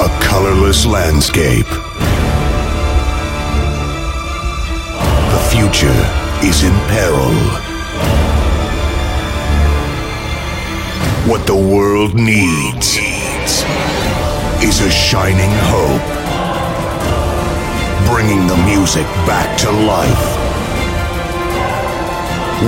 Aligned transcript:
A 0.00 0.08
colorless 0.22 0.86
landscape. 0.86 1.68
The 5.34 5.42
future 5.52 6.00
is 6.42 6.64
in 6.64 6.72
peril. 6.88 7.34
What 11.28 11.46
the 11.46 11.54
world 11.54 12.14
needs 12.14 12.96
is 14.64 14.80
a 14.80 14.90
shining 14.90 15.52
hope. 15.68 16.08
Bringing 18.10 18.46
the 18.46 18.56
music 18.64 19.04
back 19.28 19.58
to 19.58 19.70
life. 19.70 20.26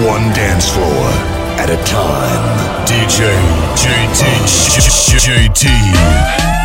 One 0.04 0.28
dance 0.34 0.68
floor 0.68 1.08
at 1.56 1.70
a 1.70 1.82
time. 1.84 2.44
DJ 2.84 3.32
JT 3.80 4.20
JT. 5.56 6.61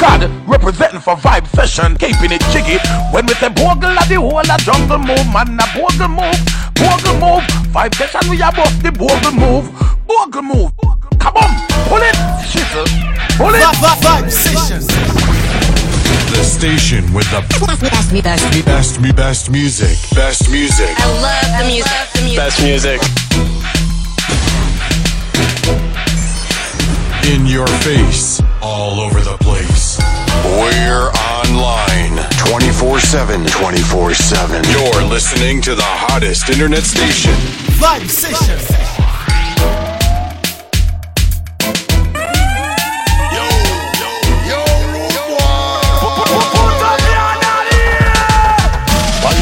God 0.00 0.24
representing 0.48 1.00
for 1.00 1.14
vibe 1.14 1.46
session, 1.48 1.94
keeping 1.98 2.32
it 2.32 2.40
jiggy. 2.48 2.80
When 3.12 3.26
we 3.26 3.34
say 3.34 3.50
bogle 3.50 3.92
at 3.92 4.08
the 4.08 4.16
whole 4.16 4.40
of 4.40 4.60
jungle 4.64 4.96
move, 4.96 5.28
man, 5.28 5.60
a 5.60 5.66
bogle 5.76 6.08
move, 6.08 6.40
bogle 6.80 7.20
move. 7.20 7.44
Vibe 7.68 7.94
session, 7.94 8.30
we 8.30 8.40
are 8.40 8.50
both 8.50 8.72
the 8.82 8.90
bogle 8.92 9.32
move, 9.36 9.68
bogle 10.08 10.40
move. 10.40 10.72
Come 11.20 11.36
on, 11.36 11.52
pull 11.84 12.00
it, 12.00 12.16
shizzle, 12.48 12.88
pull 13.36 13.52
it. 13.52 13.60
Vibe, 13.60 14.00
vibe 14.00 14.30
session. 14.32 14.80
The 16.32 16.44
station 16.44 17.12
with 17.12 17.28
the 17.28 17.44
best, 17.60 18.10
me, 18.10 18.22
best, 18.22 18.54
me, 18.54 18.62
best, 18.62 19.00
me, 19.02 19.12
best 19.12 19.50
music, 19.50 19.98
best 20.16 20.50
music. 20.50 20.96
I 20.96 21.04
love 21.20 21.60
the 21.60 21.66
music, 21.68 22.36
best 22.40 22.62
music. 22.62 23.00
In 27.34 27.44
your 27.44 27.66
face, 27.84 28.40
all 28.62 28.98
over 28.98 29.20
the 29.20 29.36
place. 29.44 29.69
We're 30.58 31.10
online 31.38 32.16
24 32.38 33.00
7. 33.00 33.46
24 33.46 34.14
7. 34.14 34.64
You're 34.70 35.04
listening 35.04 35.62
to 35.62 35.74
the 35.74 35.82
hottest 35.82 36.50
internet 36.50 36.82
station. 36.82 37.32
Vibe 37.78 38.08
Session. 38.08 38.80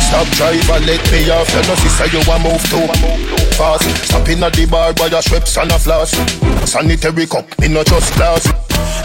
Stop 0.09 0.27
driver, 0.35 0.81
let 0.87 1.13
me 1.13 1.31
off. 1.31 1.49
You 1.51 1.63
know, 1.69 1.75
sister, 1.77 2.07
you 2.09 2.21
a 2.33 2.39
move 2.41 2.63
too 2.71 3.38
fast. 3.59 3.83
Stop 4.07 4.29
in 4.31 4.43
at 4.47 4.55
the 4.55 4.65
bar 4.71 4.95
by 4.95 5.11
your 5.11 5.21
strips 5.21 5.59
and 5.59 5.71
a 5.75 5.79
floss. 5.79 6.15
Sanitary 6.63 7.27
cup, 7.27 7.45
me 7.59 7.67
no 7.67 7.83
just 7.83 8.15
glass. 8.15 8.47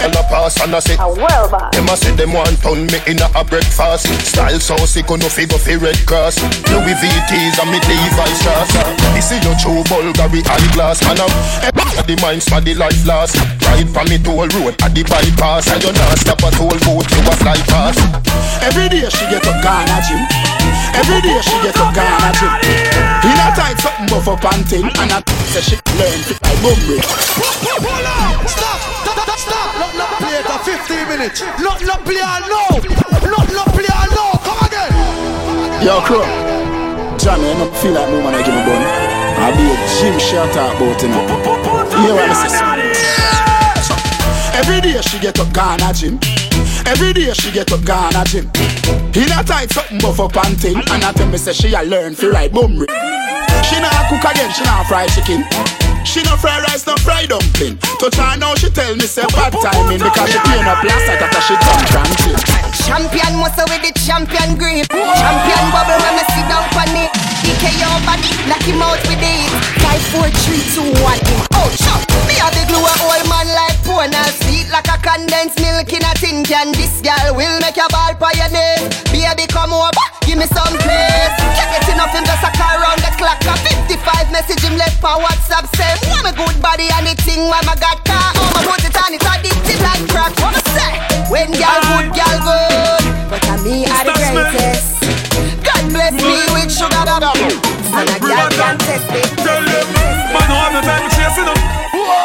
And 0.04 0.14
a 0.14 0.22
pass 0.30 0.62
and 0.62 0.76
I 0.76 0.80
say, 0.80 0.96
a 1.00 1.09
well 1.09 1.50
Them 1.72 1.90
a 1.90 1.96
say 1.98 2.14
them 2.14 2.34
want 2.34 2.62
turn 2.62 2.86
me 2.86 3.00
in 3.09 3.18
a 3.18 3.42
breakfast. 3.44 4.06
Style 4.22 4.59
so 4.59 4.78
sick, 4.86 5.09
no 5.09 5.26
figure 5.26 5.58
fi 5.58 5.76
red 5.76 5.98
cross. 6.06 6.38
Louis 6.70 6.94
VTs 6.94 7.58
and 7.58 7.70
me 7.74 7.81
Levi's 7.81 8.38
shots. 8.46 8.78
This 9.18 9.34
is 9.34 9.42
your 9.42 9.58
true 9.58 9.81
Bulgari 9.90 10.46
eyeglass. 10.46 11.02
And 11.09 11.18
I'm 11.18 11.34
at 11.98 12.06
the 12.06 12.16
minds 12.22 12.46
for 12.46 12.62
the 12.62 12.76
life 12.76 13.02
last. 13.08 13.34
Ride 13.66 13.90
from 13.90 14.06
me 14.12 14.22
toll 14.22 14.46
road 14.54 14.78
at 14.86 14.94
the 14.94 15.02
bypass. 15.02 15.72
And 15.74 15.81
you 15.81 15.94
not 15.98 16.20
stop 16.22 16.44
at 16.46 16.54
toll 16.54 16.78
boat, 16.86 17.09
you 17.09 17.24
a 17.26 17.34
fly 17.42 17.58
past. 17.72 17.98
Every 18.62 18.90
day 18.90 19.08
she 19.09 19.26
get 19.34 19.46
up 19.48 19.58
Ghana 19.66 19.98
gym. 20.06 20.22
Every 20.94 21.20
day 21.26 21.40
she 21.42 21.56
get 21.64 21.80
up 21.80 21.90
Ghana 21.96 22.30
gym. 22.38 22.54
In 23.24 23.40
a 23.40 23.47
tight 23.56 23.80
something 23.80 24.08
buff 24.12 24.28
up 24.28 24.43
and 24.46 24.66
thing. 24.68 24.86
And 25.00 25.12
I 25.12 25.24
say 25.52 25.62
she 25.62 25.76
learn 25.96 26.20
to 26.28 26.34
like 26.44 26.59
bumble. 26.59 27.00
Stop! 28.48 28.80
Stop! 29.08 29.40
Stop! 29.40 29.70
Not 29.80 29.94
not 29.96 30.12
play 30.20 30.42
for 30.44 30.59
15 30.64 31.08
minutes. 31.08 31.42
Not 31.64 31.80
not 31.84 32.04
play 32.04 32.24
no. 32.52 32.64
Not 33.24 33.48
not 33.52 33.68
play 33.72 33.88
no. 34.12 34.26
Come 34.44 34.59
again. 34.68 34.92
Yo, 35.84 36.02
crew. 36.04 36.26
Johnny, 37.18 37.48
I 37.48 37.58
don't 37.58 37.74
feel 37.78 37.94
like 37.94 38.09
moving 38.09 38.36
I 38.36 38.44
give 38.44 38.54
me 38.54 38.64
bun. 38.68 38.84
I'll 39.40 39.56
be 39.56 39.64
a 39.64 39.76
gym 39.96 40.20
shot 40.20 40.56
out 40.58 40.75
about. 40.75 41.02
You 41.02 41.08
know 41.08 42.16
what 42.16 42.30
I'm 42.30 42.50
saying? 42.50 43.14
Every 44.56 44.81
day 44.81 45.02
she 45.02 45.20
get 45.20 45.40
up 45.40 45.54
Ghana 45.54 45.94
gym. 45.94 46.20
Every 46.86 47.14
day 47.14 47.31
she 47.34 47.52
get 47.52 47.72
up 47.72 47.84
Ghana 47.86 48.24
gym. 48.25 48.52
In 49.16 49.31
a 49.31 49.44
tight 49.44 49.72
something 49.72 50.00
buff 50.00 50.20
up 50.20 50.36
and 50.46 50.60
thing. 50.60 50.78
And 50.78 51.04
I 51.04 51.12
tell 51.14 51.30
me 51.30 51.38
say 51.38 51.54
she 51.54 51.74
a 51.74 51.84
learn 51.84 52.14
fi 52.14 52.28
ride 52.28 52.52
bumri. 52.52 53.22
She 53.68 53.79
not 53.79 53.94
cook 54.09 54.24
again, 54.31 54.51
she 54.51 54.63
not 54.63 54.85
fry 54.88 55.07
chicken. 55.07 55.44
She 56.03 56.22
no 56.28 56.35
fry 56.35 56.59
rice, 56.68 56.85
no 56.85 56.96
fry 57.00 57.25
dumpling. 57.25 57.79
Touch 57.97 58.16
her 58.19 58.35
now, 58.38 58.56
she 58.56 58.69
tell 58.69 58.94
me 58.96 59.07
say 59.07 59.24
bad 59.31 59.56
timing 59.63 60.03
because 60.03 60.29
she 60.29 60.40
clean 60.44 60.68
up 60.68 60.84
last 60.84 61.07
night 61.07 61.24
after 61.24 61.41
she 61.47 61.56
done 61.56 61.84
cranking. 61.88 62.38
Champion 62.84 63.40
muscle 63.40 63.63
with 63.72 63.81
the 63.88 63.91
champion 63.96 64.59
grip. 64.59 64.91
Champion 64.91 65.66
bubble 65.72 65.96
when 66.03 66.13
me 66.19 66.24
sit 66.35 66.46
down 66.51 66.68
on 66.75 66.91
it. 66.91 67.12
DK 67.44 67.63
your 67.79 67.96
body, 68.03 68.31
knock 68.51 68.63
him 68.68 68.84
out 68.84 69.00
with 69.07 69.24
it. 69.24 69.47
Five, 69.80 70.03
four, 70.12 70.28
three, 70.44 70.63
two, 70.75 70.84
one. 71.00 71.19
Oh, 71.56 71.72
chop. 71.80 72.03
Me 72.28 72.35
a 72.40 72.47
the 72.51 72.63
glue 72.68 72.84
a 72.84 72.94
old 73.07 73.24
man 73.31 73.47
like 73.56 73.80
Pona. 73.88 74.24
Sweet 74.44 74.68
like 74.75 74.88
a 74.91 75.00
condensed 75.00 75.59
milk 75.63 75.88
in 75.91 76.03
a 76.03 76.12
tin 76.19 76.44
can. 76.44 76.75
This 76.75 77.00
girl 77.00 77.35
will 77.35 77.59
make 77.63 77.80
your 77.80 77.88
ball 77.91 78.12
for 78.19 78.31
your 78.35 78.51
name. 78.51 78.91
Baby, 79.16 79.47
come 79.47 79.72
over, 79.72 80.06
give 80.28 80.35
me 80.40 80.47
some 80.51 80.75
message 84.33 84.66
him 84.66 84.73
left 84.81 84.97
for 84.97 85.13
WhatsApp. 85.21 85.69
Say, 85.77 85.94
want 86.09 86.25
me 86.25 86.33
good 86.33 86.57
body 86.57 86.89
and 86.89 87.05
the 87.05 87.13
thing 87.21 87.45
when 87.45 87.61
my 87.69 87.77
got 87.77 88.01
car. 88.01 88.33
Oh, 88.33 88.49
my 88.57 88.66
put 88.66 88.81
it 88.81 88.97
on, 88.97 89.13
it's 89.13 89.21
addictive 89.21 89.77
like 89.85 90.01
crack. 90.09 90.33
What 90.41 90.57
me 90.57 90.61
say? 90.73 90.94
When 91.29 91.53
girl 91.53 91.81
good, 91.94 92.09
girl 92.17 92.38
good. 92.41 93.03
But 93.29 93.45
I 93.45 93.55
me 93.61 93.85
are 93.85 94.03
the 94.09 94.13
greatest. 94.17 95.05
God 95.61 95.83
bless 95.94 96.17
me 96.17 96.33
with 96.49 96.73
sugar 96.73 97.05
dada. 97.05 97.29
And 97.94 98.09
a 98.09 98.17
girl 98.17 98.49
can 98.57 98.75
test 98.81 99.13
it. 99.13 99.29
Tell 99.45 99.61
them, 99.61 99.88
man, 100.33 100.45
no 100.50 100.55
have 100.57 100.73
no 100.73 100.81
time 100.81 101.05
for 101.05 101.13
chasing 101.13 101.45
up. 101.45 101.61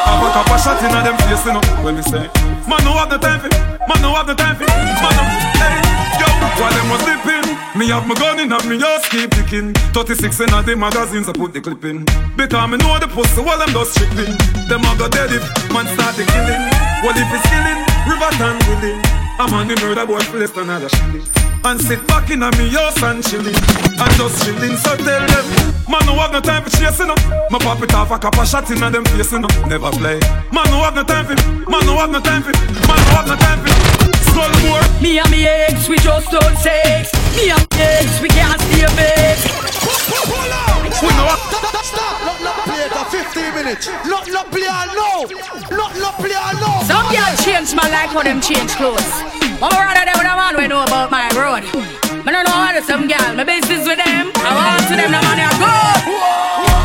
Have 0.08 0.24
a 0.24 0.28
couple 0.32 0.56
shot 0.64 0.80
in 0.80 0.88
them 0.88 1.16
facing 1.28 1.60
up. 1.60 1.66
When 1.84 2.00
me 2.00 2.02
say, 2.08 2.24
man, 2.64 2.80
no 2.88 2.96
have 2.96 3.12
no 3.12 3.20
time 3.20 3.44
for, 3.44 3.52
man, 3.84 4.00
no 4.00 4.16
have 4.16 4.26
no 4.26 4.32
time 4.32 4.56
for, 4.56 4.64
man, 4.64 5.12
no, 5.12 5.24
hey, 5.60 5.76
yo, 6.16 6.28
while 6.56 6.72
them 6.72 6.88
was 6.88 7.04
sleeping. 7.04 7.37
Me 7.76 7.88
have 7.88 8.06
my 8.06 8.14
gun 8.14 8.40
in, 8.40 8.50
have 8.50 8.66
me 8.66 8.78
just 8.78 9.10
keep 9.10 9.30
picking. 9.30 9.74
36 9.92 10.40
in 10.40 10.54
a 10.54 10.62
the 10.62 10.74
magazines, 10.74 11.28
I 11.28 11.32
put 11.32 11.52
the 11.52 11.60
clip 11.60 11.84
in. 11.84 12.04
Because 12.36 12.70
me 12.70 12.78
know 12.78 12.98
the 12.98 13.08
pussy 13.08 13.42
while 13.42 13.58
them 13.58 13.70
just 13.70 13.92
stripping 13.94 14.36
Them 14.68 14.84
a 14.84 14.96
go 14.96 15.08
dead 15.08 15.30
if 15.32 15.44
man 15.72 15.86
start 15.94 16.16
the 16.16 16.24
killing. 16.24 16.64
Well 17.04 17.16
if 17.16 17.28
it's 17.28 17.44
killing, 17.50 17.80
river 18.08 18.30
and 18.42 18.62
willing 18.68 19.17
I'm 19.40 19.54
on 19.54 19.68
the 19.68 19.76
murder 19.76 20.06
boy, 20.06 20.18
place 20.20 20.56
another 20.56 20.88
shilling 20.88 21.48
and 21.64 21.80
sit 21.80 22.00
back 22.06 22.30
in 22.30 22.42
a 22.42 22.50
me 22.56 22.70
house 22.70 23.02
and 23.02 23.22
chilling. 23.24 23.54
And 23.98 24.12
just 24.14 24.44
chilling 24.44 24.76
So 24.78 24.94
tell 24.96 25.24
them 25.26 25.46
Man 25.88 26.04
no 26.06 26.14
have 26.20 26.32
no 26.32 26.40
time 26.40 26.62
for 26.62 26.70
chasing 26.70 27.10
up. 27.10 27.18
My 27.50 27.58
pop 27.58 27.82
it 27.82 27.92
off 27.94 28.10
a 28.10 28.18
couple 28.18 28.44
shot 28.44 28.70
in 28.70 28.82
a 28.82 28.90
them 28.90 29.04
facing 29.16 29.44
up 29.44 29.52
Never 29.66 29.90
play. 29.90 30.20
Man 30.52 30.66
no 30.70 30.80
have 30.86 30.94
no 30.94 31.02
time 31.02 31.26
for 31.26 31.34
Man 31.68 31.84
no 31.86 31.98
have 31.98 32.10
no 32.10 32.20
time 32.20 32.42
for 32.42 32.52
Man 32.86 32.98
no 32.98 33.10
have 33.18 33.26
no 33.26 33.36
time 33.36 33.58
for. 33.60 33.70
Skull 34.30 34.52
more. 34.64 34.84
Me 35.02 35.18
and 35.18 35.30
me 35.30 35.46
ex 35.46 35.88
we 35.88 35.96
just 35.98 36.30
don't 36.30 36.56
sex 36.58 37.12
Me 37.34 37.50
and 37.50 37.60
me 37.60 37.82
ex 37.82 38.20
we 38.22 38.28
can't 38.28 38.60
stay 38.60 38.86
vex 38.94 39.38
We 41.02 41.10
know 41.18 41.34
Stop! 41.88 42.20
Not 42.20 42.38
not 42.44 42.56
play 42.68 42.84
it 42.84 42.92
for 42.92 43.04
15 43.08 43.54
minutes. 43.54 43.88
Not 44.04 44.28
not 44.28 44.50
play 44.52 44.68
no. 44.92 45.24
Not 45.74 45.96
not 45.96 46.14
play 46.20 46.36
no. 46.60 46.70
Some 46.84 47.06
girl 47.08 47.32
change 47.42 47.74
my 47.74 47.88
life 47.88 48.10
how 48.10 48.22
them 48.22 48.40
change 48.40 48.70
clothes 48.76 49.27
I'm 49.60 49.72
rather 49.74 50.04
them 50.04 50.16
with 50.18 50.26
a 50.26 50.34
man 50.36 50.56
we 50.56 50.66
know 50.68 50.82
about 50.84 51.10
my 51.10 51.28
road. 51.34 51.64
I 52.26 52.30
don't 52.32 52.44
know 52.44 52.52
how 52.52 52.72
to 52.72 52.82
some 52.82 53.08
girl, 53.08 53.34
my 53.34 53.44
business 53.44 53.86
with 53.86 53.98
them. 53.98 54.32
I 54.34 54.50
want 54.56 54.88
to 54.88 54.94
them, 54.96 55.10
the 55.12 55.20
money 55.22 55.44
I 55.44 55.52
go. 55.58 55.74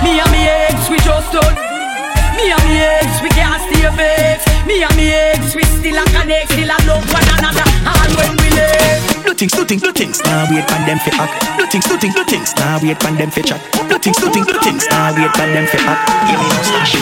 Me 0.03 0.19
and 0.19 0.31
me 0.31 0.41
ex, 0.47 0.89
we 0.89 0.97
just 0.99 1.31
don't 1.31 1.72
Me 2.43 2.51
and 2.51 2.63
me 2.67 2.75
ex, 2.75 3.21
we 3.23 3.29
can't 3.29 3.55
stay 3.71 3.87
vex 3.95 4.43
Me 4.67 4.83
and 4.83 4.95
me 4.97 5.13
ex, 5.13 5.55
we 5.55 5.63
still 5.63 5.95
a 5.95 6.03
connect 6.11 6.51
Still 6.51 6.67
a 6.67 6.77
love 6.83 7.07
one 7.07 7.23
another 7.39 7.63
All 7.87 8.11
when 8.19 8.35
we 8.35 8.49
live 8.51 9.13
do 9.23 9.33
things, 9.33 9.53
do 9.53 9.65
things, 9.65 9.81
do 9.81 9.91
things. 9.91 10.21
Now 10.21 10.45
wait 10.51 10.67
for 10.69 10.77
them 10.85 10.99
fi 10.99 11.11
act. 11.17 11.57
Do 11.57 11.65
things, 11.65 11.85
do 11.85 11.97
things, 11.97 12.13
do 12.13 12.23
things. 12.23 12.55
Now 12.55 12.77
wait 12.83 13.01
for 13.01 13.11
them 13.11 13.31
fi 13.31 13.41
chat. 13.41 13.61
Do 13.89 13.97
things, 13.97 14.17
do 14.17 14.29
things, 14.29 14.45
do 14.45 14.59
things. 14.59 14.85
Now 14.91 15.15
wait 15.15 15.31
for 15.31 15.47
them 15.47 15.65
fi 15.65 15.79
act. 15.79 16.01
Give 16.27 16.37
me 16.37 16.45
no 16.45 16.61
stash 16.61 16.95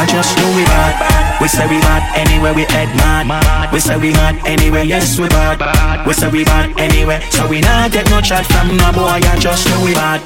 I 0.00 0.06
just 0.06 0.32
know 0.38 0.48
we 0.56 0.64
bad. 0.64 1.40
We 1.40 1.48
say 1.48 1.66
we 1.68 1.80
bad 1.80 2.00
anywhere 2.16 2.54
we 2.54 2.64
head 2.64 2.88
man. 2.96 3.28
We 3.72 3.80
say 3.80 3.98
we 3.98 4.12
mad 4.12 4.40
anywhere. 4.46 4.84
Yes 4.84 5.18
we 5.18 5.28
bad. 5.28 6.06
We 6.06 6.14
say 6.14 6.30
we 6.30 6.44
bad 6.44 6.78
anywhere. 6.80 7.20
So 7.30 7.46
we 7.46 7.60
not 7.60 7.92
get 7.92 8.08
no 8.08 8.20
chat 8.20 8.46
from 8.46 8.76
no 8.76 8.92
boy. 8.92 9.20
I 9.20 9.36
just 9.38 9.68
know 9.68 9.84
we 9.84 9.92
bad. 9.92 10.20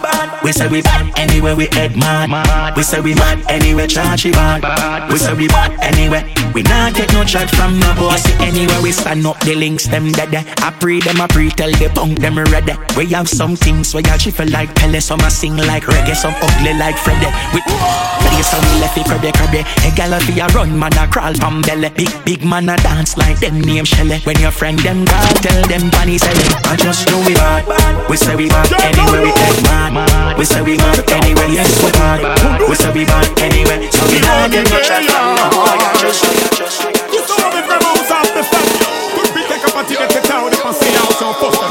We 0.44 0.52
say 0.52 0.68
we 0.68 0.82
bad 0.82 1.18
anywhere 1.18 1.56
we 1.56 1.66
head 1.72 1.96
man. 1.96 2.30
We 2.76 2.82
say 2.84 3.00
we 3.00 3.14
mad 3.14 3.42
anywhere. 3.48 3.88
Charge 3.88 4.26
we 4.34 4.60
bad. 4.60 5.10
We 5.12 5.18
say 5.18 5.34
we 5.34 5.48
bad 5.48 5.78
anywhere. 5.82 6.24
We 6.54 6.62
not 6.62 6.94
take 6.94 7.12
no 7.12 7.24
chat 7.24 7.50
from 7.50 7.78
no 7.78 7.94
boss. 7.94 8.24
Anywhere 8.40 8.80
we 8.82 8.92
stand 8.92 9.26
up, 9.26 9.38
the 9.40 9.54
links 9.54 9.86
them 9.86 10.12
dead. 10.12 10.34
I 10.58 10.70
pre 10.70 11.00
them, 11.00 11.20
I 11.20 11.26
pre 11.26 11.50
tell 11.50 11.70
the 11.70 11.90
punk 11.94 12.18
them 12.20 12.38
ready. 12.38 12.74
We 12.96 13.06
have 13.14 13.28
some 13.28 13.56
things 13.56 13.94
where 13.94 14.02
y'all 14.02 14.18
chiffle 14.18 14.50
like 14.50 14.74
Pele, 14.74 15.00
some 15.00 15.20
a 15.20 15.30
sing 15.30 15.56
like 15.56 15.84
reggae, 15.84 16.14
some 16.14 16.34
ugly 16.34 16.74
like 16.74 16.96
Freddy. 16.96 17.26
We 17.54 17.60
play 17.62 18.42
some 18.42 18.64
lefty 18.80 19.02
crabby 19.04 19.32
crabby. 19.32 19.62
A 19.86 19.90
gal 19.94 20.18
fi 20.20 20.40
a 20.40 20.46
run, 20.48 20.78
man 20.78 20.94
a 20.98 21.06
crawl 21.06 21.34
from 21.34 21.62
belly. 21.62 21.90
Big 21.90 22.12
big 22.24 22.44
man 22.44 22.68
a 22.68 22.76
dance 22.76 23.16
like 23.16 23.38
them 23.40 23.60
name 23.60 23.84
Shelly. 23.84 24.18
When 24.20 24.38
your 24.40 24.52
friend 24.52 24.78
them 24.78 25.06
call, 25.06 25.34
tell 25.42 25.62
them 25.66 25.90
bunny 25.90 26.16
it. 26.16 26.66
I 26.66 26.76
just 26.76 27.08
know 27.10 27.18
we 27.26 27.34
bad. 27.34 27.66
We 28.08 28.16
say 28.16 28.36
we 28.36 28.48
bad 28.48 28.70
anywhere 28.82 29.22
we 29.22 29.32
take 29.32 29.62
mad. 29.64 30.38
We 30.38 30.44
say 30.44 30.62
we 30.62 30.76
bad 30.76 31.02
anywhere, 31.10 31.48
yes 31.48 31.70
we 31.82 31.90
bad. 31.92 32.68
We 32.68 32.74
say 32.74 32.92
we 32.92 33.04
bad 33.04 33.26
anywhere, 33.40 33.90
so 33.90 34.06
we 34.06 34.20
get 34.48 34.70
no 34.70 34.78
chat 34.80 35.02
from 35.04 35.34
no. 35.36 35.46
I 35.64 35.96
just, 36.00 36.24
just, 36.56 36.80
You 37.12 37.20
saw 37.26 37.50
me 37.52 37.60
from 37.66 37.82
house 37.82 38.30
the 38.32 38.42
fan. 38.42 38.66
Could 39.14 39.30
be 39.34 39.42
take 39.48 39.64
a 39.66 39.70
party 39.72 39.94
at 39.96 40.10
the 40.10 40.20
town 40.20 40.52
if 40.52 40.64
I 40.64 40.72
see 40.72 40.92
how 40.94 41.10
some 41.18 41.34
first 41.40 41.63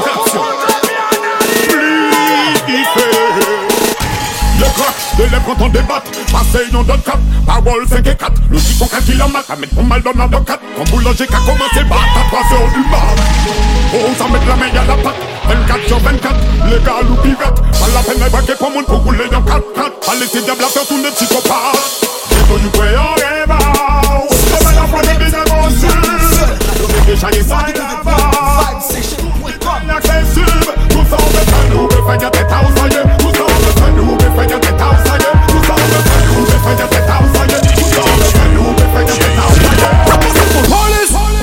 lèvres 5.30 5.44
quand 5.46 5.64
on 5.64 5.68
débatte 5.68 6.10
Passé 6.30 6.64
non 6.72 6.82
de 6.82 6.92
cap, 6.92 7.18
parole 7.46 7.86
5 7.88 8.06
et 8.06 8.14
4 8.14 8.32
Logique 8.50 8.78
4 8.78 9.04
km, 9.04 9.50
à 9.50 9.56
mettre 9.56 9.74
pour 9.74 9.84
mal 9.84 10.02
dans 10.02 10.12
de 10.12 10.44
4 10.44 10.60
Quand 10.76 10.90
boulanger 10.90 11.26
qu'a 11.26 11.38
commencé, 11.38 11.84
bat 11.88 11.96
à 11.96 12.24
3 12.28 12.40
heures 12.58 12.72
du 12.72 12.80
mat. 12.90 13.16
On 13.94 14.14
s'en 14.18 14.28
met 14.28 14.38
la 14.46 14.56
main 14.56 14.68
à 14.70 14.84
la 14.84 14.96
patte. 15.02 15.14
24 15.46 15.86
sur 15.86 15.98
24, 15.98 16.34
légal 16.70 17.06
ou 17.10 17.14
pirate 17.16 17.60
Pas 17.60 17.88
la 17.94 18.02
peine 18.02 18.24
de 18.24 18.30
braquer 18.30 18.54
pour 18.58 18.70
monde 18.70 18.86
pour 18.86 18.98
rouler 19.04 19.28
dans 19.30 19.42
4 19.42 19.62
4 19.74 20.00
Pas 20.00 20.14
laisser 20.14 20.42
diable 20.42 20.64
à 20.64 20.68
faire 20.68 20.82
en 20.82 20.96
la 24.74 24.86
fois 24.86 25.02
des 25.02 25.14
mon 25.50 25.68
les 27.30 27.44
Tout 27.44 27.50
ça 27.50 27.56
on 31.74 32.20
ça 32.48 32.60
on 32.78 33.13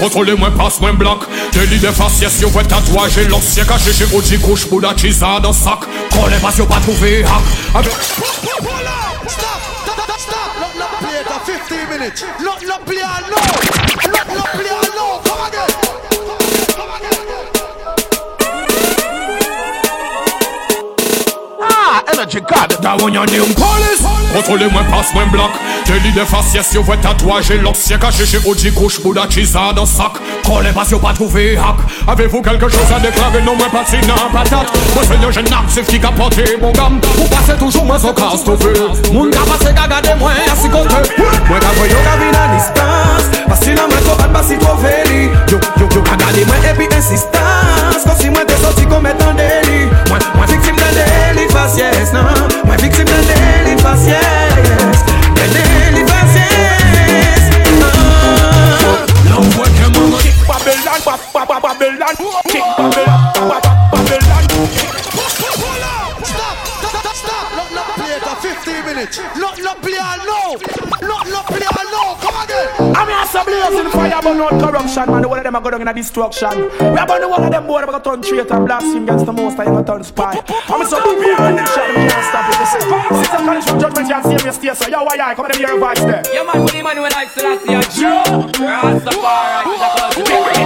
Police 0.01 0.13
Contrôlez-moi, 0.13 0.49
passe-moi 0.57 0.91
bloc 0.93 1.19
Délit 1.53 1.79
de 1.79 1.87
faciès, 1.87 2.41
yo 2.41 2.49
ouais 2.49 2.63
tatouage 2.63 3.17
L'ancien 3.29 3.65
caché 3.65 3.93
chez 3.93 4.05
Oji 4.15 4.39
couche 4.39 4.67
Bouddha 4.67 4.95
Chisa 4.97 5.39
dans 5.39 5.53
sac 5.53 5.79
Collez 6.11 6.37
pas, 6.41 6.51
yo 6.57 6.65
pas 6.65 6.79
trouvé 6.79 7.23
hack 7.23 7.75
Avec 7.75 7.91
Stop! 7.91 8.31
Stop! 9.27 10.51
Not 10.59 10.77
not 10.77 10.89
play 10.99 11.23
for 11.23 11.39
15 11.45 11.89
minutes. 11.89 12.23
Not 12.41 12.63
not 12.65 12.85
play 12.85 12.97
it 12.97 13.23
no. 13.29 14.11
Not 14.11 14.27
not 14.27 14.47
play 14.53 14.65
it 14.65 14.95
no. 14.95 15.21
Come 15.23 15.47
again. 15.47 15.80
chikad 22.31 22.77
Dawen 22.81 23.13
yon 23.13 23.33
yon 23.35 23.53
polis 23.59 24.01
Kontrole 24.31 24.67
mwen 24.71 24.87
pas 24.91 25.11
mwen 25.15 25.29
blok 25.33 25.57
Te 25.87 25.97
li 26.03 26.11
defas 26.15 26.53
yes 26.55 26.71
yo 26.75 26.83
vwe 26.87 26.97
tatwaje 27.03 27.57
lok 27.61 27.75
Sye 27.75 27.99
kache 27.99 28.25
che 28.29 28.39
oji 28.47 28.71
kouch 28.75 29.01
pou 29.03 29.13
da 29.13 29.27
chisa 29.27 29.71
dan 29.75 29.87
sak 29.89 30.19
Kole 30.47 30.71
pas 30.75 30.91
yo 30.91 30.99
pa 31.03 31.13
trouve 31.17 31.57
hak 31.59 31.83
Avevou 32.07 32.41
kelke 32.41 32.69
chose 32.71 32.95
a 32.95 32.99
deklare 33.03 33.43
non 33.45 33.59
mwen 33.59 33.71
pati 33.73 33.99
nan 34.07 34.31
patat 34.33 34.71
Mwen 34.95 35.09
se 35.09 35.19
yon 35.21 35.35
jen 35.35 35.51
napsif 35.51 35.89
ki 35.91 35.99
ka 35.99 36.13
pote 36.15 36.47
bon 36.61 36.75
gam 36.77 36.99
Ou 37.17 37.27
pase 37.33 37.57
toujou 37.59 37.83
mwen 37.87 37.99
so 37.99 38.13
kas 38.15 38.45
tove 38.47 38.71
Moun 39.11 39.33
ka 39.35 39.45
pase 39.49 39.75
ka 39.75 39.89
gade 39.91 40.15
mwen 40.21 40.55
si 40.61 40.71
kote 40.71 41.03
Mwen 41.19 41.65
ka 41.65 41.75
vwe 41.79 41.89
yo 41.91 42.05
ka 42.07 42.15
vina 42.23 42.47
dispans 42.55 43.31
Pasi 43.49 43.75
nan 43.75 43.91
mwen 43.91 44.07
so 44.07 44.15
ban 44.21 44.31
basi 44.37 44.59
trove 44.63 44.95
li 45.11 45.25
Yo 45.51 45.59
yo 45.81 45.89
yo 45.89 46.05
ka 46.07 46.15
gade 46.23 46.47
mwen 46.47 46.71
epi 46.71 46.87
insistans 46.95 48.07
Kosi 48.07 48.31
mwen 48.31 48.47
te 48.47 48.59
soti 48.63 48.87
komet 48.87 49.27
an 49.27 49.37
deli 49.39 50.00
délit 51.51 51.53
de 51.53 51.57
faciès, 51.57 52.13
non 52.13 52.23
Moi 52.65 52.75
victime 52.77 53.05
d'un 53.05 53.21
délit 53.21 53.75
de 53.75 53.81
faciès 53.81 54.19
D'un 55.35 55.47
délit 55.47 56.03
de 56.03 56.09
faciès 56.09 57.49
Ah. 57.83 59.05
Long 59.29 59.47
way 59.59 59.69
que 59.71 60.21
kick 60.21 60.35
Babylon, 60.47 60.99
ba- 61.05 61.19
ba- 61.33 61.45
ba- 61.47 61.59
Babylon 61.61 62.15
Kick 62.49 62.63
Babylon, 62.77 63.19
ba- 63.35 63.61
ba- 63.61 63.75
Babylon 63.91 64.43
Hold 65.61 65.83
on. 65.83 66.25
Stop! 66.25 66.55
Stop! 66.89 67.15
Stop! 67.15 67.45
Not 67.55 67.69
not 67.73 67.87
play 67.95 68.11
it 68.15 68.23
for 68.23 68.35
15 68.41 68.85
minutes. 68.85 69.17
Not 69.35 69.55
not 69.61 69.81
play 69.81 69.93
it 69.93 70.19
no. 70.25 71.07
Not 71.07 71.27
not 71.29 71.45
play 71.47 71.67
I'm 72.01 73.07
here 73.07 73.25
some 73.27 73.45
blazing 73.45 73.89
fire 73.91 74.19
but 74.21 74.33
not 74.33 74.51
corruption. 74.59 75.05
Man 75.09 75.21
The 75.21 75.27
one 75.29 75.37
of 75.39 75.43
them 75.43 75.55
are 75.55 75.61
going 75.61 75.81
in 75.81 75.87
a 75.87 75.93
destruction. 75.93 76.69
We 76.79 76.97
are 76.97 77.07
burning 77.07 77.29
one 77.29 77.43
of 77.43 77.51
them 77.51 77.65
boy 77.67 77.81
We're 77.81 77.85
going 77.87 78.01
to 78.01 78.09
turn 78.09 78.21
traitor 78.21 78.59
Blaspheme 78.65 79.03
against 79.03 79.25
the 79.25 79.33
most 79.33 79.59
I 79.59 79.65
going 79.65 79.85
to 79.85 79.91
turn 79.91 80.03
spy. 80.03 80.35
I'm 80.67 80.81
a 80.81 80.85
so 80.85 80.97
big 81.03 81.17
behind 81.21 81.57
them 81.57 81.65
shot 81.67 81.87
Me 81.89 82.07
can't 82.09 82.25
stop 82.25 82.49
it. 82.49 82.57
They 82.59 82.65
say 82.65 82.81
Five 82.89 83.13
system 83.21 83.41
college 83.45 83.65
from 83.65 83.79
judgment 83.79 84.07
You 84.09 84.21
see 84.21 84.37
me 84.45 84.51
stay 84.51 84.73
So 84.75 84.87
yo 84.91 85.03
why 85.03 85.17
I 85.21 85.35
Come 85.35 85.47
to 85.49 85.57
hear 85.57 85.75
a 85.75 85.79
voice 85.79 85.99
there. 86.03 86.23
Yeah, 86.33 86.43
man, 86.43 86.61
put 86.65 86.73
him 86.73 86.85
on 86.87 86.97
when 87.01 87.13
I 87.13 87.25
still 87.27 87.57
see 87.61 87.73
a 87.73 87.81
Jew. 87.93 88.17
Rastafari. 88.59 89.61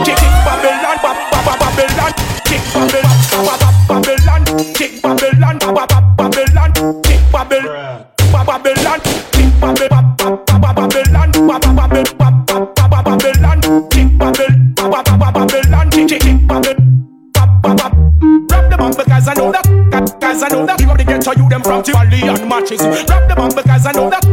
Kick 0.06 0.20
Babylon 0.46 0.98
ba- 1.04 1.16
ba- 1.32 1.44
ba- 1.46 1.58
Babylon. 1.62 2.12
Kick 2.48 2.64
Babylon 2.74 3.18
ba- 3.32 3.58
ba- 3.62 3.74
Babylon. 3.88 4.42
Kick 4.74 4.94
Babylon 5.02 5.56
ba- 5.60 5.74
ba- 5.74 5.88
ba- 5.88 6.04
Babylon. 6.18 6.70
Kick 7.04 7.22
Babylon 7.32 8.06
ba- 8.32 8.44
Babylon. 8.46 9.00
Kick 9.32 9.50
Babylon 9.62 10.05
I 19.36 19.38
know 19.38 19.52
that 19.52 19.66
Cause 20.22 20.44
I 20.44 20.48
know 20.50 20.66
that 20.66 20.80
You 20.80 20.88
have 20.88 20.98
to 20.98 21.04
get 21.04 21.22
to 21.22 21.32
you 21.36 21.50
them 21.50 21.62
from 21.62 21.84
Tivoli 21.84 22.24
and 22.24 22.48
matches. 22.48 22.80
Rap 22.82 23.28
the 23.28 23.36
bomb 23.36 23.52
because 23.52 23.86
I 23.86 23.92
know 23.92 24.10
that 24.10 24.24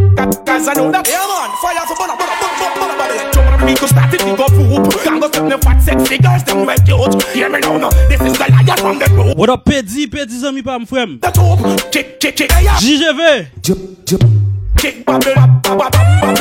Cause 0.46 0.68
I 0.68 0.74
know 0.74 0.90
that 0.92 1.06
Yeah 1.10 1.26
man, 1.26 1.50
fire 1.58 1.82
for 1.90 1.96
bulla 1.98 2.14
bulla 2.14 2.34
bulla 2.38 2.70
bulla 2.78 2.94
bulla 2.94 3.14
Jump 3.34 3.50
on 3.50 3.58
the 3.58 3.66
beat, 3.66 3.80
go 3.80 3.86
start 3.90 4.14
it, 4.14 4.22
we 4.22 4.32
go 4.38 4.46
poop 4.46 4.86
Can't 5.02 5.18
go 5.20 5.26
step 5.28 5.48
the 5.50 5.58
fat 5.58 5.78
sexy 5.82 6.18
girls, 6.18 6.44
them 6.44 6.66
red 6.66 6.84
cute 6.86 7.22
Hear 7.34 7.48
me 7.50 7.58
now, 7.60 7.76
no, 7.78 7.90
this 8.06 8.20
is 8.22 8.38
the 8.38 8.46
lion 8.46 8.76
from 8.78 8.98
the 9.02 9.06
group. 9.10 9.36
What 9.36 9.50
up, 9.50 9.64
Pedi, 9.64 10.06
Pedi 10.06 10.38
zami 10.38 10.62
pa 10.62 10.78
mfrem 10.78 11.18
The 11.20 11.30
top, 11.34 11.58
chick, 11.90 12.20
chick, 12.20 12.36
chick, 12.36 12.52
hey, 12.52 12.64
yeah. 12.64 12.78
JGV 12.78 13.50
Kick 14.78 15.04
Babylon, 15.06 15.60
ba- 15.62 15.76
ba- 15.76 15.90
ba- 15.90 16.06
Babylon 16.22 16.34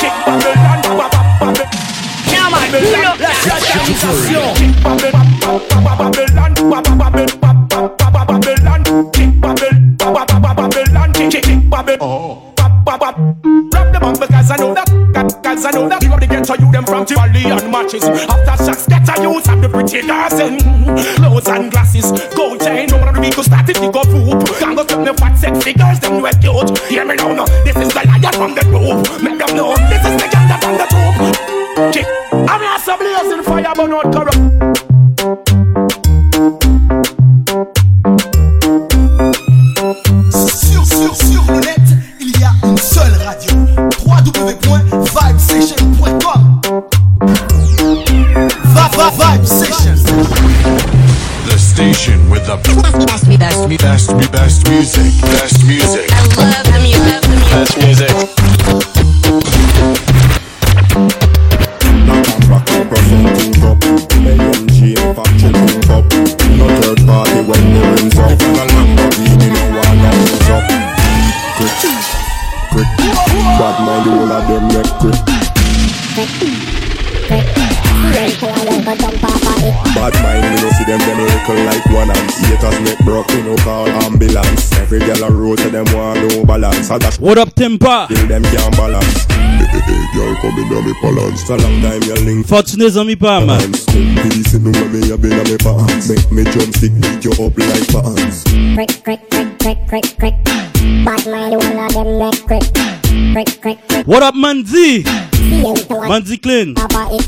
Kick 0.00 0.14
Babylon, 0.24 0.80
ba- 0.80 0.96
ba- 0.96 1.08
ba- 1.12 1.24
Babylon 1.40 1.68
Yeah, 2.32 2.48
man, 2.48 2.68
pull 2.72 3.04
up 3.04 3.18
that 3.20 3.36
Kick 4.56 4.72
Babylon, 4.80 5.28
ba- 5.40 5.60
ba- 5.68 5.84
ba- 5.84 6.10
Babylon 6.10 6.52
ba- 6.56 6.80
ba- 6.82 6.96
Babylon, 6.96 7.61
kick 11.92 12.00
Babylon 12.00 12.52
Ba- 12.56 12.70
ba- 12.84 12.98
ba- 12.98 13.36
Rap 13.72 13.92
the 13.92 14.00
bomb 14.00 14.14
because 14.14 14.50
I 14.50 14.56
know 14.56 14.74
that 14.74 14.88
Cause 15.42 15.64
I 15.66 15.70
know 15.70 15.88
that. 15.88 16.02
You 16.02 16.18
to 16.18 16.26
get 16.26 16.44
to 16.44 16.56
you 16.58 16.72
them 16.72 16.84
from 16.84 17.04
Tivoli 17.04 17.44
and 17.44 17.70
matches. 17.70 18.02
After 18.04 18.64
shots 18.64 18.86
get 18.88 19.04
to 19.06 19.22
use 19.22 19.46
of 19.46 19.60
the 19.62 19.68
pretty 19.68 20.02
dancing 20.06 20.58
Clothes 21.16 21.46
and 21.48 21.70
glasses 21.70 22.10
Gold 22.34 22.60
chain 22.60 22.88
No 22.88 22.96
one 22.98 23.08
of 23.08 23.14
the 23.14 23.20
people 23.22 23.44
started 23.44 23.76
to 23.76 23.90
go 23.92 24.02
poop. 24.02 24.40
Can't 24.58 24.74
go 24.76 24.82
step 24.82 25.04
the 25.04 25.14
fat 25.14 25.34
sexy 25.38 25.72
girls 25.74 26.00
Them 26.00 26.22
red 26.22 26.40
cute 26.40 26.78
Hear 26.88 27.04
me 27.04 27.14
now 27.16 27.34
no. 27.34 27.44
This 27.62 27.76
is 27.76 27.88
the 27.94 28.02
lion 28.08 28.32
from 28.34 28.54
the 28.54 28.64
group 28.66 28.98
Make 29.22 29.38
them 29.38 29.52
know 29.54 29.76
This 29.92 30.01
no 86.92 86.98
balance. 86.98 87.18
What 87.20 87.38
up, 87.38 87.54
Tempa? 87.54 88.08
till 88.08 88.26
them 88.26 88.42
can't 88.42 88.76
balance. 88.76 89.26
Girl 90.12 90.34
come 90.36 90.58
in 90.58 90.72
on 90.76 90.84
me 90.84 90.94
balance. 91.00 91.46
So 91.46 91.56
long 91.56 91.80
time 91.80 92.02
you 92.02 92.14
link 92.26 92.46
Fortuné 92.46 92.88
zami 92.90 93.18
pa 93.18 93.40
man. 93.40 93.46
balance. 93.46 93.86
Peace 93.86 94.54
in 94.54 94.64
the 94.64 94.70
way 94.70 94.88
me 94.92 95.10
a 95.10 95.16
been 95.16 95.32
on 95.32 95.48
me 95.48 95.56
pants. 95.56 96.08
Make 96.08 96.30
me 96.30 96.44
drumstick 96.44 96.92
beat 97.00 97.24
you 97.24 97.32
up 97.32 97.56
like 97.56 97.88
pants. 97.88 98.44
Crick, 98.76 98.92
crick, 99.04 99.30
crick, 99.30 99.58
crick, 99.58 99.78
crick, 99.88 100.06
crick. 100.18 100.34
Bad 101.04 101.24
mind, 101.26 101.56
one 101.56 101.78
of 101.80 101.92
them 101.94 102.18
neck 102.18 102.36
crick. 102.44 102.62
Crick, 103.32 103.60
crick, 103.62 103.78
crick. 103.88 104.06
What 104.06 104.22
up, 104.22 104.34
Manzi? 104.34 105.06
See 105.34 105.64
him 105.64 105.76
to 105.76 105.94
one. 105.96 106.10
Manzi 106.10 106.36
Clean. 106.40 106.74
Papa 106.74 107.08
eh. 107.10 107.16
it. 107.16 107.24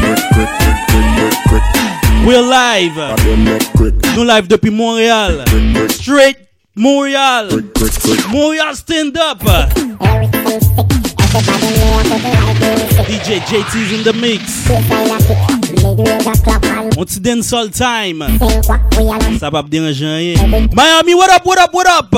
Crick, 0.00 0.22
crick, 0.32 0.50
crick, 0.56 0.80
crick, 0.88 1.34
crick, 1.44 1.62
crick. 1.68 2.26
We're 2.26 2.40
live. 2.40 2.96
A 2.96 3.16
them. 3.20 4.16
Nous 4.16 4.24
live 4.24 4.48
depuis 4.48 4.70
Montréal. 4.70 5.44
Crick, 5.46 5.74
crick, 5.76 5.90
Straight 5.90 6.36
Montréal. 6.76 7.48
crick, 7.50 7.72
crick, 7.74 7.92
crick. 8.02 8.26
Montréal 8.32 8.74
stand 8.74 9.16
up. 9.16 9.40
Everything 9.46 10.58
sick. 10.58 10.86
Everybody 11.34 11.70
know 11.78 11.94
I 11.94 12.04
put 12.10 12.22
like 12.34 12.58
music. 12.58 13.06
DJ 13.06 13.38
JT's 13.46 13.92
in 13.92 14.02
the 14.02 14.12
mix. 14.14 14.66
Baseline 14.66 15.14
a 15.14 15.18
kick. 15.22 15.38
Mid-range 15.84 16.26
a 16.26 16.32
clap 16.42 16.64
and 16.64 16.98
On 16.98 17.06
ti 17.06 17.20
dancehall 17.20 17.70
time. 17.70 18.24
think 18.38 18.68
what 18.68 18.80
we 18.96 19.08
are 19.08 19.18
not. 19.18 19.38
Ça 19.38 19.50
va 19.50 19.62
pas 19.62 19.68
déranger 19.68 20.34
rien. 20.34 20.68
Miami, 20.74 21.14
what 21.14 21.30
up, 21.30 21.46
what 21.46 21.58
up, 21.60 21.72
what 21.72 21.86
up? 21.86 22.10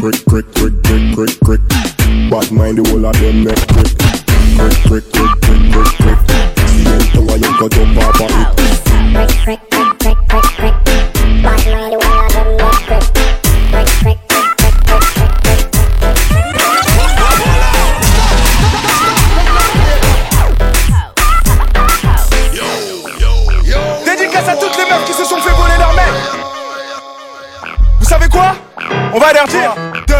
Crick, 0.00 0.24
crick, 0.26 0.46
crick, 0.54 0.74
crick, 0.82 1.14
crick, 1.14 1.40
crick. 1.44 1.60
Bad 2.28 2.50
mind 2.50 2.78
the 2.78 2.90
whole 2.90 3.06
of 3.06 3.14
them 3.20 3.44
neck 3.44 3.58
crick. 3.68 3.86
Crick, 4.58 4.74
crick, 4.82 5.04
crick, 5.12 5.30
crick, 5.42 5.70
crick, 5.70 6.18
crick. 6.18 6.31
See 7.32 7.38
them 7.38 7.54
to 7.56 7.64
a 7.64 7.70
young 7.70 7.70
cut 7.70 7.78
up 7.78 7.96
off 7.96 8.20
of 8.20 8.28
it. 8.28 8.68
Crick, 9.42 9.60
crick, 9.70 9.92
crick, 9.98 10.18
crick, 10.28 10.44
crick, 10.58 10.74
crick. 10.84 11.02
Bad 11.42 11.60
mind, 11.66 11.94
one 11.96 12.18
of 12.26 12.32
them 12.32 12.48
neck 12.58 12.76
crick. 12.84 13.04
Crick, 13.72 13.88
crick, 14.02 14.48
crick, 14.58 14.76
crick, 14.82 14.84
crick, 14.92 15.16
crick, 15.16 15.62
crick. 15.62 15.94
Dédicace 24.04 24.48
à 24.48 24.56
toutes 24.56 24.76
les 24.76 24.84
meufs 24.84 25.04
qui 25.06 25.12
se 25.14 25.24
sont 25.24 25.38
fait 25.38 25.52
voler 25.52 25.78
leur 25.78 25.94
mec. 25.94 26.04
Vous 27.98 28.06
savez 28.06 28.28
quoi 28.28 28.54
On 29.14 29.18
va 29.18 29.32
leur 29.32 29.46
dire. 29.46 29.74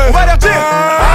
On 0.08 0.12
va 0.12 0.26
leur 0.26 0.38
dire. 0.38 1.11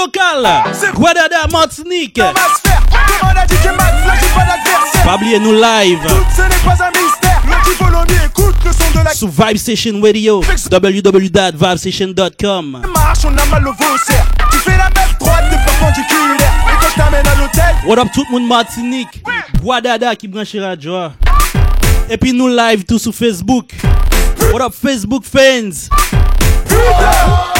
Local. 0.00 0.42
Guadada, 0.94 1.46
Martinique. 1.50 2.20
pas 5.04 5.14
oublier 5.16 5.38
nous 5.38 5.52
live. 5.52 5.98
Tout 6.06 6.14
ce 6.36 6.42
n'est 6.42 6.48
pas 6.64 6.76
un 6.84 6.90
mystère. 6.90 7.40
Le 7.46 7.52
écoute 8.26 8.54
le 8.64 8.72
son 8.72 8.90
de 8.98 9.04
la 9.04 9.12
Sur 9.12 9.28
Vibe 9.28 9.56
Station 9.56 10.00
Radio. 10.00 10.42
www.vibestation.com. 10.70 12.82
marche, 12.94 13.18
on 13.24 13.36
a 13.36 13.44
mal 13.46 13.66
au 13.68 13.72
faussaire. 13.72 14.26
Tu 14.50 14.58
fais 14.58 14.76
la 14.76 14.90
même 14.90 15.14
droite 15.18 15.50
de 15.50 15.56
perpendiculaire. 15.64 16.52
Et 16.66 16.72
quand 16.80 16.88
je 16.90 16.94
t'amène 16.96 17.26
à 17.26 17.34
l'hôtel, 17.36 17.74
What 17.86 17.98
up 17.98 18.08
tout 18.14 18.24
le 18.30 18.38
monde 18.38 18.46
Martinique? 18.48 19.22
Guadada 19.62 20.14
qui 20.16 20.28
branche 20.28 20.54
radio. 20.56 21.08
Et 22.08 22.16
puis 22.16 22.32
nous 22.32 22.48
live 22.48 22.84
tout 22.84 22.98
sur 22.98 23.14
Facebook. 23.14 23.72
What 24.52 24.62
up 24.64 24.72
Facebook 24.74 25.24
fans? 25.24 25.88
Putain 26.66 27.59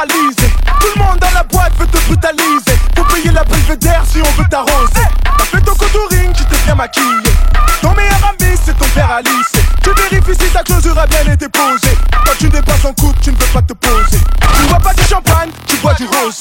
Tout 0.00 0.86
le 0.96 1.02
monde 1.02 1.18
dans 1.18 1.30
la 1.34 1.42
boîte 1.42 1.72
veut 1.78 1.86
te 1.86 1.98
brutaliser. 2.06 2.78
Faut 2.96 3.04
payer 3.04 3.30
la 3.32 3.44
belvédère 3.44 4.02
si 4.10 4.22
on 4.22 4.40
veut 4.40 4.48
t'arroser. 4.48 5.06
T'as 5.36 5.44
fait 5.44 5.60
ton 5.60 5.74
contouring, 5.74 6.32
tu 6.32 6.42
t'es 6.46 6.56
bien 6.64 6.74
maquillé. 6.74 7.04
Ton 7.82 7.92
meilleur 7.92 8.18
ami, 8.30 8.56
c'est 8.64 8.78
ton 8.78 8.88
père 8.94 9.10
Alice. 9.10 9.52
Tu 9.82 9.90
vérifies 9.90 10.42
si 10.42 10.50
ta 10.50 10.62
closure 10.62 10.98
a 10.98 11.06
bien 11.06 11.30
été 11.30 11.46
posée. 11.50 11.98
Quand 12.24 12.32
tu 12.38 12.48
dépasses 12.48 12.84
en 12.86 12.94
coupe, 12.94 13.20
tu 13.20 13.30
ne 13.30 13.36
peux 13.36 13.44
pas 13.52 13.60
te 13.60 13.74
poser. 13.74 14.20
Tu 14.56 14.68
bois 14.68 14.78
pas 14.78 14.94
du 14.94 15.04
champagne, 15.04 15.50
tu 15.66 15.76
bois 15.76 15.92
du 15.92 16.06
rose 16.06 16.38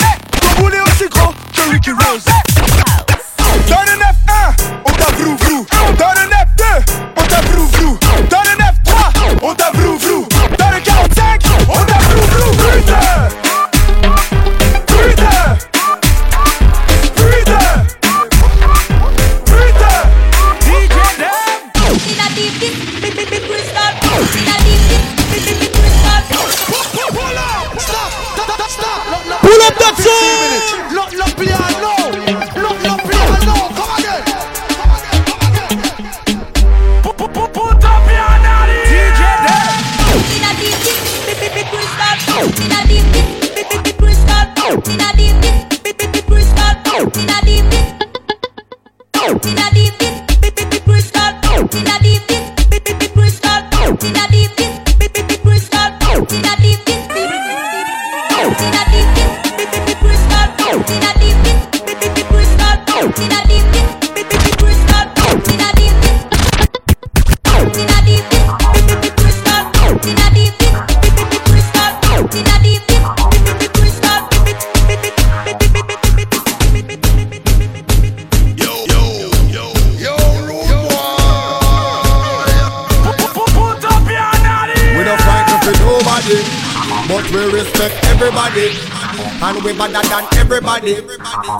And 89.59 89.65
we 89.65 89.73
better 89.77 90.07
than 90.07 90.25
everybody. 90.37 90.95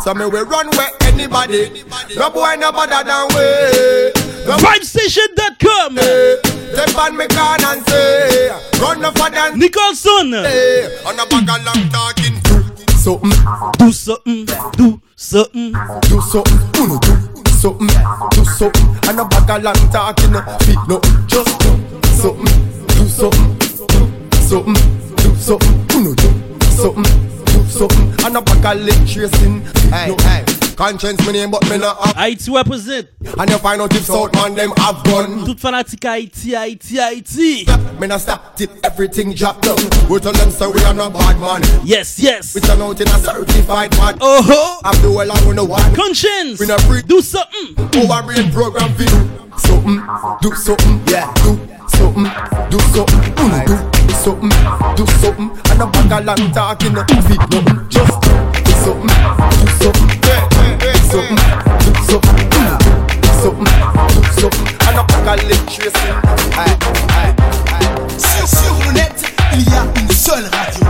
So 0.04 0.14
me 0.14 0.26
we 0.26 0.40
run 0.40 0.70
where 0.78 0.90
anybody. 1.02 1.84
No 2.16 2.30
boy 2.30 2.56
no 2.58 2.72
better 2.72 3.04
than 3.04 3.28
we. 3.36 4.48
No 4.48 4.56
Vibestation.com. 4.56 5.98
Eh, 5.98 6.36
step 6.72 6.96
on 6.96 7.18
me 7.18 7.28
can 7.28 7.62
and 7.66 7.86
say, 7.88 8.50
run 8.80 9.02
no 9.02 9.12
for 9.12 9.30
than 9.30 9.60
Nicholson. 9.60 10.34
Eh, 10.34 10.88
on 11.06 11.20
a 11.20 11.26
bag 11.26 11.50
of 11.50 11.66
long 11.66 11.90
talking. 11.90 12.36
Mm, 12.40 12.90
something, 12.96 13.76
Do 13.78 13.92
something. 13.92 14.46
Do 14.78 15.02
something. 15.18 15.74
do 16.08 16.22
something, 16.22 16.60
uno 16.80 17.00
do 17.00 17.52
something, 17.52 17.88
do 18.32 18.46
something. 18.46 19.10
And 19.10 19.20
a 19.20 19.26
bag 19.26 19.50
of 19.50 19.64
long 19.64 19.92
talking, 19.92 20.32
fit 20.64 20.78
no, 20.88 21.02
just 21.28 21.60
do 21.60 21.76
something, 22.16 22.46
do 22.88 23.08
something, 23.10 23.58
do 23.60 24.38
something, 24.40 24.74
do 25.18 25.36
something, 25.36 25.98
uno 25.98 26.14
do 26.16 26.32
something, 26.72 27.04
do 27.04 27.39
something. 27.70 28.14
And 28.26 28.38
a 28.38 28.42
bag 28.42 28.78
of 28.78 28.84
leg 28.84 29.08
tracing, 29.08 29.62
hey, 29.92 30.16
hey. 30.20 30.46
Conscience 30.76 31.26
me 31.28 31.34
name, 31.34 31.52
but 31.52 31.70
me 31.70 31.78
not 31.78 31.98
have. 32.06 32.16
Haïti 32.16 32.56
represent. 32.56 33.10
And 33.38 33.50
you 33.50 33.58
find 33.58 33.82
out 33.82 33.94
if 33.94 34.06
South 34.06 34.34
man 34.34 34.56
them 34.56 34.72
have 34.78 35.04
gun. 35.04 35.46
Tout 35.46 35.60
fanatique 35.60 36.06
Haïti, 36.06 36.54
Haïti, 36.56 36.96
Haïti. 36.96 38.00
Me 38.00 38.08
not 38.08 38.22
stop 38.22 38.56
till 38.56 38.70
everything 38.84 39.34
drop 39.34 39.62
down. 39.62 39.76
We 40.10 40.20
tell 40.20 40.32
them 40.32 40.50
so 40.52 40.72
we 40.72 40.82
are 40.86 40.94
not 40.94 41.12
bad 41.12 41.38
man. 41.40 41.62
Yes, 41.84 42.18
yes. 42.20 42.56
We 42.56 42.62
turn 42.62 42.82
out 42.82 43.02
in 43.02 43.08
a 43.08 43.20
certified 43.20 43.92
man. 43.98 44.18
Oh 44.22 44.42
ho. 44.42 44.80
I'm 44.86 45.02
the 45.02 45.12
well 45.12 45.30
I 45.30 45.46
wanna 45.46 45.66
one. 45.66 45.94
Conscience. 45.96 46.62
We 46.62 46.68
not 46.68 46.80
free. 46.84 47.02
Do 47.02 47.22
something. 47.22 47.76
Our 48.10 48.24
brain 48.24 48.50
program 48.52 48.94
for 48.96 49.04
do 49.04 49.40
something, 49.58 50.02
do 50.42 50.56
something, 50.56 51.02
yeah, 51.08 51.32
do 51.44 51.79
something, 52.00 52.28
do 52.72 52.80
something, 52.96 53.22
uno 53.44 53.60
do 53.68 53.76
something, 54.24 54.56
do 54.96 55.04
something. 55.20 55.50
And 55.70 55.82
a 55.82 55.84
bag 55.88 56.12
of 56.16 56.22
long 56.26 56.46
talking, 56.54 56.94
no 56.94 57.04
fit 57.28 57.42
nothing. 57.52 57.80
Just 57.90 58.16
do 58.24 58.74
something, 58.84 59.12
do 59.60 59.68
something. 59.84 60.10
Yeah, 60.24 60.48
yeah, 60.56 60.80
yeah, 60.80 61.00
something, 61.12 61.40
do 61.84 61.92
something. 62.08 62.48
Mm, 62.56 62.80
do 63.22 63.30
something, 63.44 63.72
do 64.16 64.22
something. 64.40 64.68
And 64.88 64.98
a 64.98 65.00
bag 65.04 65.28
of 65.28 65.36
electricity. 65.44 66.12
Aye, 66.56 66.76
aye, 67.20 67.34
aye. 67.76 67.92
Sur, 68.18 68.48
sur 68.48 68.76
le 68.86 68.92
net, 68.94 69.18
il 69.54 69.64
y 69.68 69.74
a 69.76 69.84
une 70.00 70.10
seule 70.12 70.48
radio. 70.52 70.88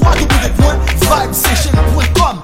www.vibesession.com 0.00 2.42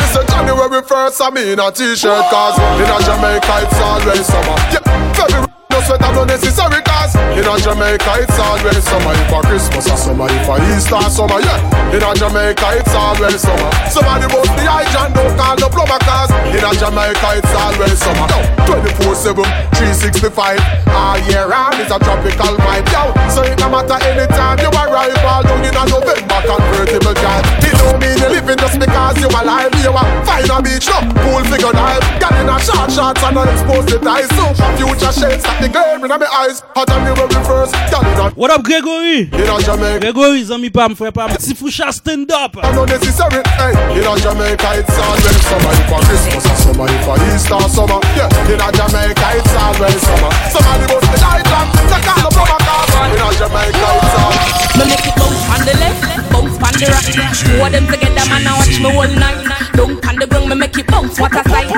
It's 0.00 0.16
a 0.16 0.24
January 0.26 0.82
1st, 0.82 1.20
I'm 1.20 1.36
in 1.36 1.58
a 1.60 1.70
t-shirt 1.70 2.24
Cause 2.30 2.58
in 2.58 2.90
a 2.90 2.98
Jamaica 3.04 3.60
it's 3.62 3.80
always 3.80 4.26
summer 4.26 4.56
Yeah, 4.72 4.82
February 5.14 5.46
no 5.74 5.80
sweater 5.82 6.12
no 6.14 6.22
necessary 6.24 6.80
cause. 6.86 7.14
In 7.34 7.42
a 7.42 7.54
Jamaica 7.58 8.22
it's 8.22 8.38
always 8.38 8.84
summer. 8.86 9.10
If 9.18 9.32
a 9.34 9.38
Christmas 9.42 9.90
or 9.90 9.98
summer, 9.98 10.30
if 10.30 10.46
a 10.46 10.54
Easter 10.70 11.02
summer 11.10 11.40
Yeah, 11.42 11.90
in 11.90 12.02
a 12.02 12.10
Jamaica 12.14 12.68
it's 12.78 12.94
always 12.94 13.42
summer. 13.42 13.70
Somebody 13.90 14.30
bust 14.30 14.54
the 14.54 14.64
hydrant, 14.70 15.18
don't 15.18 15.34
call 15.34 15.56
the 15.58 15.66
plumber 15.66 15.98
cause. 16.06 16.30
In 16.54 16.62
a 16.62 16.70
Jamaica 16.78 17.28
it's 17.42 17.54
always 17.58 17.98
summer. 17.98 18.30
24-7, 18.70 19.42
365 19.74 20.62
All 20.94 21.18
year 21.26 21.50
round 21.50 21.74
it's 21.82 21.90
a 21.90 21.98
tropical 21.98 22.54
vibe. 22.62 22.86
Yo, 22.94 23.10
so 23.26 23.42
it 23.42 23.58
no 23.58 23.66
matter 23.66 23.98
anytime 24.06 24.62
you 24.62 24.70
arrive. 24.70 25.18
All 25.26 25.42
down 25.42 25.64
in 25.66 25.74
a 25.74 25.82
November 25.90 26.38
convertible 26.46 27.14
drive. 27.18 27.44
It 27.66 27.74
don't 27.82 27.98
mean 27.98 28.14
you're 28.22 28.30
living 28.30 28.58
just 28.62 28.78
because 28.78 29.18
you 29.18 29.26
are 29.34 29.42
alive. 29.42 29.74
You 29.82 29.90
a 29.90 30.02
find 30.22 30.46
a 30.46 30.62
beach, 30.62 30.86
no, 30.86 31.02
pool 31.22 31.42
figure 31.44 31.72
dive 31.72 32.02
Got 32.20 32.32
in 32.40 32.48
a 32.48 32.56
short 32.62 32.90
shorts 32.90 33.22
and 33.22 33.34
not 33.34 33.48
exposed 33.48 33.88
to 33.88 33.98
ties 33.98 34.28
So 34.32 34.48
future 34.78 35.12
shades 35.12 35.44
the 35.64 35.72
glare 35.72 35.96
in 35.96 36.00
my 36.00 36.28
eyes. 36.44 36.60
Hot 36.76 36.90
on 36.92 37.04
the 37.04 37.14
very 37.16 37.44
first, 37.44 37.72
girl 37.88 38.04
in 38.04 38.20
a 38.20 38.30
What 38.36 38.50
up, 38.50 38.62
Gregory? 38.62 39.32
In 39.32 39.48
a 39.48 39.56
Jamaica. 39.64 40.12
Gregory, 40.12 40.44
zami 40.44 40.68
pa 40.68 40.84
m 40.88 40.94
fwe 40.96 41.10
pa 41.12 41.28
m 41.28 41.36
Si 41.40 41.54
foucha 41.56 41.92
stand 41.92 42.30
up. 42.32 42.56
No 42.76 42.84
necessary, 42.84 43.40
hey. 43.56 43.72
In 43.96 44.04
a 44.04 44.12
Jamaica 44.20 44.68
it's 44.76 44.92
always 44.92 45.40
summer. 45.48 45.72
If 45.72 45.88
a 45.88 45.98
Christmas 46.04 46.44
or 46.44 46.56
summer, 46.60 46.88
if 46.88 47.08
a 47.08 47.14
Easter 47.32 47.68
summer. 47.72 48.00
Yeah, 48.12 48.28
in 48.52 48.60
a 48.60 48.68
Jamaica 48.76 49.28
it's 49.40 49.54
always 49.56 50.00
summer. 50.04 50.30
Somebody 50.52 50.84
bust 50.84 51.08
the 51.08 51.18
light 51.24 51.46
lamp, 51.48 51.72
take 51.88 52.08
all 52.12 52.20
the 52.20 52.30
plumber 52.34 52.60
cars. 52.60 52.92
In 53.08 53.24
a 53.24 53.28
Jamaica 53.32 53.88
it's 53.88 54.16
always 54.20 54.52
Me 54.76 54.84
make 54.92 55.06
it 55.08 55.16
bounce 55.16 55.48
on 55.48 55.60
the 55.64 55.74
left, 55.80 56.04
bounce 56.28 56.56
on 56.60 56.74
the 56.76 56.86
right. 56.92 57.08
Two 57.40 57.64
of 57.64 57.72
them 57.72 57.84
together, 57.88 58.24
man, 58.28 58.44
I 58.44 58.52
watch 58.60 58.76
me 58.76 58.90
all 58.92 59.08
night. 59.08 59.40
Don't 59.72 59.96
on 60.04 60.16
the 60.20 60.26
ground, 60.28 60.48
me 60.52 60.56
make 60.60 60.76
it 60.76 60.86
bounce. 60.86 61.16
What 61.16 61.32
a 61.32 61.40
sight! 61.48 61.72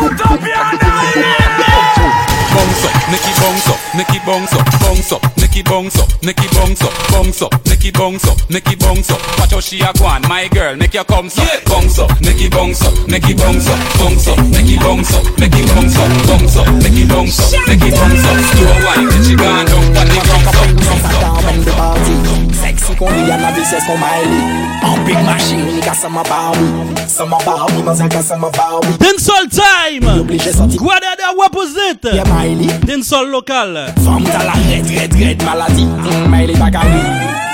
Bounce 2.57 2.89
up, 2.89 3.06
Nicky 3.09 3.33
bounce 3.39 3.69
up, 3.71 3.79
Nicky 3.95 4.19
bounce 4.27 4.53
up, 4.53 4.67
bounce 4.81 5.13
up, 5.13 5.23
Nicky 5.37 5.63
bounce 5.63 5.99
up, 6.01 6.09
Nicky 6.23 6.49
bounce 6.55 6.83
up, 6.83 6.93
bounce 7.13 7.41
up, 7.41 7.53
Nicky 7.67 7.93
bounce 7.93 8.27
up, 8.27 8.51
Nicky 8.51 8.75
bounce 8.75 9.11
up. 9.11 9.21
Watch 9.39 9.53
how 9.53 9.61
she 9.61 9.81
a 9.81 9.93
go 9.95 10.07
on, 10.07 10.23
my 10.29 10.49
girl, 10.49 10.75
make 10.75 10.93
your 10.93 11.05
come 11.05 11.27
up, 11.27 11.65
bounce 11.67 11.99
up, 12.01 12.11
Nicky 12.21 12.49
bounce 12.49 12.83
up, 12.83 12.93
Nicky 13.07 13.35
bounce 13.35 13.69
up, 13.69 13.79
bounce 13.99 14.27
up, 14.27 14.39
Nicky 14.51 14.77
bounce 14.79 15.15
up, 15.15 15.23
Nicky 15.39 15.63
bounce 15.71 15.97
up, 15.97 16.27
bounce 16.27 16.57
up, 16.57 16.67
Nicky 16.83 17.07
bounce 17.07 17.39
up, 17.55 17.69
Nicky 17.69 17.91
bounce 17.95 18.25
up. 18.27 18.37
Slow 18.43 18.75
wine, 18.85 19.07
then 19.07 19.23
she 19.23 19.35
gone 19.37 19.67
down, 19.67 19.95
but 19.95 20.07
the 20.11 20.19
bounce 20.27 20.57
up, 20.59 20.75
bounce 20.75 21.15
up. 21.15 21.37
when 21.47 21.65
the 21.65 21.73
party 21.73 22.15
Sexy 22.55 22.95
qu'on 22.97 23.27
y 23.27 23.31
a 23.31 23.37
la 23.37 23.53
vitesse 23.53 23.85
qu'on 23.87 23.99
Miley 23.99 24.43
En 24.83 24.99
big 25.05 25.19
machine, 25.25 25.67
il 25.77 25.81
casse 25.81 26.07
ma 26.11 26.23
Barbie 26.23 26.59
Ça 27.07 27.25
ma 27.25 27.39
Barbie, 27.45 27.83
mais 27.85 27.93
elle 28.01 28.09
casse 28.09 28.33
ma 28.39 28.51
Barbie 28.51 28.99
Dancehall 28.99 29.49
time 29.49 30.21
Obligé 30.21 30.53
sorti 30.53 30.77
Guadada 30.77 31.33
represent 31.41 32.03
Yeah, 32.05 32.25
Miley 32.25 32.69
dancehall 32.97 33.29
lokal. 33.29 33.93
Femme 34.05 34.25
dans 34.25 34.45
la 34.45 34.53
red, 34.53 34.87
red, 34.89 35.13
red 35.15 35.43
maladie. 35.45 35.87
Mais 36.29 36.47
les 36.47 36.55
bagages, 36.55 36.83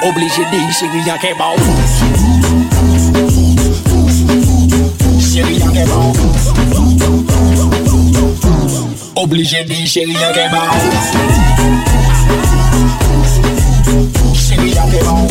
obligé 0.02 0.42
de 0.52 0.72
chérie, 0.72 1.02
y'a 1.06 1.18
qu'un 1.18 1.34
bon. 1.36 1.56
Chérie, 5.20 5.58
y'a 5.58 5.66
qu'un 5.66 5.86
bon. 5.86 6.12
Obligé 9.16 9.64
de 9.64 9.74
chérie, 9.86 10.12
y'a 10.12 10.32
qu'un 10.32 10.50
bon. 10.50 10.58
Chérie, 14.34 14.70
y'a 14.70 14.82
qu'un 14.82 15.04
bon. 15.04 15.28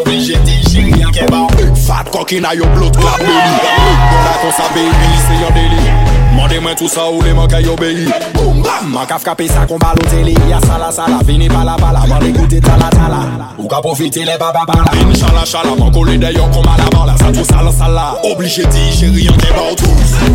Obligé 0.00 0.36
de 0.36 0.70
chérie, 0.70 1.00
y'a 1.00 1.10
qu'un 1.10 1.26
bon. 1.26 1.46
Fat 1.74 2.04
coquina 2.10 2.54
yo 2.54 2.64
blood 2.74 2.96
clap 2.96 3.18
baby. 3.18 3.30
Don't 3.30 4.24
like 4.24 4.44
us 4.48 4.58
a 4.58 4.72
baby, 4.72 5.10
say 5.26 5.38
your 5.40 5.50
daily. 5.50 6.13
Mande 6.34 6.58
mwen 6.60 6.74
tout 6.76 6.88
sa 6.88 7.10
ou 7.10 7.22
le 7.22 7.34
man 7.34 7.48
kay 7.48 7.66
obeyi 7.68 8.08
Boum 8.34 8.62
bam. 8.62 8.90
Man 8.92 9.06
ka 9.06 9.18
fkape 9.18 9.46
sa 9.48 9.66
kon 9.66 9.78
balote 9.78 10.24
li 10.24 10.34
Ya 10.50 10.60
sala 10.60 10.90
sala. 10.92 11.20
Vini 11.24 11.48
bala 11.48 11.76
bala 11.76 12.06
Man 12.06 12.22
ekoute 12.28 12.60
tala 12.60 12.90
tala. 12.90 13.20
Ou 13.58 13.68
ka 13.68 13.80
profite 13.80 14.24
le 14.26 14.38
baba 14.38 14.64
bala 14.66 14.90
Vini 14.92 15.14
chala 15.14 15.44
chala 15.44 15.76
Man 15.78 15.92
kole 15.92 16.18
deyon 16.18 16.50
kon 16.52 16.62
bala 16.62 16.88
bala. 16.92 17.16
Sa 17.18 17.32
tou 17.32 17.44
sala 17.44 17.72
sala. 17.72 18.14
Oblige 18.24 18.66
di 18.72 18.90
chéri 18.92 19.28
an 19.28 19.38
te 19.38 19.52
ba 19.54 19.62
ou 19.70 19.74
tous 19.74 19.84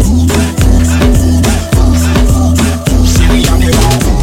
Tous 0.02 0.26
tous 0.28 0.40
tous 0.60 0.88
tous 1.76 2.02
tous 2.86 3.18
Chéri 3.18 3.48
an 3.50 3.60
te 3.60 3.70
ba 3.72 3.88
ou 3.92 4.00
tous 4.06 4.19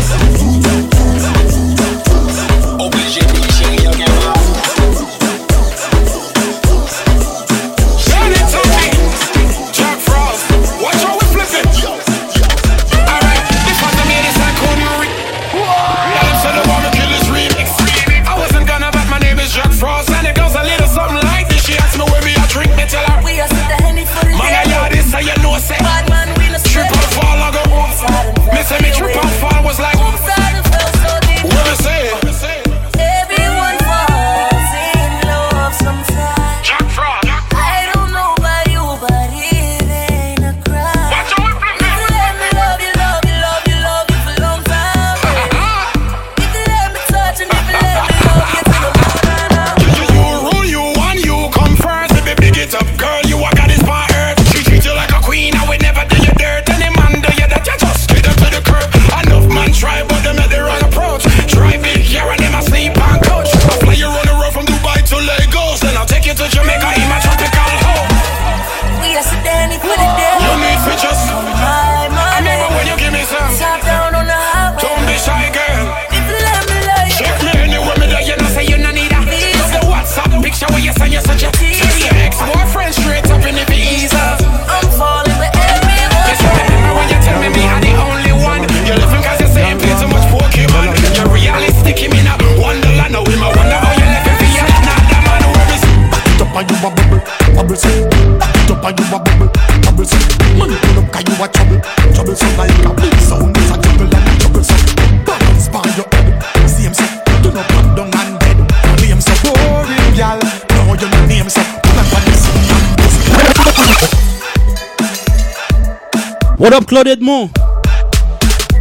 What 116.66 116.74
up, 116.74 116.82
Claude 116.88 117.06
Edmond? 117.06 117.50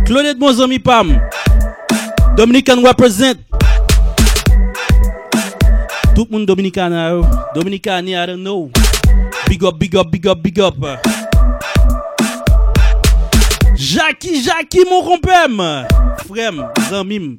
Claude 0.08 0.26
Edmond, 0.26 0.56
zami 0.56 0.80
Pam. 0.80 1.22
Dominican 2.36 2.82
represent. 2.82 3.38
Tout 6.16 6.28
moun 6.32 6.48
Dominican 6.48 6.92
yo. 6.92 7.24
Dominican, 7.54 8.08
I 8.08 8.26
don't 8.26 8.42
know. 8.42 8.72
Big 9.48 9.64
up, 9.64 9.78
big 9.78 9.96
up, 9.96 10.10
big 10.10 10.26
up, 10.26 10.42
big 10.42 10.60
up. 10.60 10.74
Jackie, 13.76 14.42
Jackie, 14.42 14.84
mon 14.90 15.04
rompem. 15.04 15.62
Frem, 16.26 16.68
Zamim. 16.90 17.38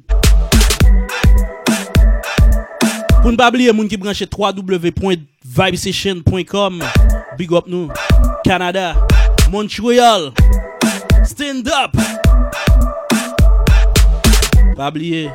Pour 3.21 3.31
ne 3.33 3.35
pas 3.35 3.49
oublier, 3.49 3.73
moun 3.73 3.89
qui 3.89 3.97
branche 3.97 4.23
www.vibesession.com. 4.23 6.83
Big 7.37 7.51
up 7.51 7.67
nous. 7.67 7.89
Canada. 8.45 8.95
Montreal. 9.49 10.31
Stand 11.25 11.67
up. 11.67 11.91
Pas 14.75 14.89
oublier, 14.89 15.29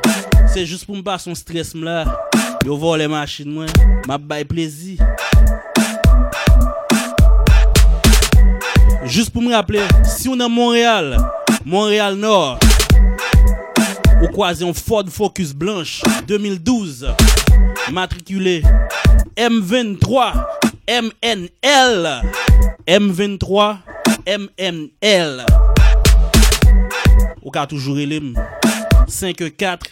c'est 0.52 0.66
juste 0.66 0.84
pour 0.84 0.96
me 0.96 1.02
passer 1.02 1.24
son 1.24 1.34
stress 1.34 1.74
là. 1.74 2.04
Yo 2.64 2.76
vole 2.76 3.00
les 3.00 3.08
machines 3.08 3.50
moi, 3.50 3.66
m'a 4.06 4.18
bail 4.18 4.44
plaisir. 4.44 4.98
Juste 9.04 9.30
pour 9.30 9.42
me 9.42 9.52
rappeler, 9.52 9.82
si 10.04 10.28
on 10.28 10.38
est 10.38 10.44
à 10.44 10.48
Montréal, 10.48 11.16
Montréal 11.64 12.14
Nord, 12.14 12.58
ou 14.22 14.28
croisé 14.28 14.68
un 14.68 14.72
Ford 14.72 15.04
Focus 15.08 15.52
blanche 15.52 16.02
2012, 16.28 17.08
matriculé 17.90 18.62
M23 19.36 20.32
MNL, 20.88 22.22
M23 22.86 23.76
MNL. 24.26 25.44
Ou 27.42 27.50
ka 27.50 27.66
toujours 27.66 27.98
elim 27.98 28.34
54 29.08 29.86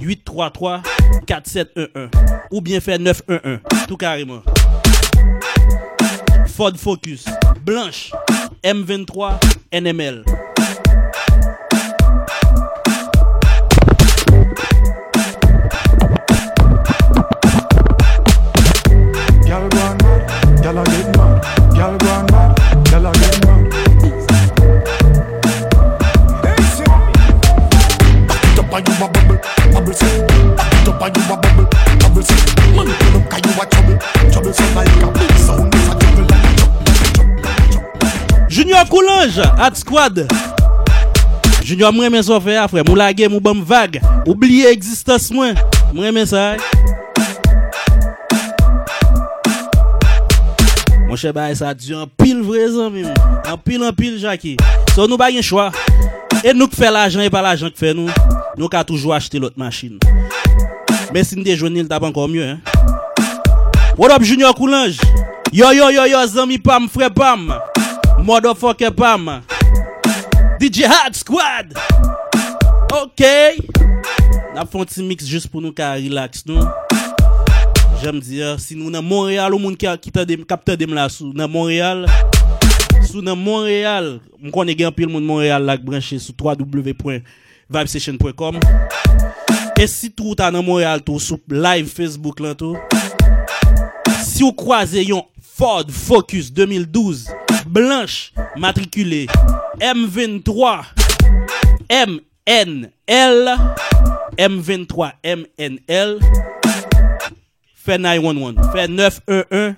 833 0.00 0.82
4711 1.26 2.10
ou 2.50 2.60
bien 2.60 2.80
fait 2.80 2.98
911 2.98 3.58
tout 3.86 3.96
carrément. 3.96 4.42
Ford 6.46 6.76
Focus 6.76 7.24
blanche 7.64 8.12
M23 8.64 9.38
NML. 9.72 10.24
Ange, 39.18 39.42
Hat 39.58 39.74
Squad. 39.76 40.28
Junior 41.66 41.90
mwen 41.90 42.12
men 42.14 42.22
so 42.22 42.36
fe 42.38 42.54
a 42.54 42.68
fwe, 42.70 42.84
mou 42.86 42.94
lage 42.94 43.26
mou 43.26 43.42
bom 43.42 43.64
vague. 43.66 43.98
Oubliye 44.22 44.70
egzistans 44.70 45.26
mwen, 45.34 45.58
mwen 45.90 46.14
men 46.14 46.28
sa 46.28 46.52
a. 46.52 46.58
Mwen 51.08 51.18
che 51.18 51.32
ba 51.34 51.48
e 51.50 51.56
sa 51.58 51.72
di 51.74 51.96
an 51.98 52.06
pil 52.20 52.44
vrezan 52.46 52.94
mi 52.94 53.02
mwen. 53.08 53.18
An 53.42 53.58
pil 53.58 53.82
an 53.88 53.96
pil 53.98 54.20
jaki. 54.22 54.54
So 54.94 55.08
nou 55.10 55.18
bagen 55.18 55.42
chwa. 55.42 55.72
E 56.44 56.54
nou 56.54 56.70
k 56.70 56.78
fe 56.78 56.92
l'ajan 56.94 57.26
e 57.26 57.32
pa 57.34 57.42
l'ajan 57.42 57.74
k 57.74 57.80
fe 57.80 57.90
nou. 57.98 58.06
Nou 58.54 58.70
ka 58.70 58.84
toujou 58.86 59.16
achete 59.16 59.42
lot 59.42 59.58
machin. 59.58 59.98
Men 61.10 61.26
sin 61.26 61.42
de 61.42 61.58
jounil 61.58 61.90
tap 61.90 62.06
ankon 62.06 62.30
mye. 62.30 62.54
What 63.98 64.14
up 64.14 64.22
Junior 64.22 64.54
Koulange? 64.54 65.02
Yo 65.50 65.72
yo 65.74 65.90
yo 65.90 66.06
yo 66.06 66.22
zami 66.30 66.62
pam 66.62 66.86
fre 66.86 67.10
pam. 67.10 67.50
Motherfucker 68.24 68.90
Bam. 68.90 69.42
DJ 70.60 70.84
Hard 70.84 71.14
Squad. 71.14 71.72
Ok. 72.92 73.22
Na 74.54 74.66
fon 74.66 74.84
ti 74.84 75.02
mix 75.06 75.26
just 75.28 75.48
pou 75.52 75.60
nou 75.62 75.72
ka 75.72 75.94
relax 76.00 76.44
nou. 76.48 76.58
Jam 78.02 78.20
diya, 78.22 78.54
eh, 78.54 78.58
si 78.62 78.74
nou 78.78 78.90
nan 78.90 79.04
Montreal 79.06 79.52
ou 79.54 79.60
moun 79.62 79.76
ki 79.78 79.86
kapte 79.86 80.24
dem, 80.26 80.44
dem 80.78 80.94
la 80.94 81.08
sou 81.12 81.32
nan 81.34 81.50
Montreal. 81.50 82.06
Sou 83.06 83.22
nan 83.22 83.38
Montreal, 83.38 84.20
m 84.42 84.50
konen 84.54 84.76
gen 84.78 84.92
pil 84.94 85.08
moun 85.10 85.26
Montreal 85.26 85.62
lak 85.66 85.80
branche 85.86 86.18
sou 86.18 86.34
www.vibesession.com 86.34 88.54
E 89.78 89.86
si 89.86 90.10
tou 90.10 90.34
ta 90.34 90.50
nan 90.50 90.66
Montreal 90.66 90.98
tou 91.06 91.22
sou 91.22 91.38
live 91.46 91.86
Facebook 91.86 92.42
lan 92.42 92.58
tou. 92.58 92.74
Si 94.26 94.42
ou 94.42 94.50
kwaze 94.50 94.98
yon 95.06 95.22
Ford 95.38 95.86
Focus 95.94 96.50
2012 96.54 97.37
blanche 97.68 98.32
matriculée. 98.56 99.26
M23 99.80 100.82
MNL 101.88 103.56
M23 104.36 105.12
MNL 105.24 106.18
fait 107.74 107.98
911 107.98 108.56
fait 108.72 108.88
911 108.88 109.74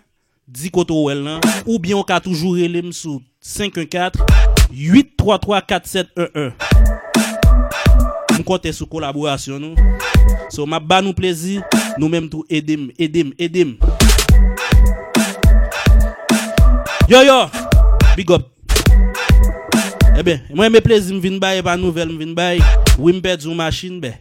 10 0.48 0.70
koto 0.70 1.08
là 1.10 1.40
ou 1.66 1.78
bien 1.78 1.96
on 1.96 2.02
ka 2.02 2.18
toujours 2.18 2.54
relem 2.54 2.92
sous 2.92 3.22
514 3.40 4.24
833 4.72 5.60
4711 5.62 6.52
on 8.38 8.42
compte 8.42 8.72
sur 8.72 8.88
collaboration 8.88 9.58
nous 9.58 9.74
so 10.48 10.66
m'a 10.66 10.80
ba 10.80 11.02
nous 11.02 11.12
plaisir 11.12 11.62
nous 11.98 12.08
même 12.08 12.28
tout 12.28 12.44
aider 12.48 12.92
aider 12.98 13.34
aider. 13.38 13.78
Yo 17.08 17.22
yo! 17.22 17.69
Big 18.16 18.30
up. 18.30 18.48
Ebe, 20.18 20.34
eh 20.36 20.54
mwen 20.54 20.72
me 20.72 20.80
plezi 20.84 21.14
m 21.14 21.20
vin 21.22 21.38
bay, 21.40 21.60
e 21.60 21.64
pa 21.64 21.76
nouvel 21.76 22.10
m 22.12 22.18
vin 22.18 22.34
bay. 22.34 22.60
Wim 22.98 23.20
pet 23.22 23.46
zou 23.46 23.54
machin 23.54 24.00
be. 24.02 24.12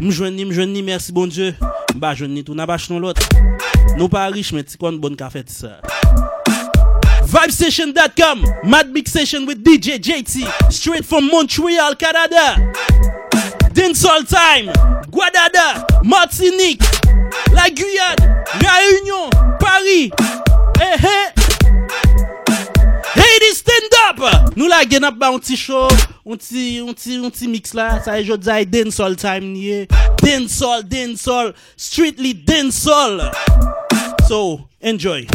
M 0.00 0.10
jwen 0.12 0.36
ni, 0.36 0.44
m 0.44 0.52
jwen 0.54 0.70
ni, 0.72 0.82
mersi 0.86 1.12
bon 1.12 1.30
Diyo. 1.30 1.52
M 1.94 2.00
ba 2.02 2.12
jwen 2.14 2.30
ni, 2.34 2.44
tou 2.46 2.54
nabache 2.54 2.92
nou 2.92 3.02
lot. 3.02 3.18
Nou 3.96 4.08
pa 4.12 4.28
rich, 4.30 4.52
men 4.54 4.66
ti 4.68 4.78
kon 4.80 5.00
bon 5.00 5.16
kafe 5.18 5.42
ti 5.48 5.56
sa. 5.56 5.78
Vibesession.com 7.30 8.44
Mad 8.64 8.92
Big 8.92 9.06
Session 9.08 9.46
with 9.46 9.62
DJ 9.62 9.98
JT 10.00 10.72
Straight 10.72 11.04
from 11.04 11.28
Montreal, 11.28 11.94
Canada 11.94 12.56
Dancehall 13.72 14.26
Time 14.26 14.72
Guadada 15.12 15.86
Martinique 16.02 16.82
La 17.52 17.70
Guyane 17.70 18.42
Réunion 18.58 19.30
Paris 19.60 20.10
Eh 20.80 20.96
eh 21.06 21.39
stand 23.80 24.20
up! 24.20 24.56
Nou 24.56 24.68
la 24.68 24.82
gen 24.88 25.06
ap 25.08 25.18
ba 25.20 25.30
an 25.32 25.40
ti 25.40 25.56
show 25.56 25.88
An 26.24 26.38
ti, 26.38 26.78
an 26.80 26.94
ti, 26.94 27.16
an 27.16 27.32
ti 27.34 27.48
mix 27.48 27.74
la. 27.74 28.00
Sa 28.04 28.18
e 28.18 28.24
jod 28.26 28.44
zay 28.44 28.66
e 28.66 28.68
dancehall 28.68 29.16
time 29.20 29.52
niye 29.54 29.86
Dancehall, 30.20 30.84
dancehall 30.88 31.54
Streetly 31.76 32.34
dancehall. 32.44 33.30
So, 34.28 34.68
enjoy. 34.80 35.26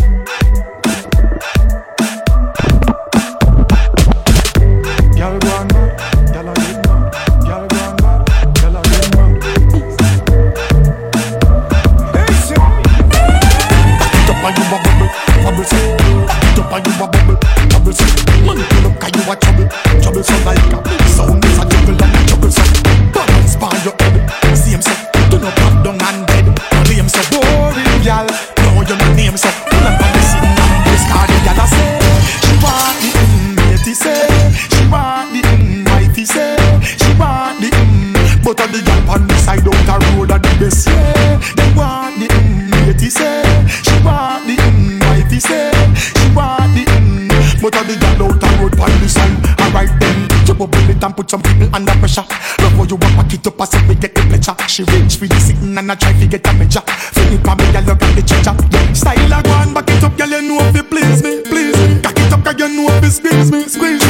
Some 51.35 51.43
people 51.43 51.75
under 51.75 51.91
pressure. 51.99 52.23
Love 52.63 52.75
how 52.79 52.83
you 52.87 52.97
back 52.97 53.33
it 53.33 53.45
up 53.47 53.59
as 53.59 53.73
if 53.73 53.87
we 53.87 53.95
get 53.95 54.15
the 54.15 54.21
pleasure. 54.21 54.55
She 54.67 54.83
for 55.15 55.27
the 55.27 55.35
sitting 55.35 55.77
and 55.77 55.91
I 55.91 55.95
try 55.95 56.13
to 56.13 56.27
get 56.27 56.47
a 56.47 56.53
measure. 56.53 56.83
Feel 57.11 57.33
it 57.35 57.43
for 57.43 57.55
me, 57.59 57.65
you 57.75 57.83
got 57.83 57.99
the 57.99 58.23
treasure. 58.23 58.55
Style 58.95 59.33
a 59.33 59.41
go 59.43 59.73
back 59.73 59.89
it 59.89 60.03
up, 60.03 60.15
gal, 60.15 60.29
you 60.29 60.41
know 60.47 60.63
if 60.63 60.75
you 60.75 60.83
please 60.83 61.21
me, 61.23 61.41
please 61.43 61.75
me. 61.75 61.99
Cock 62.01 62.15
it 62.15 62.31
up, 62.31 62.43
'cause 62.43 62.55
you 62.59 62.69
know 62.71 62.87
if 62.87 63.03
you 63.03 63.11
squeeze 63.11 63.51
me, 63.51 63.67
squeeze 63.67 64.04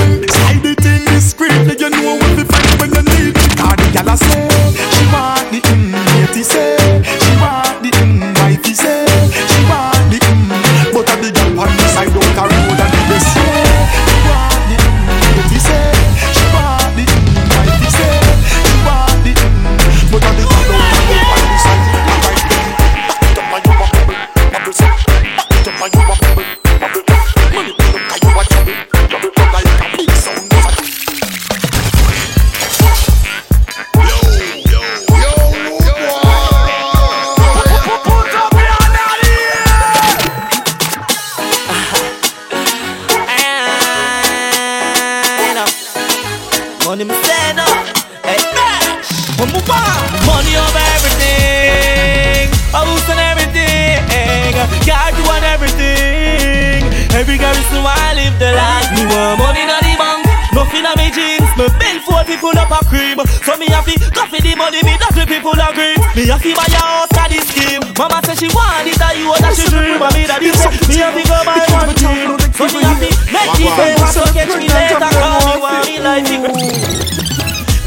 me 63.95 64.03
have 64.03 64.11
to 64.11 64.19
coffee 64.19 64.41
the 64.43 64.53
money. 64.55 64.83
Me 64.83 64.93
that 64.99 65.15
the 65.15 65.23
people 65.23 65.55
agree. 65.55 65.95
Me 66.15 66.27
have 66.27 66.43
to 66.43 66.51
buy 66.55 66.67
a 66.67 66.79
house 66.83 67.11
for 67.15 67.27
this 67.31 67.47
scheme. 67.47 67.83
Mama 67.95 68.19
say 68.27 68.35
she 68.35 68.47
want 68.51 68.87
it, 68.87 68.99
that 68.99 69.15
you 69.15 69.31
that 69.39 69.55
she 69.55 69.65
dream. 69.71 69.99
But 69.99 70.11
me 70.15 70.27
that 70.27 70.39
this 70.43 70.59
me 70.91 70.99
have 70.99 71.15
to 71.15 71.23
go 71.23 71.37
buy 71.47 71.63
one 71.71 71.95
dream. 71.95 72.35
So 72.51 72.67
me 72.75 72.83
have 72.83 72.99
to 72.99 73.09
make 73.31 73.51
the 73.55 73.67
paper 73.71 74.07
so 74.11 74.23
catch 74.35 74.51
me 74.59 74.67
later. 74.67 74.99
Call 74.99 75.39
me 75.47 75.55
want 75.63 75.87
me 75.87 75.95
like 76.03 76.27
it. 76.27 76.43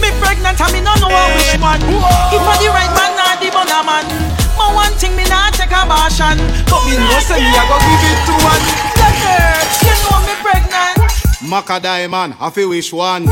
Me 0.00 0.08
pregnant 0.22 0.56
and 0.56 0.72
me 0.72 0.80
no 0.80 0.94
know 0.96 1.12
which 1.36 1.52
one. 1.60 1.82
If 2.32 2.40
I 2.40 2.54
the 2.56 2.68
right 2.72 2.92
man 2.96 3.12
or 3.20 3.36
the 3.36 3.48
bunna 3.52 3.84
man. 3.84 4.06
My 4.58 4.74
one 4.74 4.92
thing 4.98 5.14
me 5.14 5.22
not 5.30 5.54
take 5.54 5.70
a 5.70 5.86
abortion, 5.86 6.34
but 6.66 6.82
me 6.90 6.98
know 6.98 7.20
say 7.22 7.38
me 7.38 7.54
a 7.54 7.62
go 7.70 7.78
give 7.78 8.02
it 8.10 8.18
to 8.26 8.34
one. 8.42 8.64
Look 8.98 9.18
her, 9.22 9.54
you 9.86 9.94
know 10.02 10.18
me 10.26 10.34
pregnant. 10.42 10.98
Macka 11.46 11.80
Diamond, 11.80 12.34
I 12.40 12.50
feel 12.50 12.68
which 12.70 12.92
one. 12.92 13.28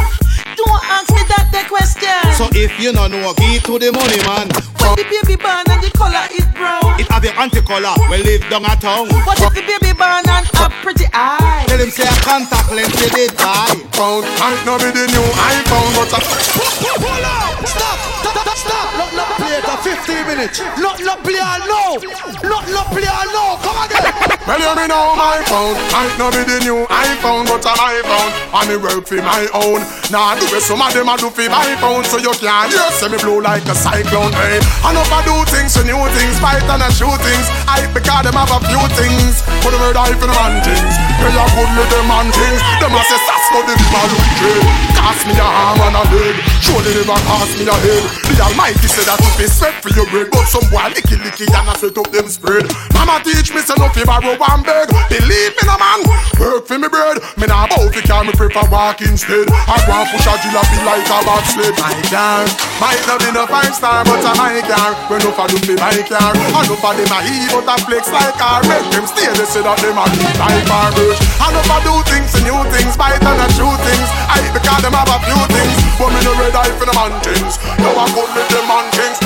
Don't 0.56 0.82
ask 0.88 1.12
me 1.12 1.20
that 1.28 1.52
the 1.52 1.62
question. 1.68 2.16
So 2.40 2.48
if 2.56 2.72
you 2.80 2.92
no 2.92 3.06
know, 3.06 3.34
give 3.36 3.62
to 3.68 3.78
the 3.78 3.92
money 3.92 4.16
man. 4.24 4.48
When 4.80 4.96
the 4.96 5.04
baby 5.04 5.36
born 5.36 5.68
and 5.68 5.82
the 5.84 5.90
color 5.92 6.24
is 6.32 6.46
brown. 6.56 6.96
It 6.96 7.08
have 7.12 7.20
the 7.20 7.32
anti-color, 7.36 7.92
we 8.08 8.24
live 8.24 8.40
down 8.48 8.64
a 8.64 8.72
town. 8.76 9.12
What 9.28 9.36
if 9.36 9.52
the 9.52 9.62
baby 9.62 9.92
born 9.92 10.24
and 10.24 10.46
a 10.48 10.66
pretty 10.80 11.04
eye? 11.12 11.64
Tell 11.68 11.78
him 11.78 11.90
say 11.90 12.08
a 12.08 12.14
contact 12.24 12.72
lens 12.72 12.96
they 12.96 13.10
did 13.12 13.36
buy. 13.36 13.68
Pound 13.92 14.24
might 14.40 14.62
not 14.64 14.80
be 14.80 14.88
the 14.96 15.04
new 15.12 15.26
iPhone, 15.36 15.90
but 15.92 16.16
a 16.16 16.20
Hold 16.24 17.24
on! 17.24 17.66
Stop! 17.66 18.15
Stop! 18.36 18.56
Stop! 18.56 18.86
Look, 19.00 19.12
look, 19.16 19.28
play 19.40 19.56
it 19.56 19.64
for 19.64 19.78
15 19.80 20.26
minutes. 20.26 20.60
Look, 20.76 20.98
look, 21.00 21.20
play 21.24 21.40
it 21.40 21.62
now. 21.64 21.96
Look, 21.96 22.66
look, 22.68 22.88
play 22.92 23.08
it 23.08 23.28
now. 23.32 23.56
Come 23.64 23.80
again. 23.84 24.36
Well, 24.46 24.62
you 24.62 24.70
me 24.78 24.86
know 24.86 25.18
my 25.18 25.42
phone 25.50 25.74
Might 25.90 26.14
not 26.22 26.30
be 26.30 26.46
the 26.46 26.62
new 26.62 26.86
iPhone 26.86 27.50
But 27.50 27.66
I'm 27.66 27.98
iPhone 27.98 28.30
And 28.54 28.66
me 28.70 28.76
work 28.78 29.02
for 29.02 29.18
my 29.18 29.42
own 29.50 29.82
Nah, 30.14 30.38
do 30.38 30.46
it 30.54 30.62
some 30.62 30.78
of 30.78 30.94
them 30.94 31.10
I 31.10 31.18
do 31.18 31.34
for 31.34 31.50
my 31.50 31.74
phone 31.82 32.06
So 32.06 32.22
you 32.22 32.30
can't 32.38 32.70
hear 32.70 32.86
See 32.94 33.10
me 33.10 33.18
blow 33.18 33.42
like 33.42 33.66
a 33.66 33.74
cyclone 33.74 34.30
Hey, 34.30 34.62
I 34.86 34.94
know 34.94 35.02
if 35.02 35.10
I 35.10 35.26
do 35.26 35.34
things 35.50 35.74
for 35.74 35.82
new 35.82 35.98
things 36.14 36.38
Fight 36.38 36.62
and 36.62 36.78
I 36.78 36.94
shoot 36.94 37.18
things 37.26 37.46
I 37.66 37.90
because 37.90 38.22
them 38.22 38.38
have 38.38 38.54
a 38.54 38.62
few 38.70 38.78
things 38.94 39.42
Put 39.66 39.74
the 39.74 39.82
word 39.82 39.98
I 39.98 40.14
for 40.14 40.30
the 40.30 40.36
man 40.38 40.62
things 40.62 40.94
They 40.94 41.34
are 41.34 41.50
good 41.50 41.70
with 41.74 41.90
them 41.90 42.06
man 42.06 42.30
things 42.30 42.62
Them 42.78 42.94
a 42.94 43.02
say 43.02 43.18
Sasko 43.26 43.66
the 43.66 43.74
river 43.74 44.06
wicked 44.14 44.62
Cast 44.94 45.26
me 45.26 45.34
a 45.34 45.42
arm 45.42 45.90
and 45.90 45.98
a 45.98 46.02
leg 46.14 46.55
Surely 46.66 46.92
never 46.98 47.14
cast 47.30 47.54
me 47.54 47.64
a 47.70 47.76
head 47.78 48.02
The 48.26 48.42
Almighty 48.42 48.90
said 48.90 49.06
that 49.06 49.22
to 49.22 49.30
be 49.38 49.46
sweat 49.46 49.78
for 49.78 49.94
your 49.94 50.06
bread 50.10 50.34
But 50.34 50.50
some 50.50 50.66
boy 50.66 50.90
licky 50.90 51.14
licky 51.14 51.46
and 51.46 51.70
I 51.70 51.74
set 51.78 51.94
up 51.94 52.10
them 52.10 52.26
spread. 52.26 52.66
Mama 52.90 53.22
teach 53.22 53.54
me 53.54 53.62
say 53.62 53.78
no 53.78 53.86
fi 53.94 54.02
borrow 54.02 54.34
one 54.34 54.66
beg. 54.66 54.90
Believe 55.06 55.54
me 55.54 55.62
no 55.62 55.78
man. 55.78 56.02
Work 56.42 56.66
for 56.66 56.78
me 56.78 56.90
bread. 56.90 57.22
Me 57.38 57.46
nah 57.46 57.70
bow 57.70 57.86
fi 57.94 58.02
car 58.02 58.26
me 58.26 58.34
prefer 58.34 58.66
walk 58.66 58.98
instead. 58.98 59.46
I 59.46 59.78
go 59.86 59.94
and 59.94 60.10
push 60.10 60.26
a 60.26 60.34
jalopy 60.42 60.78
like 60.82 61.06
a 61.06 61.18
bad 61.22 61.44
sled 61.46 61.74
My 61.78 61.94
car 62.10 62.42
Might 62.82 63.02
not 63.06 63.22
be 63.22 63.30
no 63.30 63.46
five 63.46 63.74
star 63.74 64.02
but 64.02 64.26
a 64.26 64.32
my 64.34 64.58
car 64.66 64.92
When 65.06 65.22
no 65.22 65.30
for 65.30 65.46
do 65.46 65.56
fi 65.62 65.74
my 65.78 65.98
car 66.04 66.34
And 66.34 66.66
no 66.66 66.74
for 66.76 66.92
them 66.98 67.14
a 67.14 67.18
heat 67.22 67.50
but 67.54 67.70
a 67.70 67.74
flex 67.86 68.10
like 68.10 68.34
car 68.36 68.60
Make 68.66 68.86
them 68.90 69.06
stay 69.06 69.30
they 69.32 69.46
say 69.46 69.62
that 69.62 69.78
them 69.78 69.96
a 69.96 70.04
lead 70.04 70.36
like 70.36 70.64
garbage 70.66 71.20
And 71.40 71.52
no 71.54 71.60
for 71.62 71.80
do 71.86 71.94
things 72.10 72.34
and 72.34 72.44
new 72.44 72.58
things 72.74 72.96
Bite 72.96 73.22
and 73.22 73.40
a 73.44 73.46
shoot 73.52 73.76
things. 73.84 74.08
I 74.32 74.40
because 74.52 74.80
them 74.82 74.96
have 74.96 75.10
a 75.12 75.18
few 75.24 75.40
things. 75.52 75.76
But 76.00 76.08
me 76.12 76.20
no 76.24 76.32
red 76.40 76.55
eye 76.56 76.72
for 76.80 76.86
the 76.88 76.94
man 76.96 77.12
things 77.20 77.60
No 77.84 77.92
I 77.92 78.08
good 78.16 78.30
with 78.32 78.48
them 78.48 78.64
man 78.64 78.88
things 78.96 79.20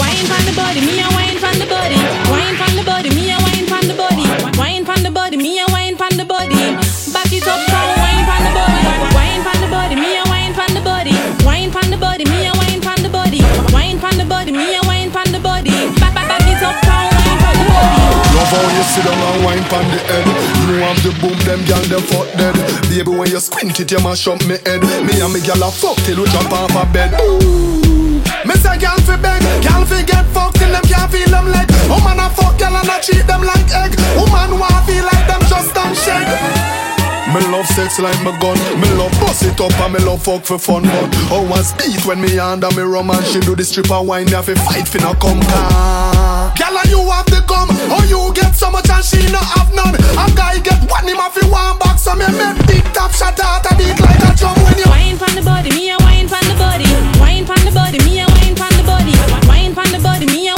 Wine 0.00 0.24
from 0.24 0.42
the 0.48 0.52
body, 0.56 0.80
me 0.80 1.00
a 1.04 1.15
Love 18.46 18.62
how 18.62 18.76
you 18.76 18.84
sit 18.84 19.04
down 19.04 19.18
and 19.18 19.44
wine 19.44 19.64
pon 19.64 19.82
the 19.90 19.98
head. 20.06 20.26
You 20.70 20.78
have 20.86 21.02
the 21.02 21.10
boom, 21.18 21.38
them 21.42 21.64
gal 21.66 21.82
them 21.90 22.02
fuck 22.06 22.30
dead. 22.38 22.54
Baby 22.88 23.10
when 23.10 23.28
you 23.28 23.40
squint 23.40 23.80
it 23.80 23.90
you 23.90 23.98
mash 23.98 24.28
up 24.28 24.38
me 24.46 24.56
head. 24.62 24.82
Me 25.02 25.18
and 25.18 25.32
me 25.34 25.40
gal 25.40 25.62
a 25.66 25.70
fuck 25.70 25.96
till 26.06 26.22
we 26.22 26.30
jump 26.30 26.52
off 26.52 26.70
a 26.70 26.86
bed. 26.92 27.10
Ooh. 27.20 28.22
Me 28.46 28.54
say 28.54 28.78
gal 28.78 28.98
fi 29.02 29.16
beg, 29.16 29.42
gal 29.62 29.84
fi 29.84 30.02
get 30.04 30.24
fucked 30.30 30.58
till 30.58 30.70
them 30.70 30.82
can't 30.86 31.10
feel 31.10 31.26
them 31.26 31.50
leg. 31.50 31.66
Woman 31.90 32.22
a 32.22 32.30
fuck 32.30 32.56
gal 32.58 32.76
and 32.76 32.88
a 32.88 33.02
treat 33.02 33.26
them 33.26 33.42
like 33.42 33.66
egg. 33.82 33.98
Woman 34.14 34.60
wanna 34.60 34.80
feel 34.86 35.02
like 35.02 35.26
them 35.26 35.42
just 35.50 35.74
don't 35.74 35.96
shake 35.96 36.75
me 37.36 37.46
love 37.52 37.66
sex 37.66 37.98
like 37.98 38.16
my 38.24 38.32
gun 38.40 38.56
Me 38.80 38.88
love 38.96 39.12
bust 39.20 39.42
it 39.44 39.60
up 39.60 39.72
and 39.80 39.92
me 39.94 40.00
love 40.00 40.22
fuck 40.22 40.44
for 40.44 40.58
fun 40.58 40.82
But 40.82 41.14
how 41.28 41.44
was 41.44 41.72
beat 41.74 42.04
when 42.06 42.20
me 42.20 42.38
under 42.38 42.70
me 42.72 42.82
rum 42.82 43.10
And 43.10 43.24
she 43.26 43.40
do 43.40 43.54
the 43.54 43.64
stripper 43.64 44.00
wine 44.00 44.26
Me 44.26 44.32
have 44.32 44.46
to 44.46 44.56
fight 44.56 44.88
fi 44.88 44.98
no 45.04 45.12
come 45.14 45.40
Girl 46.56 46.76
and 46.80 46.88
you 46.88 47.02
have 47.10 47.26
the 47.26 47.44
gum 47.46 47.68
How 47.92 48.04
you 48.08 48.32
get 48.32 48.54
so 48.54 48.70
much 48.70 48.88
and 48.88 49.04
she 49.04 49.20
no 49.28 49.38
have 49.38 49.72
none 49.74 49.94
A 49.94 50.24
guy 50.32 50.58
get 50.60 50.80
one 50.88 51.04
him 51.04 51.20
to 51.20 51.42
one 51.52 51.78
back 51.78 51.98
So 51.98 52.14
me 52.14 52.26
make 52.32 52.56
big 52.66 52.84
top 52.96 53.12
shot 53.12 53.38
out 53.40 53.66
a 53.68 53.76
beat 53.76 54.00
like 54.00 54.22
a 54.24 54.32
drum 54.36 54.56
when 54.64 54.78
you 54.78 54.88
Wine 54.88 55.16
from 55.18 55.34
the 55.34 55.42
body, 55.42 55.70
me 55.70 55.90
a 55.90 55.96
wine 56.00 56.28
from 56.28 56.44
the 56.48 56.56
body. 56.56 56.88
Wine 57.20 57.44
from 57.44 57.60
the 57.64 57.72
body, 57.72 57.98
me 58.04 58.20
a 58.20 58.26
wine 58.26 58.56
from 58.56 58.72
the 58.76 58.84
body. 58.84 59.12
Wine 59.48 59.74
from 59.74 59.88
the 59.92 60.00
body, 60.00 60.26
me 60.26 60.48
a 60.48 60.55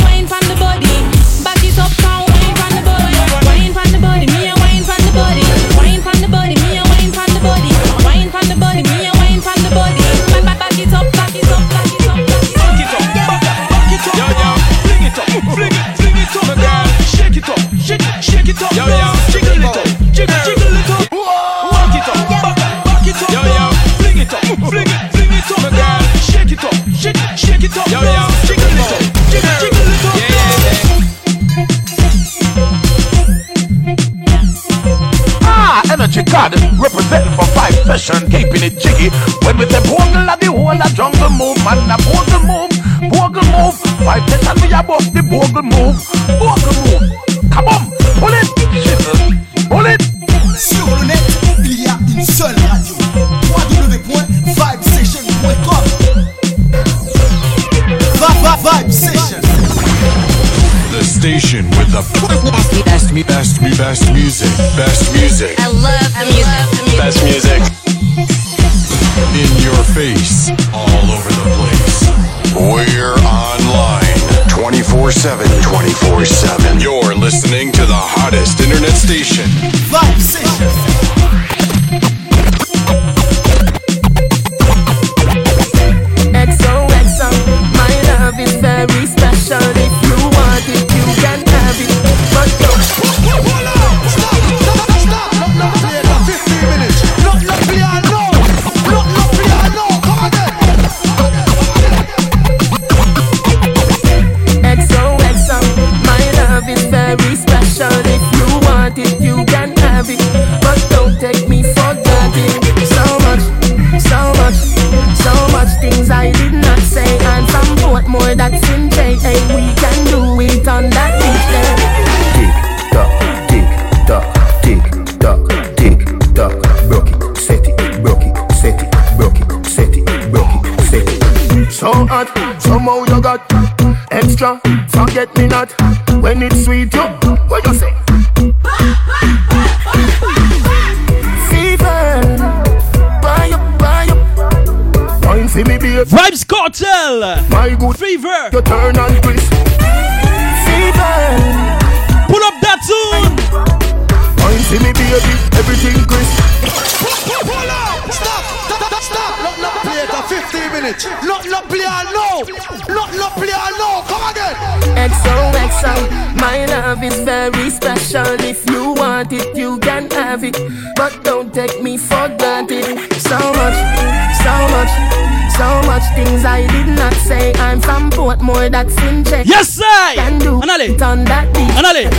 Portmore, 178.69 178.71
that's 178.71 179.03
in 179.03 179.25
check. 179.25 179.47
Yes, 179.47 179.69
sir. 179.71 180.15
Can 180.15 180.39
do 180.39 180.61
Anale. 180.61 180.95
it 180.95 181.03
on 181.03 181.25
that 181.25 181.53
beat. 181.55 181.71
Anale. 181.77 182.11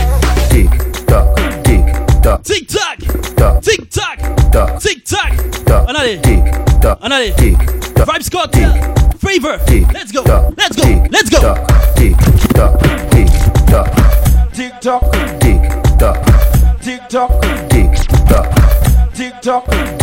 Tick 0.50 0.70
tock, 1.06 1.36
tick 1.64 2.22
tock, 2.22 2.42
Tick 2.42 2.68
tock. 2.68 2.98
tock, 3.36 3.62
Tick 3.62 3.90
tock. 3.90 4.18
tock, 4.52 4.80
Tick 4.80 5.04
tock. 5.04 5.32
tock. 5.66 5.88
Anale. 5.88 6.22
Tick 6.22 6.80
tock, 6.80 7.00
Anale. 7.00 7.36
tick 7.36 7.56
tock. 7.94 8.08
Vybz 8.08 8.30
Kartel. 8.30 8.72
Favor. 9.18 9.58
Let's 9.92 10.12
go. 10.12 10.22
tock, 10.24 10.54
Let's 10.56 10.76
go. 10.76 10.82
tick 10.82 11.12
Let's 11.12 11.30
go. 11.30 11.38
Tick 11.96 12.16
tock, 12.54 12.80
tick 13.10 13.26
tock, 13.66 13.90
Tick 14.52 14.80
tock, 14.80 15.12
tick 15.40 15.62
tock, 15.98 16.16
tick 16.80 17.08
tock, 17.08 17.40
tick 17.70 17.70
tock, 17.70 17.70
tick 17.70 17.94
tock, 18.28 19.14
tick 19.14 19.40
tock, 19.42 19.99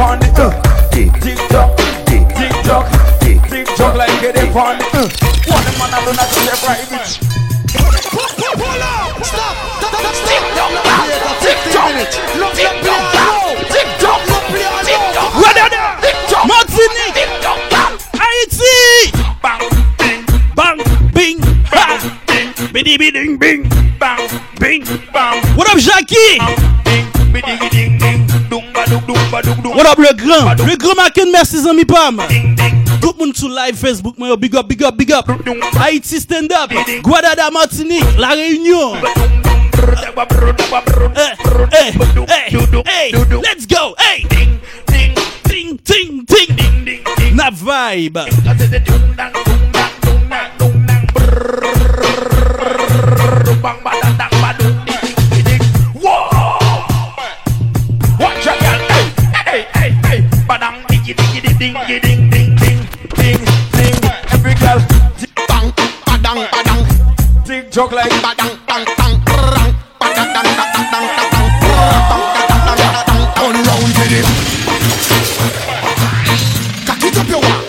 on 0.00 0.18
the 0.18 0.32
uh, 0.40 0.90
tick 0.90 1.12
tock, 1.48 1.76
tick 2.06 2.26
tock, 2.64 2.86
tick 3.20 3.66
tock 3.76 3.94
like 3.96 4.08
get 4.20 4.36
on 4.38 4.78
the. 4.78 5.02
One 5.46 5.64
man 5.76 5.92
alone 5.92 6.16
I 6.16 6.24
do 6.32 6.40
the 6.48 6.54
right 6.64 6.84
bitch. 6.88 7.20
Pull 7.76 8.30
bidi 22.72 22.98
biding, 22.98 23.36
bing, 23.36 23.68
bang, 23.98 24.28
bing, 24.58 24.84
bang. 25.12 25.56
What 25.56 25.68
up, 25.68 25.78
Jackie? 25.78 26.38
Bing, 26.84 27.06
bidi 27.32 27.58
biding, 27.58 27.98
bing. 27.98 28.39
What 29.32 29.46
up, 29.86 29.98
le 29.98 30.12
grand? 30.16 30.54
Le 30.66 30.76
grand 30.76 30.96
Maken, 30.96 31.30
merci, 31.32 31.62
zami 31.62 31.84
Pam. 31.84 32.20
Tout 33.00 33.14
monde 33.18 33.36
sur 33.36 33.48
live 33.48 33.76
Facebook, 33.76 34.18
moi, 34.18 34.36
big 34.36 34.56
up, 34.56 34.66
big 34.66 34.82
up, 34.82 34.96
big 34.96 35.12
up. 35.12 35.24
Haïti 35.78 36.18
stand 36.20 36.50
up. 36.52 36.72
Guadada 37.00 37.48
Martinique, 37.52 38.04
La 38.18 38.30
Réunion. 38.30 38.94
Eh, 38.96 39.00
eh, 41.72 41.92
eh, 41.92 41.92
hey, 42.86 43.12
let's 43.42 43.66
go, 43.66 43.94
hey. 43.98 44.26
Ding, 44.28 44.58
ding, 44.88 45.14
Ting, 45.44 45.78
ting, 45.84 46.24
ting. 46.26 46.56
ding, 46.56 46.84
ding, 46.84 47.04
ding. 47.16 47.36
Na 47.36 47.50
vibe. 47.50 48.18
I 48.18 48.56
said 48.58 48.84
ding, 61.60 61.74
ding, 61.86 62.00
ding, 62.00 62.30
ding, 62.30 62.56
ding, 62.56 62.80
ding, 63.16 63.36
ding. 63.76 63.96
Every 64.32 64.54
girl, 64.54 64.80
Bang, 65.46 65.68
badang, 66.08 66.48
badang, 66.48 66.80
tick, 67.44 67.70
tock 67.70 67.92
like 67.92 68.10
badang, 68.24 68.56
bang, 68.66 68.84
bang, 68.96 69.20
brrrang, 69.28 69.74
badang, 70.00 70.32
bang, 70.32 70.48
dang, 70.56 70.88
dang, 70.90 71.06
dang. 71.32 71.48
Turn 73.36 73.56
round 73.68 73.92
with 73.92 74.16
it. 74.18 74.26
Cock 76.86 77.04
it 77.04 77.18
up 77.20 77.28
your 77.28 77.42
walk. 77.44 77.64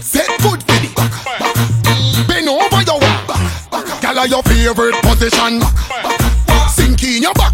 Set 0.00 0.30
good 0.38 0.62
for 0.62 0.78
it. 0.78 0.94
Bend 2.28 2.48
over 2.48 2.82
your 2.86 3.00
walk. 3.02 4.00
Girl, 4.00 4.26
your 4.26 4.42
favorite 4.44 5.02
position. 5.02 5.60
Sink 6.70 7.02
in 7.02 7.22
your 7.22 7.34
back 7.34 7.53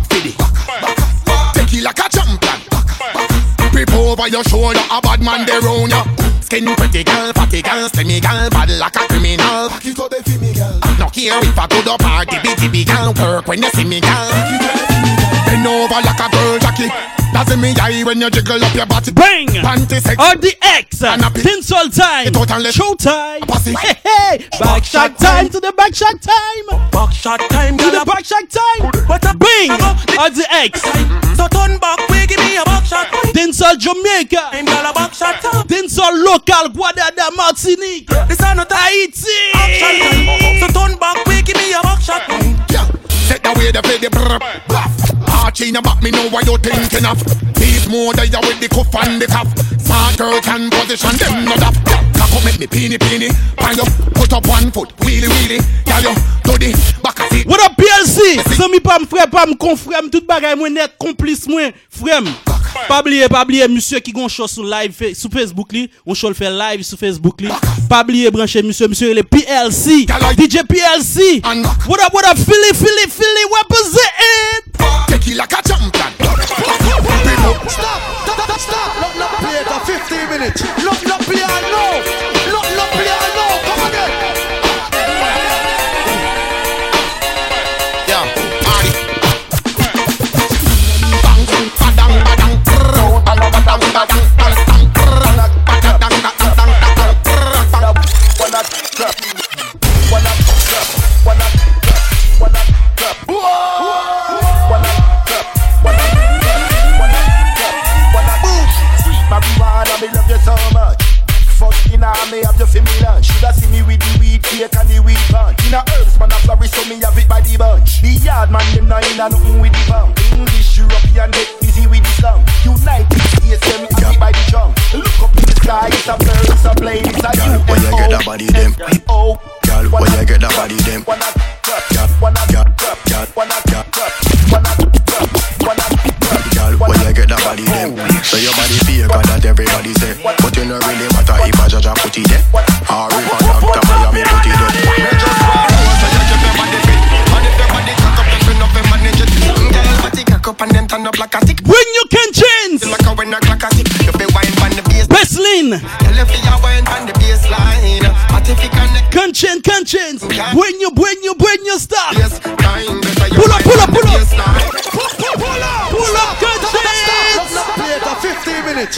over 4.21 4.29
your 4.29 4.45
shoulder, 4.45 4.81
a 4.91 5.01
bad 5.01 5.23
man 5.23 5.47
there 5.47 5.61
round 5.61 5.91
ya. 5.91 6.05
Skin 6.41 6.67
pretty 6.77 7.05
girl, 7.05 7.33
fatty 7.33 7.63
girl, 7.63 7.89
semi 7.89 8.21
girl, 8.21 8.51
bad 8.51 8.71
like 8.79 8.97
a 8.97 9.07
criminal. 9.09 9.69
Back 9.69 9.87
it 9.87 9.99
up 9.99 10.15
for 10.15 10.39
me, 10.39 10.55
girl. 10.55 10.90
No 11.29 11.41
care 11.41 11.49
if 11.51 11.59
I 11.59 11.67
go 11.67 11.83
to 11.83 11.99
bar, 12.03 12.25
dibby 12.25 12.55
dibby 12.57 12.87
girl, 12.87 13.13
work 13.13 13.47
when 13.47 13.63
you 13.63 13.69
see 13.71 13.85
me, 13.85 14.01
girl. 14.01 14.31
Bend 15.45 15.67
over 15.67 16.01
like 16.01 16.19
a 16.19 16.29
girl, 16.33 16.59
Jackie. 16.59 16.89
That's 17.33 17.53
in 17.53 17.61
me 17.61 17.73
eye 17.81 18.03
when 18.05 18.21
you 18.21 18.29
jiggle 18.31 18.63
up 18.63 18.75
your 18.75 18.87
body. 18.87 19.13
Bang! 19.13 19.47
Panty 19.49 20.01
sex. 20.01 20.17
RDX, 20.17 21.03
And 21.07 21.23
happy. 21.23 21.43
Tinsel 21.43 21.89
time, 21.91 22.27
It 22.27 22.37
out 22.37 22.51
and 22.51 22.63
let- 22.65 22.75
show 22.75 22.95
time. 22.95 23.43
Pussy. 23.43 23.75
Hey, 23.79 23.95
hey, 24.05 24.49
back 24.59 24.85
shot 24.85 25.17
time 25.19 25.49
to 25.51 25.61
the 25.61 25.73
back 25.73 25.95
shot 25.95 26.21
time. 26.21 26.91
Back 26.91 27.13
shot 27.13 27.39
time, 27.51 27.77
To 27.79 27.85
girl. 27.85 28.01
the 28.01 28.05
back 28.05 28.25
shot 28.25 28.45
time. 28.51 28.91
What 29.07 29.25
a 29.25 29.35
Bing! 29.37 29.71
RDX, 30.19 31.37
So 31.37 31.47
turn 31.49 31.79
back, 31.79 32.01
we 32.11 32.27
give 32.27 32.41
me 32.41 32.57
a 32.57 32.65
back 32.65 32.85
shot. 32.85 33.07
Tinsel 33.33 33.77
Jamaica, 33.77 34.51
Time, 34.51 34.65
girl, 34.65 34.87
a 34.87 34.93
back 34.93 35.15
shot 35.15 35.41
time. 35.41 35.67
Tinsel 35.69 36.13
local, 36.25 36.69
Guadada 36.75 37.31
Martinique, 37.37 38.09
This 38.29 38.41
are 38.43 38.55
no 38.57 38.65
time. 38.65 38.81
Action 38.81 39.39
time. 39.55 40.27
Haiti. 40.27 40.61
So 40.61 40.67
turn 40.69 40.99
back, 40.99 41.10
we 41.27 41.43
give 41.43 41.57
me 41.57 41.73
a 41.73 41.81
back 41.83 42.01
shot. 42.01 42.23
Yeah, 42.71 42.87
set 43.27 43.43
the 43.43 43.53
way 43.59 43.73
to 43.73 43.83
play 43.83 43.99
the 43.99 44.11
brr. 44.11 44.39
Bluff. 44.69 44.93
Arch 45.45 45.61
in 45.63 45.75
your 45.75 45.83
back, 45.83 46.03
me 46.03 46.11
know 46.11 46.29
what 46.31 46.47
you're 46.47 46.59
thinking 46.59 47.07
of. 47.07 47.19
These 47.55 47.89
more 47.89 48.13
than 48.15 48.31
you 48.31 48.41
with 48.41 48.61
the 48.61 48.69
cuff 48.69 48.95
and 49.07 49.21
the 49.21 49.27
cuff. 49.27 49.49
Smart 49.81 50.17
girl 50.19 50.41
can 50.41 50.71
position 50.71 51.17
them 51.19 51.45
not 51.45 51.63
up. 51.63 51.75
Cock 52.15 52.33
up, 52.35 52.45
make 52.45 52.59
me 52.61 52.67
peeny 52.67 52.99
peeny. 52.99 53.33
Find 53.59 53.81
up, 53.81 53.89
put 54.15 54.33
up 54.33 54.47
one 54.47 54.71
foot, 54.71 54.95
wheelie 54.99 55.29
wheelie. 55.29 55.63
Girl, 55.87 56.03
you 56.03 56.15
do 56.45 56.55
the 56.59 56.71
back 57.03 57.19
of 57.21 57.33
it. 57.33 57.47
What 57.47 57.61
up 57.63 57.77
PLC? 57.77 58.39
Zami 58.55 58.81
pa 58.83 58.99
m 59.01 59.07
frère, 59.07 59.31
pa 59.31 59.45
m 59.47 59.57
confrère, 59.57 60.03
m 60.03 60.11
tout 60.11 60.27
bagay 60.27 60.55
mwen 60.57 60.75
net, 60.75 60.97
complice 60.99 61.49
mwen, 61.49 61.73
frère. 61.89 62.23
Pa 62.89 63.03
bliye, 63.03 63.29
pa 63.29 63.45
bliye, 63.45 63.67
monsieur 63.69 64.01
qui 64.01 64.13
gon 64.13 64.29
show 64.29 64.47
sur 64.47 64.65
live, 64.65 64.93
fe- 64.93 65.15
sur 65.15 65.31
Facebook 65.31 65.73
li, 65.73 65.89
on 66.07 66.15
show 66.15 66.29
le 66.29 66.35
fait 66.35 66.51
live 66.51 66.83
sur 66.83 66.99
Facebook 66.99 67.41
li. 67.41 67.49
Pa 67.89 68.03
bliye 68.05 68.31
branché 68.31 68.63
monsieur, 68.63 68.89
monsieur 68.89 69.15
le 69.15 69.23
PLC, 69.23 70.07
DJ 70.37 70.63
PLC. 70.69 71.41
What 71.89 72.01
up, 72.01 72.13
what 72.13 72.25
up, 72.31 72.37
Philly, 72.39 72.73
Philly, 72.75 73.07
Philly, 73.09 73.45
represent 73.59 74.13
it. 74.21 74.65
Take 75.09 75.27
it 75.33 75.37
like 75.37 75.53
a 75.53 75.63
champion. 75.63 75.91
Stop! 76.21 76.81
Stop! 77.69 78.01
Stop! 78.27 78.61
Stop! 78.61 79.01
Not 79.01 79.19
not 79.19 79.31
play 79.41 79.57
it 79.61 79.67
for 79.67 79.81
15 79.81 80.29
minutes. 80.31 80.63
Not 80.85 81.07
not 81.07 81.21
play 81.23 81.43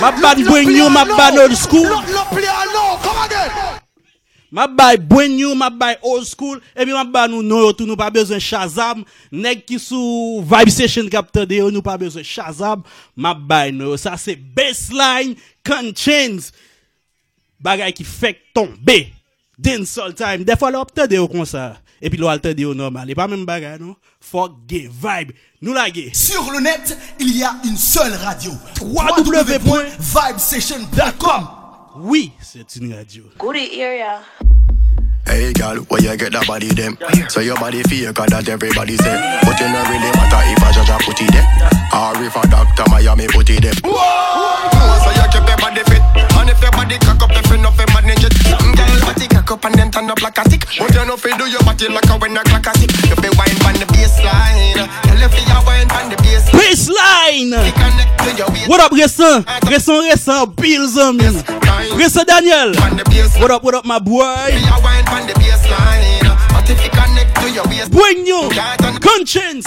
Ma 0.01 0.11
bad 0.12 0.38
Buenyu, 0.38 0.88
ma 0.90 1.05
bad 1.05 1.38
old 1.38 1.57
school. 1.57 1.88
Ma 4.53 4.66
bay 4.68 4.97
bwen 4.97 5.09
Buenyu, 5.09 5.55
ma 5.57 5.70
bay 5.70 5.97
old 6.03 6.26
school. 6.26 6.61
E 6.76 6.84
mi 6.84 6.93
ma 6.93 7.05
bay 7.05 7.28
nou 7.32 7.40
nou 7.40 7.64
yo 7.64 7.72
tou 7.72 7.88
nou 7.88 7.97
pa 7.97 8.11
bezwen 8.12 8.40
Shazam. 8.40 9.01
nek 9.32 9.64
ki 9.64 9.78
sou 9.80 10.43
vibe 10.45 10.72
session 10.72 11.09
kapte 11.09 11.47
de 11.49 11.62
yo 11.62 11.70
nou 11.72 11.80
pa 11.84 11.97
bezwen 11.97 12.24
Shazam. 12.24 12.84
Ma 13.16 13.32
bay 13.32 13.72
nou 13.72 13.95
yo. 13.95 13.97
Sa 13.97 14.18
se 14.20 14.36
baseline 14.36 15.40
conscience. 15.64 16.53
Bagay 17.64 17.97
ki 17.97 18.05
fek 18.05 18.45
tombe. 18.53 18.99
Din 19.57 19.88
sol 19.88 20.12
time. 20.12 20.45
Defo 20.45 20.68
la 20.68 20.84
opte 20.84 21.09
de 21.09 21.16
yo 21.16 21.24
konsa. 21.32 21.70
Sa 22.03 22.07
E 22.07 22.11
pi 22.11 22.16
lo 22.18 22.28
alte 22.28 22.55
de 22.55 22.62
yo 22.62 22.74
normal 22.74 23.09
E 23.11 23.14
pa 23.14 23.26
men 23.30 23.44
bagay 23.46 23.78
nou 23.78 23.94
Fuck 24.20 24.53
gay 24.66 24.88
vibe 24.90 25.32
Nou 25.62 25.72
la 25.74 25.88
gay 25.90 26.11
Sur 26.12 26.50
le 26.53 26.61
net, 26.61 26.96
il 27.20 27.36
y 27.36 27.44
a 27.44 27.55
une 27.64 27.76
seule 27.76 28.12
radio. 28.14 28.50
www.vibesession.com 28.80 31.48
Oui, 31.96 32.32
c'est 32.40 32.76
une 32.76 32.94
radio 32.94 33.24
Go 33.38 33.53
to 33.53 33.59
area. 33.59 34.20
Hey 35.24 35.53
girl, 35.53 35.76
where 35.88 36.03
you 36.03 36.16
get 36.16 36.32
that 36.32 36.44
body 36.48 36.66
them? 36.74 36.98
So 37.28 37.38
your 37.40 37.55
body 37.57 37.80
fake 37.84 38.18
and 38.18 38.28
that 38.34 38.48
everybody 38.48 38.96
say. 38.96 39.38
But 39.46 39.55
you 39.61 39.68
not 39.70 39.86
really 39.86 40.11
matter 40.18 40.42
if 40.50 40.59
a 40.59 40.72
judge 40.74 40.90
a 40.90 40.98
put 40.98 41.20
it 41.22 41.30
there. 41.30 41.46
Or 41.94 42.11
if 42.18 42.34
a 42.34 42.42
doctor 42.50 42.82
Miami 42.90 43.28
put 43.30 43.46
it 43.48 43.62
there. 43.62 43.70
Whoa! 43.86 43.94
So 44.98 45.14
you 45.14 45.22
keep 45.30 45.46
your 45.46 45.55
body 45.62 45.78
fit. 45.86 46.03
And 46.34 46.50
if 46.50 46.59
your 46.61 46.72
body 46.74 46.98
cock 46.98 47.22
up, 47.22 47.30
if 47.38 47.46
you 47.55 47.59
know 47.62 47.70
fi 47.70 47.86
manage 47.94 48.24
it. 48.26 48.34
Girl, 49.53 49.61
body 49.61 49.64
cock 49.64 49.64
up 49.64 49.64
and 49.64 49.74
then 49.74 49.90
turn 49.90 50.11
up 50.11 50.22
like 50.22 50.38
a 50.38 50.48
tick. 50.48 50.64
But 50.78 50.94
you 50.94 51.05
know 51.05 51.16
fi 51.16 51.36
do 51.36 51.44
your 51.46 51.61
body 51.61 51.88
like 51.88 52.09
a 52.09 52.16
when 52.18 52.36
a 52.36 52.42
clock 52.42 52.66
a 52.66 52.72
tick. 52.72 52.90
You 53.09 53.16
fi 53.16 53.28
wine 53.36 53.59
on 53.66 53.74
the 53.80 53.86
baseline. 53.92 54.88
If 55.22 55.48
you 55.48 55.55
wine 55.66 55.90
on 55.90 56.11
the 56.11 56.16
baseline. 56.16 56.57
Baseline 56.57 57.72
Connect 57.74 58.18
to 58.24 58.36
your 58.36 58.48
waist. 58.48 58.68
What 58.68 58.80
up, 58.80 58.92
Resson? 58.92 59.44
Resson, 59.68 60.09
Resson, 60.09 60.57
Bill 60.57 60.88
Zami. 60.88 61.42
Resson 61.98 62.24
Daniel. 62.26 62.72
What 63.40 63.50
up, 63.50 63.62
what 63.62 63.74
up, 63.74 63.84
my 63.84 63.98
boy? 63.98 64.22
on 64.22 65.26
the 65.26 65.34
baseline. 65.34 66.11
Bring 67.53 68.26
you 68.26 68.48
conscience. 69.00 69.66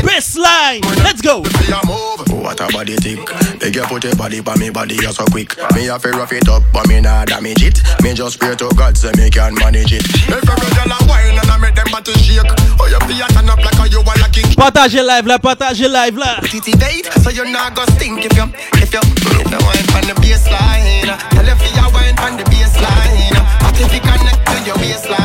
Baseline. 0.00 0.80
Let's 1.04 1.20
go. 1.20 1.42
Oh, 1.44 2.16
what 2.30 2.58
a 2.60 2.72
body 2.72 2.96
tick. 2.96 3.20
Make 3.60 3.74
you 3.76 3.82
put 3.82 4.04
your 4.04 4.16
body 4.16 4.40
by 4.40 4.56
me 4.56 4.70
body 4.70 4.94
you 4.94 5.12
so 5.12 5.24
quick. 5.26 5.56
Me 5.74 5.84
have 5.86 6.00
to 6.02 6.10
rough 6.10 6.32
it 6.32 6.48
up, 6.48 6.62
but 6.72 6.88
me 6.88 7.02
nah 7.02 7.26
damage 7.26 7.62
it. 7.62 7.80
Me 8.02 8.14
just 8.14 8.40
pray 8.40 8.56
to 8.56 8.68
God 8.76 8.96
so 8.96 9.10
me 9.18 9.28
can 9.28 9.54
manage 9.56 9.92
it. 9.92 10.04
If 10.08 10.32
every 10.32 10.70
girl 10.72 10.88
a 10.88 10.98
wine 11.06 11.36
and 11.36 11.50
I 11.50 11.58
make 11.58 11.74
them 11.74 11.86
body 11.92 12.12
shake, 12.14 12.48
oh 12.80 12.88
you 12.88 12.98
feel 13.04 13.26
turn 13.28 13.50
up 13.50 13.58
like 13.58 13.78
a 13.78 13.88
you 13.92 14.00
are 14.00 14.16
like 14.16 14.32
king. 14.32 14.48
Partagez 14.56 15.04
live 15.04 15.26
là, 15.26 15.38
partagez 15.38 15.88
live 15.88 16.16
là. 16.16 16.40
Titty 16.48 16.72
date, 16.72 17.12
so 17.22 17.28
you 17.28 17.44
not 17.44 17.74
go 17.76 17.84
stink 17.96 18.24
if 18.24 18.32
you 18.36 18.44
if 18.80 18.92
you 18.92 19.00
if 19.00 19.50
you 19.52 19.58
wine 19.60 19.88
on 19.96 20.08
the 20.08 20.14
baseline. 20.24 21.12
Tell 21.28 21.46
if 21.46 21.60
you 21.60 21.84
wine 21.92 22.16
on 22.24 22.36
the 22.38 22.44
baseline. 22.44 23.36
But 23.60 23.78
if 23.78 23.92
you 23.92 24.00
connect 24.00 24.46
to 24.46 24.56
your 24.64 24.76
waistline, 24.76 25.21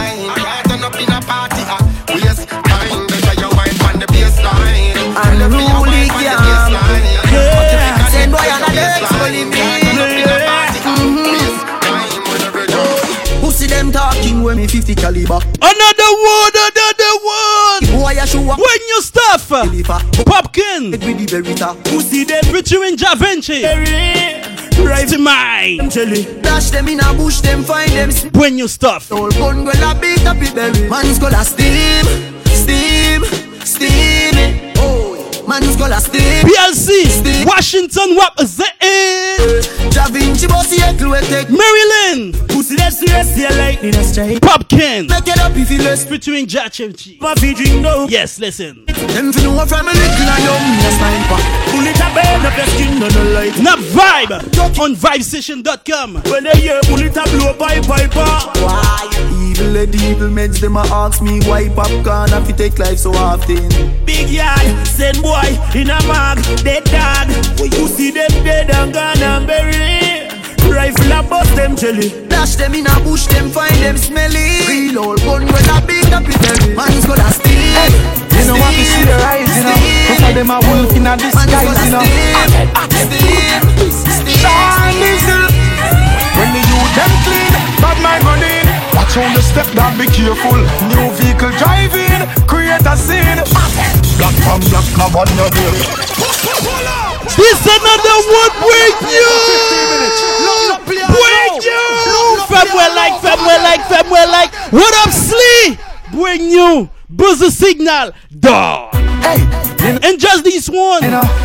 me 14.68 14.82
50 14.82 14.96
caliber? 14.96 15.40
Another 15.62 16.12
one, 16.36 16.52
another 16.56 17.14
one. 17.24 18.00
Boy, 18.00 18.20
I 18.20 18.26
show 18.26 18.50
up. 18.50 18.60
When 18.60 18.82
you 18.90 19.02
stuff. 19.02 19.48
Popcaan. 19.50 20.92
With 20.92 21.02
the 21.02 21.26
berita. 21.26 22.02
See 22.02 22.24
them? 22.24 22.44
Featuring 22.46 22.98
Jah 22.98 23.16
Vinci. 23.18 23.64
Right 23.64 25.08
to 25.10 25.18
mine. 25.18 25.90
Dash 26.42 26.70
them 26.70 26.88
in 26.88 27.00
a 27.00 27.14
bush, 27.14 27.42
them 27.42 27.64
find 27.64 27.92
them. 27.92 28.12
When 28.34 28.58
you 28.58 28.68
stuff. 28.68 29.12
Old 29.12 29.34
gun 29.34 29.66
go 29.66 29.72
la 29.80 29.94
beat 30.00 30.26
up 30.26 30.38
it 30.38 30.54
berry. 30.54 30.90
Man's 30.90 31.20
go 31.20 31.28
la 31.28 31.44
steam, 31.44 32.06
Man's 35.60 35.76
go 35.76 35.88
la 35.88 36.00
steam. 36.00 36.46
PLC. 36.46 37.46
Washington 37.46 38.16
Wap 38.16 38.38
ZN. 38.38 39.92
Da 39.94 40.08
bossy 40.48 40.82
eklu 40.82 41.16
tek. 41.30 41.50
Maryland. 41.50 42.36
Pussy 42.48 42.76
that 42.76 42.94
serious, 42.94 43.38
yeah, 43.38 43.50
lightning 43.58 43.96
a 43.96 44.04
strike. 44.04 44.40
Popcaan. 44.40 45.10
Make 45.10 45.28
it 45.28 45.40
up 45.40 45.56
if 45.56 45.72
you 45.72 45.82
less. 45.82 46.06
Featuring 46.06 46.48
Ja 46.48 46.70
Chimchi. 46.70 47.20
My 47.22 47.34
feet 47.36 47.58
drink 47.58 47.82
no. 47.82 48.08
Yes, 48.08 48.40
listen. 48.40 48.86
Them 48.86 49.34
fi 49.34 49.44
know 49.44 49.66
from 49.66 49.88
a 49.88 49.92
little 49.92 50.30
and 50.30 50.44
young, 50.44 50.64
me 50.70 50.86
a 50.86 50.92
sniper. 50.94 51.42
Bullet 51.72 52.02
a 52.02 52.08
burn 52.14 52.46
up 52.46 52.58
your 52.58 52.68
skin, 52.68 53.00
no 53.00 53.08
no 53.10 53.24
light. 53.34 53.58
Now 53.60 53.78
vibe 53.78 54.80
on 54.80 54.96
vibesession.com. 54.96 56.22
When 56.30 56.44
they 56.44 56.58
hear 56.60 56.80
bullet 56.88 57.18
a 57.18 57.24
blow 57.32 57.54
by 57.58 57.80
piper. 57.82 58.30
Why? 58.62 59.10
Evil 59.58 59.74
the 59.74 59.98
evil 60.10 60.30
meds, 60.30 60.60
them 60.60 60.78
a 60.78 60.82
ask 60.92 61.22
me 61.22 61.40
why 61.50 61.70
popcorn 61.70 62.30
have 62.30 62.48
to 62.48 62.54
take 62.54 62.78
life 62.78 63.00
so 63.00 63.12
often. 63.14 63.70
Big 64.06 64.30
yard, 64.30 64.88
send 64.88 65.22
boy 65.22 65.47
in 65.76 65.90
a 65.90 66.00
mag, 66.08 66.38
dead 66.64 66.84
dog. 66.86 67.30
You 67.60 67.88
see 67.88 68.12
them 68.12 68.32
dead 68.44 68.70
and 68.72 68.94
gone 68.94 69.22
and 69.22 69.48
buried. 69.48 70.32
Rifle 70.68 71.12
a 71.12 71.24
bust 71.24 71.56
them 71.56 71.76
jelly. 71.76 72.10
Dash 72.28 72.56
them 72.56 72.74
in 72.74 72.88
a 72.88 73.00
bush, 73.02 73.26
them 73.28 73.50
find 73.50 73.76
them 73.82 73.98
smelly. 73.98 74.62
Real 74.68 75.00
old 75.00 75.20
gun 75.22 75.46
when 75.46 75.70
a 75.70 75.82
beat 75.86 76.12
up 76.14 76.28
it 76.28 76.44
every 76.50 76.76
man's 76.76 77.06
gonna 77.06 77.32
steal. 77.32 77.92
You 78.38 78.46
know 78.46 78.58
what 78.60 78.72
we 78.76 78.84
see 78.84 79.04
the 79.04 79.16
rise, 79.24 79.50
you 79.58 79.64
know. 79.64 79.78
Most 80.10 80.24
of 80.30 80.36
them 80.36 80.52
are 80.52 80.62
wolf 80.62 80.96
in 80.96 81.08
a 81.08 81.16
disguise, 81.18 81.86
you 81.86 81.92
know. 81.92 82.04
Shine 84.38 85.00
diesel. 85.02 85.44
When 86.38 86.50
the 86.54 86.62
youth 86.62 86.94
them 86.96 87.12
clean, 87.26 87.54
bad 87.82 87.98
mind 88.04 88.24
running. 88.24 88.67
How 89.18 89.34
you 89.34 89.42
step 89.42 89.66
down, 89.74 89.98
be 89.98 90.06
careful. 90.06 90.62
New 90.94 91.10
vehicle 91.18 91.50
driving, 91.58 92.22
create 92.46 92.86
a 92.86 92.96
scene. 92.96 93.42
Black 94.22 94.36
from 94.46 94.62
black, 94.70 94.86
now 94.94 95.10
on 95.10 95.26
your 95.34 95.50
deal. 95.50 95.74
This 97.34 97.66
another 97.66 98.18
one 98.30 98.54
break 98.62 98.98
you. 99.10 99.34
Break 100.86 101.66
you. 101.66 101.82
Femwell 102.46 102.94
like, 102.94 103.18
femwell 103.18 103.64
like, 103.64 103.82
femwell 103.90 104.32
like. 104.32 104.54
What 104.72 104.94
up, 105.08 105.12
Slee? 105.12 105.80
Bring 106.12 106.52
you. 106.52 106.88
Buzzer 107.10 107.50
signal. 107.50 108.12
Dog. 108.40 108.94
Hey. 109.24 109.67
And 109.88 110.20
just 110.20 110.44
this 110.44 110.70
one. 110.70 111.04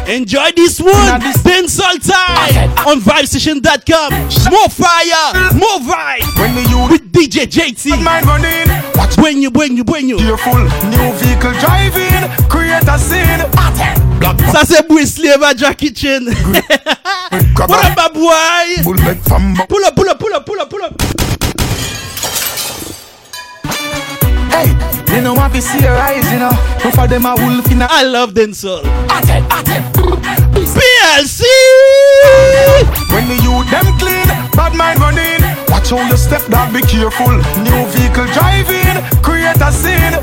Enjoy 0.09 0.51
this 0.57 0.81
one. 0.81 1.21
Dancehall 1.47 1.99
time 2.03 2.71
uh, 2.77 2.91
on 2.91 2.99
vibesession.com. 3.01 4.13
More 4.51 4.69
fire, 4.69 5.55
more 5.55 5.79
vibe. 5.79 6.27
When 6.41 6.55
the 6.57 6.63
youth 6.69 6.91
with 6.91 7.13
DJ 7.13 7.47
JT. 7.47 8.97
Watch 8.97 9.17
when 9.19 9.41
you, 9.41 9.51
when 9.51 9.77
you, 9.77 9.85
when 9.85 10.09
you. 10.09 10.19
Careful, 10.19 10.59
new 10.59 11.13
vehicle 11.19 11.53
driving, 11.61 12.49
create 12.49 12.89
a 12.89 12.99
scene. 12.99 13.43
Ça 14.53 14.63
c'est 14.67 14.87
Bruce 14.89 15.15
Slave 15.15 15.43
à 15.43 15.57
Jackie 15.57 15.95
Chan. 15.95 16.21
what 17.57 17.71
up, 17.71 17.97
my 17.97 18.09
boy? 18.13 18.83
Pull 19.69 19.85
up, 19.85 19.97
pull 19.97 20.09
up, 20.09 20.19
pull 20.19 20.35
up, 20.35 20.47
pull 20.47 20.61
up, 20.61 20.71
pull 20.71 20.85
up. 20.85 21.03
You 25.13 25.21
know 25.21 25.35
what 25.35 25.53
we 25.53 25.61
see 25.61 25.81
the 25.81 25.91
rise, 25.91 26.31
you 26.33 26.39
know. 26.39 26.51
Both 26.83 26.99
of 26.99 27.09
them 27.11 27.27
are 27.27 27.37
wolf 27.37 27.71
in 27.71 27.83
a. 27.83 27.87
I 27.89 28.03
love 28.03 28.33
dancehall. 28.33 28.83
PLC. 30.73 31.43
When 33.13 33.29
the 33.29 33.37
youth 33.45 33.69
them 33.71 33.87
clean, 33.99 34.27
bad 34.57 34.75
mind 34.75 35.01
running. 35.01 35.43
Watch 35.69 35.91
how 35.91 36.07
you 36.09 36.17
step 36.17 36.47
down, 36.49 36.73
be 36.73 36.81
careful. 36.83 37.33
New 37.61 37.87
vehicle 37.93 38.27
driving, 38.33 39.03
create 39.23 39.61
a 39.61 39.71
scene. 39.73 40.17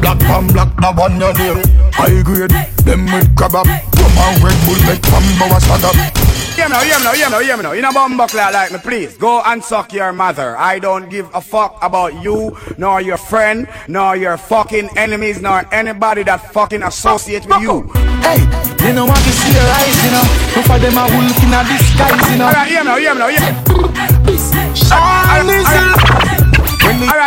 Black 0.00 0.20
from 0.22 0.46
black, 0.48 0.68
now 0.80 0.92
one 0.92 1.18
your 1.18 1.32
name. 1.34 1.62
High 1.92 2.22
grade, 2.22 2.50
them 2.84 3.06
with 3.06 3.34
crab 3.36 3.54
up. 3.54 3.66
Come 3.66 4.18
on, 4.18 4.34
Red 4.42 4.58
Bull, 4.66 4.80
make 4.86 5.04
from 5.06 5.24
our 5.42 5.60
swag 5.60 5.84
up. 5.84 6.29
Hear 6.60 6.68
me 6.68 6.74
now, 6.74 6.82
hear 6.82 6.98
me 6.98 7.04
now, 7.04 7.12
hear 7.12 7.26
me 7.26 7.32
now, 7.32 7.40
hear 7.40 7.56
me 7.56 7.62
now. 7.62 7.72
You 7.72 7.80
know 7.82 7.90
bumbuckler 7.90 8.52
like 8.52 8.70
me, 8.72 8.78
please. 8.78 9.16
Go 9.16 9.40
and 9.44 9.64
suck 9.64 9.92
your 9.92 10.12
mother. 10.12 10.56
I 10.58 10.78
don't 10.78 11.08
give 11.08 11.28
a 11.34 11.40
fuck 11.40 11.78
about 11.80 12.22
you, 12.22 12.56
nor 12.76 13.00
your 13.00 13.16
friend, 13.16 13.66
nor 13.88 14.14
your 14.16 14.36
fucking 14.36 14.90
enemies, 14.96 15.40
nor 15.40 15.64
anybody 15.72 16.22
that 16.24 16.52
fucking 16.52 16.82
associate 16.82 17.46
with 17.46 17.62
you. 17.62 17.90
Hey, 18.20 18.40
you 18.84 18.92
know 18.92 19.06
want 19.06 19.24
to 19.24 19.32
see 19.32 19.54
your 19.54 19.64
eyes, 19.64 20.04
you 20.04 20.10
know. 20.12 20.22
No 20.56 20.62
for 20.68 20.78
them 20.78 20.98
a 20.98 21.08
wolf 21.08 21.38
in 21.40 21.54
a 21.54 21.64
disguise, 21.64 22.30
you 22.30 22.36
know. 22.36 22.46
Alright, 22.46 22.68
hear 22.68 22.84
me 22.84 22.90
now, 22.90 22.98
hear 22.98 23.14
me 23.14 23.20
now, 23.20 23.28
hear 23.28 23.40
me. 23.40 23.46
Alright, 24.92 25.46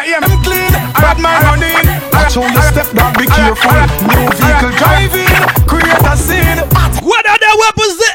hear 0.05 0.21
me. 0.21 0.27
I'm 0.29 0.43
clean, 0.45 0.69
bad 1.01 1.17
mind 1.17 1.41
running. 1.41 1.73
Watch 2.13 2.37
how 2.37 2.45
you 2.45 2.61
step 2.69 2.85
that, 2.93 3.17
be 3.17 3.25
careful. 3.25 3.73
New 4.13 4.29
vehicle 4.37 4.77
driving, 4.77 5.25
create 5.65 6.05
a 6.05 6.13
scene. 6.17 6.61
What 7.01 7.25
are 7.25 7.39
the 7.41 7.49
weapons 7.57 7.97
they 7.97 8.13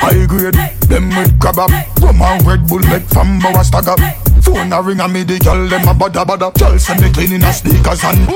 High 0.00 0.26
grade, 0.26 0.54
them 0.88 1.08
with 1.10 1.38
grab 1.38 1.58
up. 1.58 1.70
Rum 2.00 2.22
and 2.22 2.46
Red 2.46 2.66
Bull 2.66 2.80
make 2.80 3.04
from 3.08 3.44
our 3.44 3.62
stagger. 3.62 3.96
Phone 4.42 4.72
a 4.72 4.80
ring 4.82 5.00
and 5.00 5.12
me 5.12 5.22
the 5.22 5.38
girl 5.38 5.68
them 5.68 5.86
a 5.88 5.94
bada 5.94 6.24
bada. 6.24 6.52
Girl 6.58 6.78
send 6.78 7.02
me 7.02 7.10
cleaning 7.12 7.42
her 7.42 7.52
sneakers 7.52 8.02
and 8.04 8.26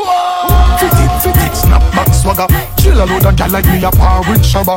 fit 0.78 0.92
it, 0.92 1.12
fit 1.22 1.36
it, 1.36 1.56
snap 1.56 1.82
back 1.96 2.12
swagger. 2.12 2.46
Chill 2.76 3.02
a 3.02 3.04
load 3.06 3.24
of 3.24 3.36
gal 3.36 3.50
like 3.50 3.64
me 3.66 3.82
a 3.82 3.90
par 3.90 4.20
with 4.28 4.42
shabba. 4.42 4.76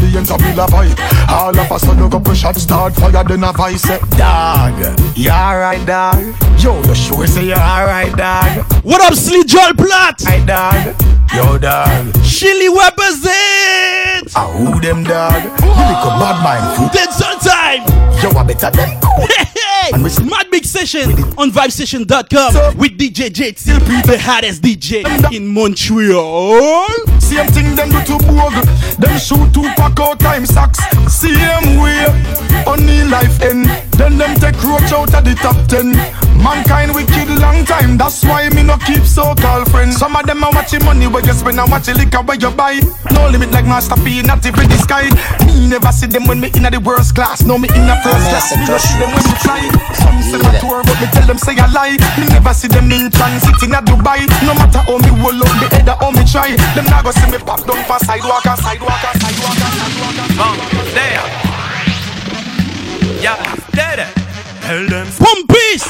The 0.00 0.16
ends 0.16 0.30
of 0.30 0.40
la 0.56 0.66
vibe. 0.66 0.96
All 1.28 1.58
of 1.58 1.70
a 1.70 1.78
sudden 1.78 2.08
go 2.08 2.18
push 2.20 2.40
shot 2.40 2.56
start 2.56 2.94
fire 2.94 3.22
then 3.24 3.44
a 3.44 3.52
vice 3.52 3.82
say 3.82 4.00
dog. 4.16 4.98
You 5.16 5.30
alright 5.30 5.84
dog? 5.86 6.34
Yo, 6.58 6.82
you 6.82 6.94
sure 6.94 7.26
say 7.26 7.46
you 7.46 7.54
alright 7.54 8.14
dog? 8.16 8.64
What 8.82 9.02
up, 9.02 9.14
Slee 9.14 9.44
Joel 9.44 9.74
Platt? 9.74 10.22
Hey 10.22 10.44
dog. 10.44 10.96
Yo 11.34 11.58
dog. 11.58 12.14
Chili 12.24 12.68
represent. 12.68 14.32
Ah, 14.34 14.50
who 14.56 14.80
them 14.80 15.04
dog? 15.04 15.42
You 15.60 15.68
a 15.68 16.10
bad 16.18 16.42
mind 16.42 16.76
fool. 16.76 16.88
Then 16.92 17.12
sometime. 17.12 17.84
Yo, 18.22 18.30
I 18.38 18.42
better 18.44 18.70
than 18.70 19.00
Hey, 19.80 19.92
Mad 19.92 20.50
Big 20.50 20.66
Session 20.66 21.10
on 21.38 21.50
vibesession.com 21.50 22.76
with 22.76 22.98
DJ 22.98 23.30
JT, 23.30 24.04
the 24.04 24.18
hottest 24.18 24.60
DJ 24.60 25.32
in 25.32 25.46
Montreal. 25.46 26.86
Same 27.18 27.46
thing 27.46 27.74
them 27.74 27.88
do 27.88 28.02
to 28.04 28.18
Bogue. 28.26 28.62
Them 28.98 29.18
shoot 29.18 29.54
two 29.54 29.62
pack 29.76 29.98
out 29.98 30.20
time 30.20 30.44
sacks. 30.44 30.80
Same 31.10 31.80
way. 31.80 32.04
Only 32.66 33.04
life 33.04 33.40
end. 33.40 33.66
Then 33.92 34.18
them 34.18 34.34
take 34.36 34.62
roach 34.62 34.92
out 34.92 35.14
of 35.14 35.24
the 35.24 35.34
top 35.40 35.56
ten. 35.66 36.29
Mankind 36.42 36.94
wicked 36.94 37.28
long 37.36 37.64
time. 37.64 37.96
That's 37.96 38.24
why 38.24 38.48
me 38.50 38.62
no 38.62 38.76
keep 38.78 39.04
so 39.04 39.34
called 39.36 39.70
friends. 39.70 39.96
Some 39.96 40.16
of 40.16 40.24
them 40.26 40.42
are 40.42 40.52
watching 40.52 40.84
money 40.84 41.06
where 41.06 41.24
you 41.24 41.32
spend 41.32 41.60
and 41.60 41.70
watch 41.70 41.86
the 41.86 41.94
liquor 41.94 42.22
where 42.24 42.40
you 42.40 42.50
buy. 42.50 42.80
No 43.12 43.28
limit 43.28 43.52
like 43.52 43.66
Master 43.66 43.96
P, 44.00 44.22
not 44.22 44.44
even 44.46 44.68
the 44.68 44.78
sky. 44.80 45.12
Me 45.44 45.68
never 45.68 45.92
see 45.92 46.06
them 46.08 46.24
when 46.26 46.40
me 46.40 46.48
in 46.56 46.64
the 46.64 46.80
worst 46.80 47.14
class. 47.14 47.44
No 47.44 47.58
me 47.58 47.68
in 47.76 47.84
the 47.84 47.96
first 48.00 48.24
class. 48.32 48.56
Me 48.56 48.64
no 48.64 48.78
see 48.80 48.96
them 48.96 49.12
when 49.12 49.24
me 49.24 49.36
fly. 49.44 49.62
Some 49.92 50.18
say 50.24 50.40
I 50.40 50.56
tour, 50.64 50.80
but 50.80 50.96
me 50.96 51.06
tell 51.12 51.26
them 51.28 51.38
say 51.38 51.56
I 51.60 51.68
lie. 51.76 52.00
Me 52.16 52.24
never 52.32 52.54
see 52.56 52.68
them 52.68 52.88
in 52.88 53.12
transit 53.12 53.60
in 53.60 53.76
a 53.76 53.84
Dubai. 53.84 54.24
No 54.48 54.56
matter 54.56 54.80
how 54.80 54.96
me 54.96 55.12
roll 55.20 55.36
up 55.44 55.52
the 55.60 55.68
head 55.68 55.88
or 55.92 55.96
how 56.00 56.10
me 56.10 56.24
try. 56.24 56.56
Them 56.72 56.88
not 56.88 57.04
go 57.04 57.12
see 57.12 57.28
me 57.28 57.38
pop 57.38 57.60
down 57.68 57.84
for 57.84 58.00
sidewalk 58.00 58.46
and 58.48 58.58
sidewalk 58.58 59.04
and 59.04 59.16
sidewalk 59.20 59.60
and 59.60 59.74
sidewalk 59.76 60.16
and 60.24 60.32
Bum, 60.40 60.56
there. 60.96 61.20
Yeah, 63.20 63.36
there. 63.76 64.19
Tell 64.70 64.86
them. 64.86 65.06
Pumpis. 65.18 65.82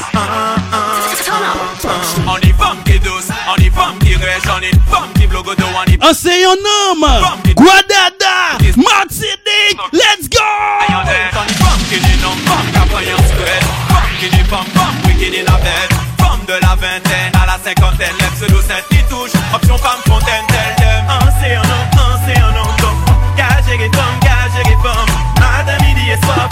On 2.25 2.41
the 2.41 2.49
funky 2.57 2.97
dose, 2.97 3.29
on 3.45 3.61
the 3.61 3.69
funky 3.69 4.17
grace, 4.17 4.47
on 4.49 4.57
the 4.65 4.73
funky 4.89 5.27
logo, 5.29 5.53
the 5.53 5.69
one. 5.69 5.85
On 6.01 6.15
say 6.15 6.41
your 6.41 6.57
name. 6.57 7.05
Guadada. 7.53 8.57
Martinique. 8.73 9.77
Let's 9.93 10.25
go. 10.25 10.41
On 10.41 11.05
the 11.05 11.53
funky, 11.61 12.01
the 12.01 12.25
nom, 12.25 12.33
funk, 12.49 12.73
après 12.73 13.05
un 13.05 13.21
square. 13.29 13.61
Funky, 13.93 14.33
the 14.33 14.41
funk, 14.49 14.65
funk, 14.73 14.97
wicked 15.05 15.37
in 15.37 15.45
la 15.45 15.61
bête. 15.61 15.93
Femme 16.17 16.41
de 16.47 16.53
la 16.53 16.73
vingtaine 16.73 17.37
à 17.37 17.45
la 17.45 17.59
cinquantaine, 17.63 18.17
lève 18.17 18.33
ce 18.33 18.45
dos, 18.49 18.65
qui 18.89 18.97
touche. 19.05 19.37
Option 19.53 19.77
femme 19.77 20.01
fontaine, 20.09 20.41
telle 20.49 20.73
dem. 20.81 21.05
Un 21.05 21.29
c'est 21.39 21.53
un 21.53 21.61
nom, 21.61 21.85
un 22.01 22.17
c'est 22.25 22.39
un 22.41 22.51
nom, 22.51 22.65
donc. 22.81 22.97
Gage 23.37 23.69
et 23.69 23.77
femme, 23.95 24.17
gage 24.25 24.57
et 24.65 24.77
femme. 24.81 25.05
Madame 25.37 25.85
midi 25.85 26.09
et 26.09 26.25
soir 26.25 26.49
pour 26.49 26.50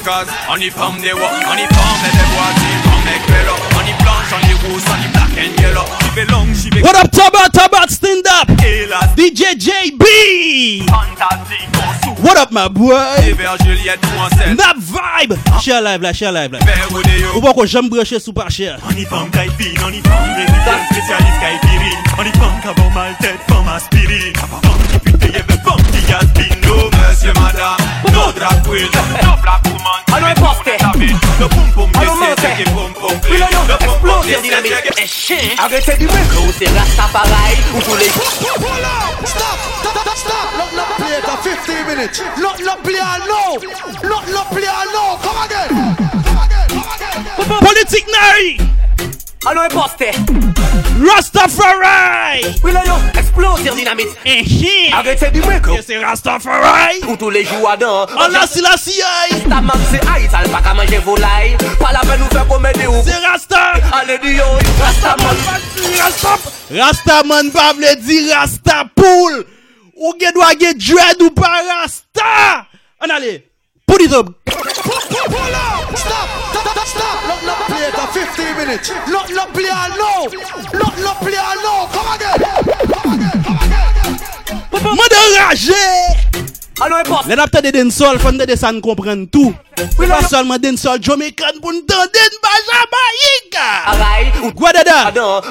y 0.00 0.02
forme 0.02 0.18
à 0.18 0.52
on 0.52 0.56
y 0.56 0.70
forme 0.70 1.00
des 1.00 1.12
walks, 1.12 1.46
on 1.46 1.56
y 1.56 1.74
forme 1.74 2.00
des 2.02 2.24
voitures, 2.32 2.82
on 2.86 3.04
make 3.04 3.26
vélo. 3.28 3.54
On 3.76 3.86
y 3.86 4.02
blanche, 4.02 4.30
on 4.32 4.48
y 4.48 4.72
rouge, 4.72 4.82
on 4.88 5.04
y 5.04 5.08
black 5.08 5.30
and 5.36 5.62
yellow. 5.62 5.84
J'y 6.02 6.10
vais 6.14 6.24
long, 6.26 6.46
j'y 6.54 6.70
vais 6.70 6.82
What 6.82 6.96
up, 6.96 7.10
Tabat, 7.10 7.48
Tabat, 7.52 7.88
stand 7.88 8.26
up. 8.26 8.48
DJ 9.16 9.58
JB. 9.58 10.88
Fantastique, 10.88 11.68
on 11.74 12.08
souffle. 12.08 12.22
What 12.22 12.38
up, 12.38 12.50
my 12.50 12.68
boy? 12.70 12.94
Et 13.26 13.64
Juliette, 13.64 14.00
ou 14.04 14.20
en 14.20 14.28
scène. 14.36 14.56
That 14.56 14.76
vibe. 14.78 15.34
Share 15.62 15.82
live 15.82 16.02
là, 16.02 16.12
share 16.12 16.32
live 16.32 16.52
là. 16.52 16.58
Ou 17.34 17.40
pas 17.40 17.52
que 17.52 17.66
j'aime 17.66 17.88
brancher 17.88 18.20
sous 18.20 18.32
par 18.32 18.50
cher. 18.50 18.78
On 18.88 18.96
y 18.96 19.04
forme 19.04 19.30
caipine, 19.30 19.78
on 19.84 19.90
y 19.90 20.00
forme 20.00 20.34
résident 20.36 20.84
spécialiste 20.90 21.40
caipirine. 21.40 21.98
On 22.18 22.22
y 22.22 22.38
forme 22.38 22.60
cabot 22.62 22.90
mal 22.94 23.14
tête, 23.20 23.40
forme 23.48 23.68
aspirine. 23.68 24.34
Forme 24.36 24.78
qui 24.92 24.98
pute, 24.98 25.34
y'a 25.34 25.42
veut 25.42 25.60
forme 25.64 25.82
qui 25.82 26.12
a 26.12 26.20
No 26.66 26.90
monsieur, 26.90 27.32
madame, 27.34 27.76
drag 28.32 28.62
queen, 28.64 28.88
no 29.22 29.36
black 29.42 29.62
woman. 29.64 30.00
Allô, 30.12 30.26
imposté. 30.28 30.76
No 31.40 31.48
pum 31.48 31.72
pum, 31.72 31.90
Allô, 31.94 32.12
this 32.12 32.14
is 32.14 32.20
monte. 32.20 32.46
reggae 32.46 32.64
pum 32.70 32.92
pum. 32.94 33.20
Oui, 33.30 33.38
là, 33.38 33.48
non, 33.52 33.64
No 33.66 33.76
pum 33.78 33.86
pum, 34.00 34.10
explose, 34.10 34.26
is 34.28 34.42
dynamique. 34.42 34.90
Eh. 34.98 35.56
Arrêtez 35.58 35.96
du 35.98 36.06
micro, 36.06 36.52
c'est 36.58 36.68
Rastafari 36.68 37.56
ou 37.74 37.80
tous 37.80 37.96
les 37.96 38.04
Stop! 38.06 38.58
Stop! 39.24 39.58
Stop! 40.16 40.48
Not 40.56 40.70
not 40.76 40.88
play 40.96 41.18
it 41.18 41.24
for 41.24 41.38
15 41.42 41.86
minutes. 41.86 42.22
Not 42.38 42.60
not 42.64 42.82
play 42.82 42.94
it 42.94 43.22
no. 43.28 43.58
Not 44.08 44.28
not 44.30 44.50
play 44.50 44.62
it 44.62 44.88
no. 44.92 45.16
Come 45.22 45.40
again. 45.44 45.68
Come 46.24 46.38
again 46.44 46.68
Come 46.68 47.46
again 47.46 47.60
Politique 47.60 48.06
I 49.42 49.54
know 49.54 49.62
a. 49.62 49.70
Rastafari! 51.00 52.56
Oui, 52.62 52.72
là, 52.72 52.84
yo, 52.84 52.92
explose 53.18 53.64
your 53.64 53.74
dynamite. 53.74 54.08
Eh, 54.26 54.42
hi! 54.44 54.92
Arrêtez 54.92 55.30
du 55.30 55.40
mec, 55.40 55.62
eh, 55.72 55.80
C'est 55.86 55.98
Rastafari! 55.98 57.00
Ou 57.08 57.16
tous 57.16 57.30
les 57.30 57.44
jours 57.44 57.70
dedans. 57.74 58.06
On 58.14 58.26
oh, 58.26 58.30
la 58.30 58.46
si 58.46 58.60
la 58.60 58.76
si 58.76 59.00
aïe! 59.00 59.40
Ta 59.48 59.62
mam 59.62 59.78
c'est 59.90 60.06
aïe, 60.10 60.28
t'as 60.30 60.46
pas 60.46 60.60
qu'à 60.60 60.74
manger 60.74 60.98
volaille. 60.98 61.56
Pas 61.78 61.92
la 61.92 62.00
peine 62.00 62.20
nous 62.20 62.26
faire 62.26 62.46
comédie 62.46 62.86
ou. 62.86 63.02
C'est 63.02 63.16
Rasta! 63.26 63.72
Allez, 63.92 64.18
du 64.18 64.34
yo, 64.34 64.44
Rastaman. 64.78 65.36
Rasta 66.02 66.36
Rastaman 66.70 67.50
pa 67.50 67.72
vle 67.72 67.96
di 67.96 68.30
Rasta 68.30 68.84
Rastapoule! 68.84 69.46
Ou 69.96 70.14
gen 70.20 70.32
doit 70.34 70.58
gen 70.60 70.76
dread 70.76 71.22
ou 71.22 71.30
pas 71.30 71.62
Rasta! 71.80 72.66
On 73.00 73.08
allez! 73.08 73.49
Put 73.90 74.02
it 74.02 74.12
up. 74.12 74.26
Pull 74.46 74.54
up. 74.54 75.82
Stop. 75.98 76.28
Stop. 76.54 76.86
Stop. 76.86 77.16
Not 77.26 77.40
not 77.42 77.58
play 77.66 77.82
it 77.88 77.94
for 77.98 78.06
15 78.06 78.56
minutes. 78.56 78.86
Not 79.10 79.26
not 79.34 79.50
play 79.50 79.66
all 79.66 79.90
now. 79.98 80.30
Not 80.78 80.94
not 81.02 81.18
play 81.18 81.34
all 81.34 81.58
now. 81.58 81.90
Come 81.90 82.10
again. 82.14 82.38
Come 82.94 83.12
again. 83.18 83.42
Come 83.42 83.58
again. 83.66 83.80
Mwen 84.94 85.08
de 85.10 85.18
raje. 85.38 85.82
Alon 86.78 87.00
e 87.00 87.08
pop. 87.08 87.26
Le 87.26 87.34
napte 87.34 87.60
de 87.62 87.70
den 87.72 87.90
sol, 87.90 88.18
fande 88.18 88.46
de 88.46 88.56
san 88.56 88.80
kompren 88.80 89.26
tout. 89.28 89.54
Pas 89.80 90.28
solman 90.28 90.60
den 90.60 90.76
sol 90.76 90.98
Jomekan 91.00 91.60
pou 91.62 91.72
nou 91.72 91.84
tan 91.88 92.08
den 92.12 92.34
Bajama 92.44 93.04
Yika 93.20 94.52
Gwa 94.56 94.72
dada? 94.76 94.98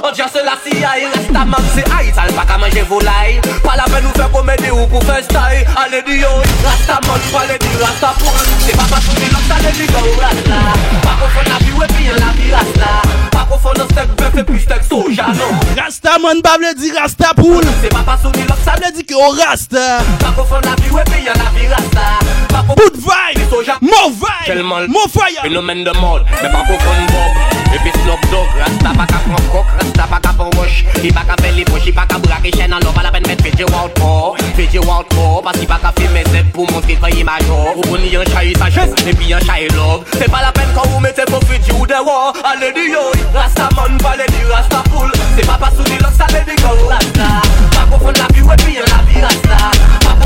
On 0.04 0.14
diyan 0.14 0.30
se 0.30 0.44
la 0.46 0.56
siya 0.64 0.92
e 1.02 1.08
resta 1.14 1.46
man 1.46 1.66
se 1.74 1.86
ay 1.98 2.12
Sal 2.14 2.30
pa 2.38 2.46
ka 2.46 2.58
manje 2.62 2.84
volay 2.90 3.40
Pala 3.64 3.88
men 3.90 4.06
nou 4.06 4.14
fe 4.18 4.28
komedi 4.34 4.70
ou 4.76 4.86
pou 4.92 5.02
fe 5.08 5.18
stay 5.26 5.64
Ale 5.82 6.04
di 6.06 6.20
yo 6.22 6.30
rasta 6.66 7.00
man 7.08 7.22
Pale 7.34 7.58
di 7.64 7.72
rasta 7.82 8.14
pon 8.22 8.38
Se 8.66 8.78
pa 8.78 8.86
pa 8.92 9.02
sou 9.06 9.18
di 9.18 9.32
rasta 9.34 9.58
le 9.66 9.74
di 9.80 9.90
go 9.90 10.04
rasta 10.22 10.60
Pa 11.06 11.16
kon 11.22 11.34
fon 11.34 11.50
la 11.50 11.58
bi 11.64 11.74
we 11.80 11.90
pi 11.96 12.12
en 12.14 12.22
la 12.22 12.34
bi 12.38 12.54
rasta 12.54 12.94
Pa 13.34 13.48
kon 13.50 13.64
fon 13.66 13.82
nan 13.82 13.90
stek 13.96 14.14
befe 14.20 14.46
pi 14.46 14.62
stek 14.62 14.86
soja 14.86 15.32
non. 15.40 15.58
Rasta 15.80 16.20
man 16.22 16.44
ba 16.46 16.58
vle 16.62 16.76
di 16.78 16.94
rasta 16.94 17.34
poul 17.34 17.66
Se 17.82 17.90
pa 17.94 18.06
pa 18.06 18.20
sou 18.22 18.34
di 18.38 18.46
rasta 18.46 18.78
le 18.84 18.94
di 18.94 19.08
ki 19.10 19.18
o 19.18 19.34
rasta 19.42 20.04
Pa 20.22 20.36
kon 20.38 20.46
fon 20.54 20.70
la 20.70 20.78
bi 20.84 20.94
we 20.94 21.06
pi 21.10 21.26
en 21.26 21.34
la 21.34 21.50
bi 21.56 21.66
rasta 21.74 22.08
Pa 22.20 22.30
kon 22.30 22.30
fon 22.30 22.30
la 22.30 22.38
bi 22.38 22.38
we 22.38 22.38
pi 22.38 22.38
en 22.38 22.38
la 22.38 22.38
bi 22.38 22.46
rasta 22.46 22.50
Bout 22.70 22.96
vay 23.02 23.34
Mouv 23.82 24.19
vibe. 24.20 24.46
Tellement 24.46 24.82
Mo 24.88 25.00
fire. 25.10 25.42
Phénomène 25.42 25.84
de 25.84 25.92
mode, 25.92 26.26
mais 26.42 26.50
pas 26.50 26.64
qu'on 26.68 26.80
fait 26.80 27.06
Bob. 27.12 27.60
Et 27.72 27.78
puis 27.80 27.92
Snoop 28.02 28.20
Dogg, 28.32 28.48
Rasta 28.58 28.98
pas 28.98 29.06
qu'à 29.06 29.20
prendre 29.20 29.52
coke, 29.52 29.68
Rasta 29.80 30.04
pas 30.04 30.20
qu'à 30.20 30.34
prendre 30.34 30.58
wash. 30.58 30.84
Il 31.04 31.14
pas 31.14 31.22
qu'à 31.22 31.36
faire 31.42 31.54
les 31.54 31.64
poches, 31.66 31.84
il 31.86 31.94
pas 31.94 32.06
qu'à 32.08 32.18
braquer 32.18 32.52
chaîne 32.52 32.74
en 32.74 32.80
l'eau, 32.80 32.92
pas 32.92 33.04
la 33.04 33.12
peine 33.12 33.28
mettre 33.28 33.44
Fiji 33.44 33.64
Wild 33.64 33.94
pour. 33.94 34.36
Fiji 34.56 34.80
Wild 34.80 35.06
pour, 35.10 35.44
parce 35.44 35.58
qu'il 35.58 35.68
pas 35.68 35.78
qu'à 35.78 35.94
filmer 35.96 36.24
Z 36.26 36.52
pour 36.52 36.70
montrer 36.72 36.98
y 37.12 37.20
image. 37.20 37.44
Ou 37.76 37.98
y 37.98 38.16
a 38.16 38.22
un 38.22 38.26
chai 38.26 38.54
sagesse, 38.58 38.94
et 39.06 39.14
puis 39.14 39.34
un 39.34 39.40
chai 39.40 39.68
love. 39.76 40.04
C'est 40.14 40.32
pas 40.32 40.42
la 40.42 40.52
peine 40.52 40.70
quand 40.74 40.88
vous 40.88 41.00
mettez 41.00 41.26
pour 41.26 41.40
ou 41.40 41.86
des 41.86 41.94
war. 41.94 42.34
Allez, 42.44 42.74
dis 42.74 42.92
yo, 42.92 43.12
Rasta 43.34 43.70
man, 43.76 43.98
pas 44.00 44.16
les 44.16 44.26
dire 44.26 44.50
Rasta 44.52 44.84
pool. 44.90 45.12
C'est 45.38 45.46
pas 45.46 45.58
parce 45.60 45.76
qu'on 45.76 45.84
est 45.84 46.02
là, 46.02 46.10
ça 46.18 46.26
les 46.34 46.44
dit 46.52 46.62
go 46.62 46.70
Rasta. 46.90 47.42
Pas 47.90 48.00
fait 48.00 48.20
la 48.20 48.28
vie, 48.34 48.42
ouais, 48.42 48.56
puis 48.58 48.76
la 48.76 49.04
vie 49.04 49.22
Rasta. 49.22 49.89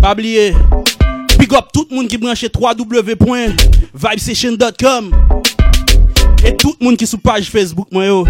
Pabliye, 0.00 0.54
big 1.38 1.52
up 1.54 1.72
tout 1.72 1.86
moun 1.90 2.08
ki 2.08 2.18
branche 2.20 2.48
3w.vibesession.com 2.52 5.10
E 6.44 6.52
tout 6.52 6.76
moun 6.80 6.96
ki 6.98 7.06
sou 7.08 7.18
page 7.22 7.50
Facebook 7.50 7.88
mwen 7.94 8.06
yo. 8.06 8.26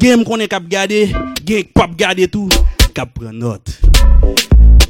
Gen 0.00 0.18
m 0.20 0.24
konen 0.28 0.48
kap 0.50 0.62
gade, 0.70 1.12
gen 1.44 1.64
kap 1.74 1.90
gade 1.98 2.26
tou 2.32 2.48
Kap 2.96 3.08
pren 3.16 3.34
not 3.36 3.60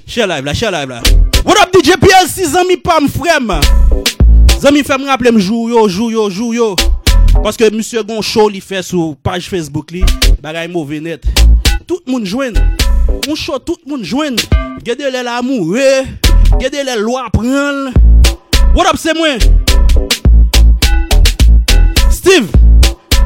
Share 0.06 0.28
live 0.30 0.44
la, 0.46 0.54
share 0.54 0.72
live 0.74 0.90
la 0.90 1.00
What 1.46 1.58
up 1.62 1.70
DJ 1.74 1.90
PLC, 2.02 2.36
zami 2.52 2.76
pam 2.82 3.08
frem? 3.10 3.48
Zami 4.62 4.82
frem 4.86 5.04
rappele 5.08 5.30
m 5.34 5.40
jou 5.40 5.68
yo, 5.70 5.88
jou 5.88 6.10
yo, 6.10 6.30
jou 6.30 6.54
yo. 6.54 6.76
Paske 7.44 7.70
msye 7.74 8.02
gon 8.06 8.22
show 8.24 8.48
li 8.50 8.60
fe 8.64 8.82
sou 8.84 9.14
page 9.22 9.48
Facebook 9.50 9.90
li. 9.94 10.02
Bagay 10.42 10.68
mou 10.72 10.84
venet 10.88 11.22
Tout 11.86 12.02
moun 12.10 12.24
jwen 12.26 12.54
Un 13.28 13.34
show 13.34 13.58
tout 13.58 13.78
moun 13.86 14.04
jwen. 14.04 14.36
Gede 14.84 15.10
lè 15.12 15.22
la 15.26 15.40
moure. 15.42 16.06
Gede 16.60 16.82
lè 16.86 16.96
lwa 17.00 17.28
pren 17.34 17.92
What 18.74 18.86
up 18.90 18.98
se 19.00 19.12
mwen? 19.16 19.38
Steve. 22.10 22.48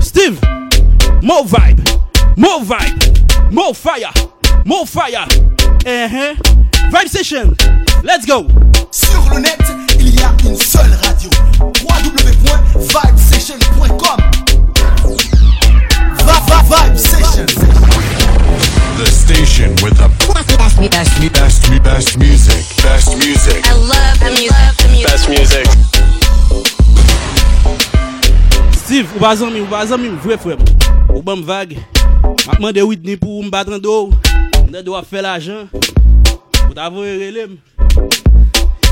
Steve. 0.01 0.39
More 1.23 1.45
vibe. 1.45 1.81
More 2.37 2.61
vibe. 2.65 3.05
More 3.51 3.75
fire. 3.75 4.11
More 4.65 4.87
fire. 4.87 5.27
Uh 5.87 6.09
-huh. 6.09 6.37
Vibe 6.91 7.09
Session, 7.09 7.55
let's 8.03 8.27
go. 8.27 8.47
Sur 8.91 9.23
le 9.33 9.39
net, 9.41 9.61
il 10.01 10.13
y 10.13 10.21
a 10.23 10.33
une 10.45 10.57
seule 10.57 10.91
radio. 11.05 11.31
www.vibesession.com 11.61 14.21
Va, 16.27 16.41
va, 16.49 16.63
Vibe 16.65 16.97
Session. 16.97 17.47
the 19.01 19.11
station 19.11 19.71
with 19.83 19.97
the 19.97 20.09
best, 20.61 20.79
me, 20.79 20.89
best, 20.89 21.21
me, 21.21 21.29
best, 21.31 21.71
me, 21.71 21.79
best 21.79 22.19
music. 22.19 22.61
Best 22.83 23.17
music. 23.17 23.65
I 23.65 23.73
love 23.73 24.19
the 24.21 24.29
music. 24.37 25.07
Best 25.09 25.29
music. 25.29 25.67
Steve, 28.77 29.09
ou 29.15 29.21
ba 29.21 29.33
zanmi, 29.37 29.61
ou 29.65 29.69
ba 29.71 29.87
zanmi, 29.89 30.11
vwe 30.21 30.37
fwe 30.37 30.57
mwen. 30.61 30.77
Ou 31.15 31.23
ban 31.23 31.41
vague. 31.41 31.79
Makman 32.45 32.75
de 32.77 32.85
Whitney 32.85 33.17
pou 33.17 33.41
mbatran 33.47 33.81
do. 33.81 34.11
Mwen 34.67 34.85
do 34.85 34.97
a 34.99 35.03
fe 35.07 35.23
la 35.25 35.39
jan. 35.41 35.71
Ou 36.67 36.77
ta 36.77 36.91
vwe 36.93 37.15
relem. 37.23 37.57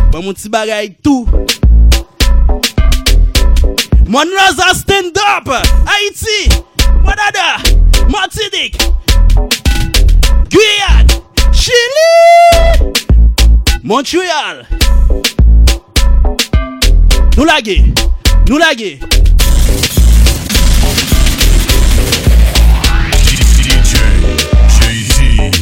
Ban 0.08 0.22
moun 0.22 0.38
ti 0.38 0.48
bagay 0.48 0.88
tou. 1.04 1.28
Monroza 4.08 4.72
stand 4.78 5.20
up. 5.34 5.52
Haiti. 5.84 6.48
Mwadada. 7.02 7.60
Martinique. 8.08 8.80
Guyane, 10.50 11.06
Chili, 11.52 12.94
Montreal. 13.82 14.66
Nous 17.36 17.44
laguer, 17.44 17.84
nous 18.48 18.58
laguer. 18.58 18.98
DJ, 23.24 23.96
Jay-Z. 24.80 25.58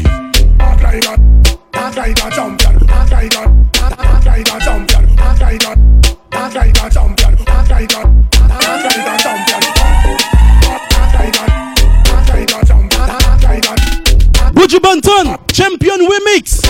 Anton, 14.96 15.36
champion 15.52 15.92
remix. 16.08 16.62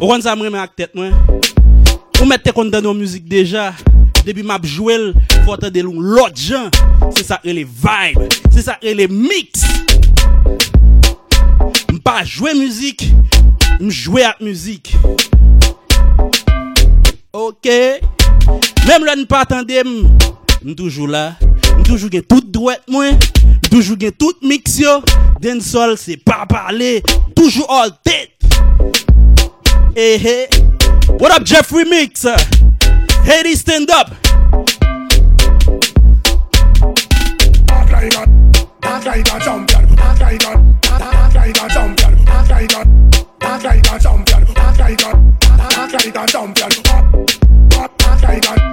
Ou 0.00 0.08
kon 0.08 0.24
sa 0.24 0.34
mre 0.34 0.50
men 0.50 0.58
ak 0.64 0.74
tet 0.74 0.96
mwen? 0.98 1.14
Ou 2.18 2.26
mette 2.26 2.50
kon 2.56 2.72
dan 2.74 2.82
nou 2.82 2.96
müzik 2.96 3.28
deja? 3.30 3.68
Depi 4.26 4.42
map 4.42 4.66
jwel 4.66 5.12
Fote 5.44 5.70
de 5.70 5.86
loun 5.86 6.02
lot 6.02 6.34
jan. 6.34 6.66
Se 7.14 7.22
sa 7.28 7.38
e 7.46 7.54
le 7.54 7.62
vibe 7.62 8.26
Se 8.50 8.66
sa 8.66 8.80
e 8.82 8.96
le 8.98 9.06
mix. 9.12 9.62
Mpa 11.94 12.24
jwe 12.24 12.58
müzik 12.58 13.06
Mjwe 13.78 14.26
ak 14.26 14.42
müzik 14.42 14.96
Ok? 17.36 17.68
Mem 18.88 19.02
lè 19.04 19.14
n 19.20 19.26
pa 19.28 19.42
atende 19.44 19.82
m, 19.84 19.90
m 20.64 20.70
toujou 20.72 21.04
la. 21.10 21.34
M 21.76 21.82
toujou 21.84 22.08
gen 22.08 22.24
tout 22.24 22.46
dwet 22.48 22.80
mwen. 22.88 23.18
M 23.44 23.66
toujou 23.68 23.98
gen 24.00 24.14
tout 24.16 24.40
mix 24.40 24.78
yo. 24.80 24.94
Den 25.44 25.60
sol 25.60 25.98
se 26.00 26.16
pa 26.16 26.46
pale. 26.48 27.02
Toujou 27.36 27.68
all 27.68 27.92
tête. 28.00 28.32
Eh, 29.92 30.16
hey, 30.16 30.16
eh. 30.16 30.18
hey. 30.24 30.64
What 31.20 31.36
up, 31.36 31.44
Jeffrey 31.44 31.84
Mix 31.84 32.24
Hey, 33.24 33.54
stand 33.54 33.90
up. 33.90 34.16
Act 48.36 48.65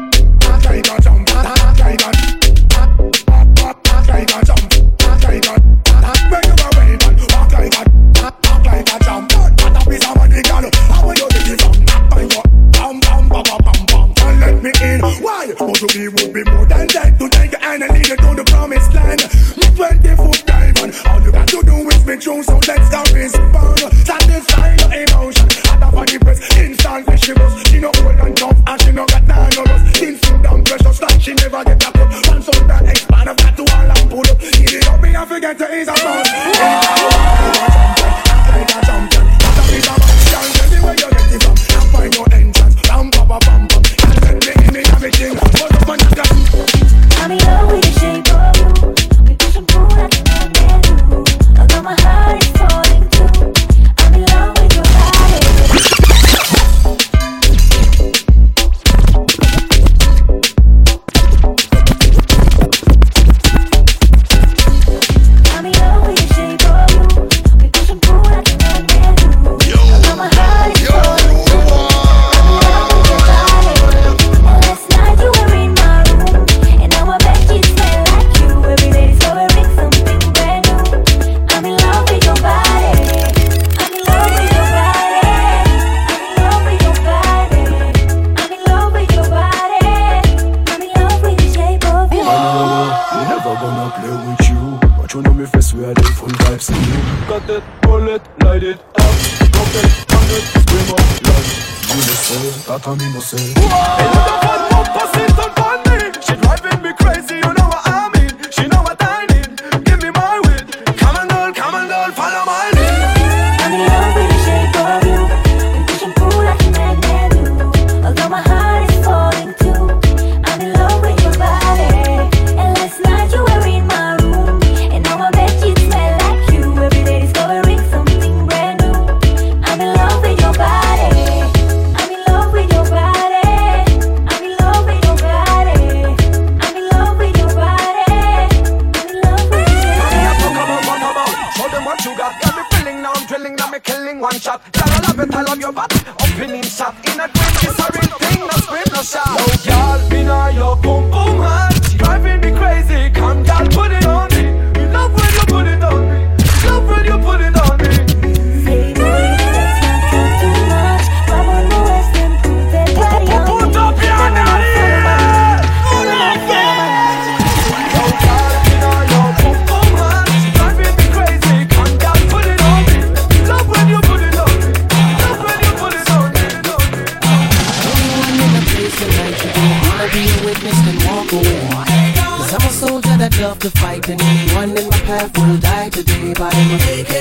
to 183.64 183.70
fight 183.80 184.09
And 184.09 184.22
anyone 184.22 184.78
in 184.78 184.89
my 184.89 184.97
path 185.07 185.38
will 185.38 185.57
die 185.57 185.88
today 185.88 186.34
I'm 186.38 186.51
a 186.51 186.80
AK 186.99 187.14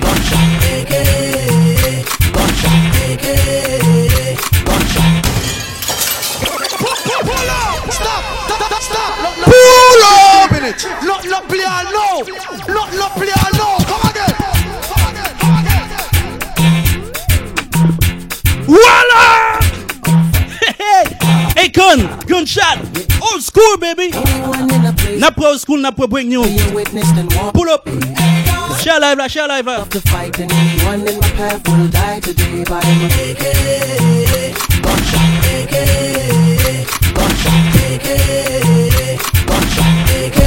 Gunshot 0.00 0.48
AK 0.72 0.94
Gunshot 2.32 2.80
AK 3.12 3.26
Gunshot 4.64 5.24
Pull 6.80 7.50
up! 7.52 7.92
Stop! 7.92 8.22
Stop! 8.48 8.72
Stop! 8.80 9.12
Pull 9.44 10.02
up! 10.02 10.50
Look, 11.04 11.24
look, 11.24 11.44
play 11.48 11.64
all 11.68 11.92
school, 23.52 23.76
baby. 23.78 24.10
Not 25.18 25.34
pro 25.36 25.56
school, 25.56 25.78
not 25.78 25.96
pro 25.96 26.06
break 26.06 26.26
new. 26.26 26.42
Pull 26.42 27.68
up. 27.68 27.88
Share 28.80 28.98
live, 28.98 29.18
la, 29.18 29.28
share 29.28 29.46
live, 29.46 29.66
la. 29.66 29.84
to 29.84 30.00
anyone 30.42 31.06
in 31.06 31.20
my 31.20 31.28
path 31.36 31.68
will 31.68 31.88
die 31.88 32.20
today 32.20 32.64
But 32.64 32.84
I'm 32.84 33.02
a 33.02 33.06
AK 33.30 33.44
Gunshot 34.82 35.44
AK 35.52 35.74
Gunshot 37.14 37.76
AK 37.84 38.08
Gunshot 39.46 40.10
AK 40.18 40.38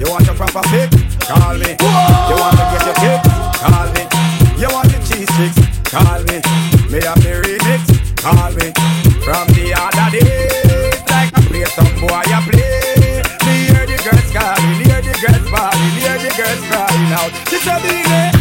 You 0.00 0.06
want 0.10 0.26
your 0.26 0.34
proper 0.34 0.62
pick? 0.68 0.90
Call 1.20 1.54
me. 1.58 1.76
You 1.80 2.19
It's 17.32 17.66
a 17.66 17.80
big 17.82 18.39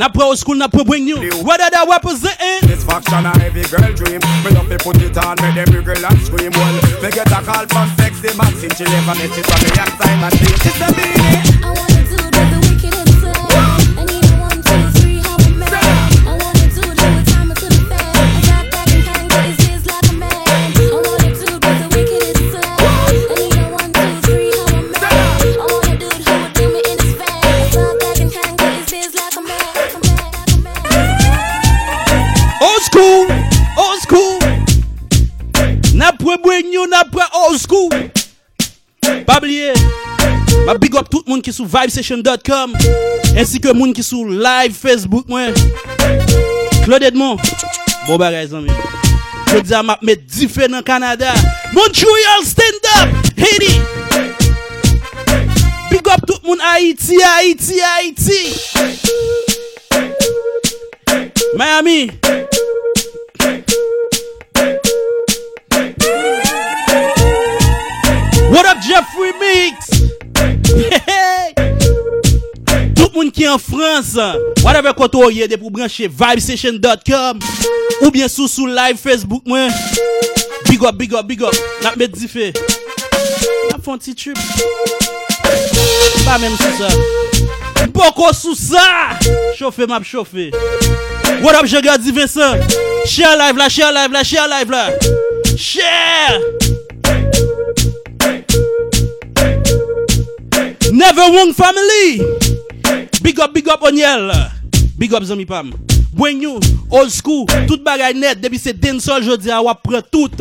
mind, 0.00 0.12
cause 0.12 0.14
Not 0.14 0.14
pro 0.14 0.34
school, 0.34 0.54
not 0.54 0.72
pro 0.72 0.84
bring 0.84 1.04
new. 1.04 1.16
Whether 1.16 1.70
that 1.70 1.86
representing. 1.88 2.68
Satisfaction 2.68 3.26
a 3.26 3.32
every 3.44 3.62
girl 3.64 3.92
dream 3.92 4.20
Me 4.44 4.50
love 4.50 4.68
to 4.68 4.78
put 4.78 4.96
it 5.02 5.16
on, 5.18 5.36
make 5.42 5.54
them 5.54 5.74
wriggle 5.74 6.06
and 6.06 6.20
scream 6.20 6.52
Well, 6.52 6.74
me 7.02 7.10
get 7.10 7.30
a 7.30 7.42
call 7.42 7.66
from 7.66 7.88
sexy 7.96 8.36
Maxine 8.36 8.70
She 8.70 8.84
never 8.84 9.14
miss 9.14 9.36
it 9.36 9.46
from 9.46 9.60
me 9.62 9.70
young 9.76 9.94
time 9.98 10.24
and 10.24 10.38
She's 10.38 10.80
a 10.80 10.88
beanie 10.94 11.89
Ma 40.70 40.78
big 40.78 40.94
up 40.94 41.08
tout 41.10 41.26
moun 41.26 41.40
ki 41.42 41.50
sou 41.50 41.64
vibesession.com 41.66 42.74
Ensi 43.34 43.58
ke 43.58 43.72
moun 43.74 43.90
ki 43.90 44.04
sou 44.06 44.22
live 44.30 44.70
Facebook 44.70 45.26
mwen. 45.26 45.50
Claude 46.84 47.08
Edmond 47.08 47.42
Bon 48.06 48.20
bagay 48.22 48.46
zanmi 48.52 48.70
Je 49.50 49.64
di 49.66 49.74
a 49.74 49.80
map 49.82 50.04
met 50.06 50.22
dife 50.30 50.68
nan 50.70 50.84
Kanada 50.86 51.32
Montreal 51.74 52.46
stand 52.46 52.86
up 53.00 53.10
Haiti 53.34 53.74
Big 55.90 56.06
up 56.06 56.22
tout 56.22 56.38
moun 56.46 56.62
Haiti, 56.62 57.18
Haiti, 57.18 57.82
Haiti 57.82 58.54
Miami. 61.58 62.12
What 68.54 68.66
up 68.70 68.78
Jeffrey 68.86 69.34
Meeks 69.40 69.99
Tout 72.96 73.10
moun 73.14 73.30
ki 73.34 73.44
an 73.50 73.60
Frans, 73.62 74.14
whatever 74.62 74.94
koto 74.96 75.26
ou 75.26 75.34
ye 75.34 75.48
de 75.50 75.58
pou 75.60 75.74
branche 75.74 76.06
vibestation.com 76.06 77.42
Ou 78.00 78.10
bien 78.10 78.28
sou 78.28 78.48
sou 78.48 78.66
live 78.66 78.98
Facebook 78.98 79.44
mwen. 79.46 79.70
Big 80.68 80.84
up, 80.84 80.96
big 80.96 81.14
up, 81.14 81.26
big 81.26 81.42
up, 81.42 81.54
nak 81.82 81.96
met 82.00 82.14
di 82.16 82.28
fe. 82.28 82.50
Nap 83.70 83.82
fon 83.84 84.00
ti 84.00 84.14
trip. 84.16 84.38
Ba 86.24 86.38
men 86.40 86.56
sou 86.56 86.72
sa. 86.78 86.88
Mpoko 87.90 88.30
sou 88.36 88.56
sa. 88.56 89.18
Chofe 89.58 89.88
map 89.90 90.06
chofe 90.08 90.48
What 91.44 91.56
up 91.56 91.68
jè 91.68 91.82
gè 91.84 91.98
di 92.00 92.12
Vincent? 92.16 92.64
Share 93.08 93.36
live 93.36 93.60
la, 93.60 93.68
share 93.68 93.92
live 93.92 94.12
la, 94.12 94.24
share 94.24 94.48
live 94.48 94.70
la. 94.70 94.88
Share! 95.56 96.89
Never 101.00 101.32
Wrong 101.32 101.54
Family. 101.54 102.20
Big 103.22 103.40
up, 103.40 103.54
big 103.54 103.66
up 103.68 103.80
Oniel 103.80 104.52
Big 104.98 105.14
up 105.14 105.22
Zami 105.22 105.48
Pam. 105.48 105.72
Bwen 106.12 106.42
you, 106.42 106.60
old 106.90 107.10
school, 107.10 107.46
tout 107.66 107.80
bagay 107.82 108.12
net. 108.12 108.36
Debi 108.42 108.58
se 108.58 108.74
den 108.76 109.00
sol 109.00 109.24
jodi 109.24 109.48
a 109.48 109.62
wap 109.64 109.80
pre 109.82 110.02
tout. 110.02 110.36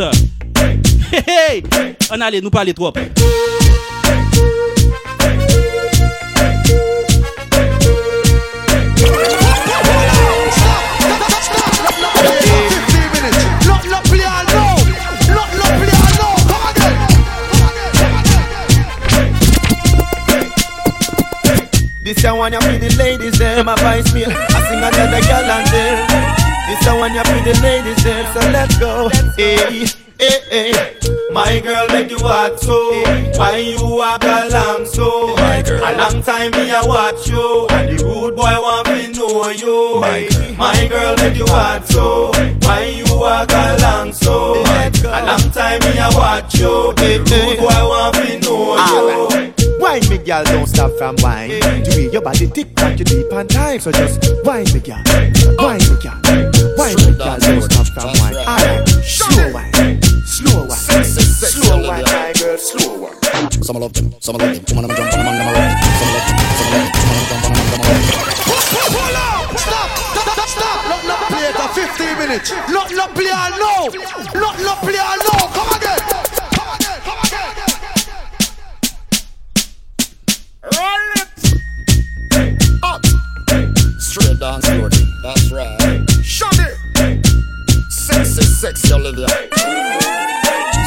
Hey, 1.15 1.63
hey. 1.71 1.95
An 2.11 2.21
ale, 2.21 2.41
nou 2.43 2.51
pale 2.51 2.75
trop. 2.75 2.99
This 22.19 22.27
a 22.27 22.35
one 22.35 22.51
you 22.51 22.59
for 22.59 22.77
the 22.77 22.93
ladies 22.97 23.39
them 23.39 23.65
my 23.65 23.75
vice 23.75 24.13
meal. 24.13 24.27
I 24.27 24.59
sing 24.67 24.83
another 24.83 25.23
girl 25.23 25.51
and 25.55 25.67
them. 25.71 26.03
This 26.67 26.85
a 26.85 26.91
one 26.99 27.13
you 27.15 27.23
for 27.23 27.39
the 27.47 27.55
ladies 27.63 28.03
them. 28.03 28.25
So 28.33 28.41
let's 28.51 28.77
go. 28.77 29.07
Hey, 29.37 29.87
hey, 30.19 30.41
hey. 30.51 31.31
My 31.31 31.61
girl 31.61 31.87
make 31.87 32.11
you 32.11 32.19
walk 32.19 32.57
so. 32.59 32.75
Why 33.39 33.59
you 33.59 33.79
walk 33.79 34.25
along 34.25 34.85
so? 34.87 35.33
My 35.37 35.61
girl. 35.61 35.79
A 35.79 35.95
long 35.95 36.21
time 36.21 36.51
me 36.51 36.69
a 36.71 36.81
watch 36.83 37.25
you, 37.29 37.67
and 37.69 37.97
the 37.97 38.03
rude 38.03 38.35
boy 38.35 38.51
want 38.51 38.89
me 38.89 39.13
know 39.13 39.47
you. 39.51 40.01
My 40.01 40.27
girl. 40.27 40.55
My 40.57 40.87
girl 40.89 41.15
make 41.23 41.37
you 41.37 41.45
walk 41.47 41.85
so. 41.85 42.31
Why 42.67 42.99
you 42.99 43.05
walk 43.15 43.49
along 43.49 44.11
so? 44.11 44.55
A 44.59 45.23
long 45.23 45.51
time 45.55 45.79
me 45.87 45.97
a 45.97 46.09
watch 46.11 46.53
you, 46.55 46.91
the 46.99 47.23
rude 47.23 47.59
boy 47.59 47.79
want 47.87 48.19
me 48.19 48.39
know 48.39 48.75
you. 48.75 49.48
Why 49.99 50.09
me 50.09 50.17
girl, 50.23 50.43
don't 50.45 50.65
stop 50.65 50.91
from 50.97 51.15
wine. 51.19 51.59
The 51.59 51.91
way 51.91 52.07
your 52.07 52.21
body 52.21 52.47
tick 52.47 52.73
tock, 52.75 52.97
you 52.97 53.03
deep 53.03 53.33
on 53.33 53.47
time. 53.47 53.79
So 53.79 53.91
just 53.91 54.23
wine 54.45 54.63
me, 54.71 54.79
girl. 54.79 55.03
Wine 55.59 55.83
me, 55.83 55.95
girl. 55.99 56.15
Wine 56.79 56.95
me, 57.03 57.11
girl, 57.19 57.35
don't 57.35 57.63
stop 57.67 57.87
from 57.91 58.07
wine. 58.23 58.39
Alright, 58.47 58.87
slow 59.03 59.51
wine. 59.51 59.99
Slow 60.23 60.63
wine. 60.71 61.03
Slow 61.03 61.83
wine, 61.83 62.03
my 62.07 62.31
girl, 62.39 62.57
slow 62.57 62.95
wine. 62.95 63.51
Some 63.59 63.75
love 63.75 63.91
them, 63.91 64.15
some 64.23 64.37
love 64.37 64.47
them. 64.47 64.63
Woman, 64.71 64.87
I'm 64.87 64.95
jump 64.95 65.11
on 65.11 65.19
them, 65.19 65.35
I'm 65.35 65.51
rock 65.51 65.67
them. 65.67 65.83
Some 65.99 66.15
love 66.15 66.23
them, 66.31 66.39
some 66.55 66.71
love 66.71 66.79
them. 66.79 66.95
Woman, 66.95 67.19
I'm 67.19 67.27
jump 67.27 67.43
on 67.43 67.51
them, 67.51 67.67
I'm 67.67 67.83
them. 67.83 68.39
Hold 68.95 69.19
up! 69.19 69.51
Stop! 69.59 69.89
Stop! 70.15 70.47
Stop! 70.47 70.79
Not 70.87 71.03
not 71.11 71.19
play 71.27 71.43
it 71.43 71.55
for 71.59 71.67
15 71.75 72.17
minutes. 72.23 72.47
Not 72.71 72.87
not 72.95 73.11
play 73.11 73.35
all 73.35 73.51
now. 73.51 73.91
Not 74.31 74.55
not 74.63 74.79
play 74.79 74.95
all 74.95 75.19
now. 75.27 75.43
Come 75.51 75.75
again. 75.75 76.18
Roll 80.79 81.11
it. 81.15 81.29
Up. 82.83 83.05
Straight 83.99 84.39
dance 84.39 84.65
floor. 84.69 84.89
That's 85.21 85.51
right. 85.51 86.09
Shut 86.23 86.55
it. 86.57 87.25
Sexy, 87.91 88.43
sexy 88.43 88.93
Olivia. 88.93 89.27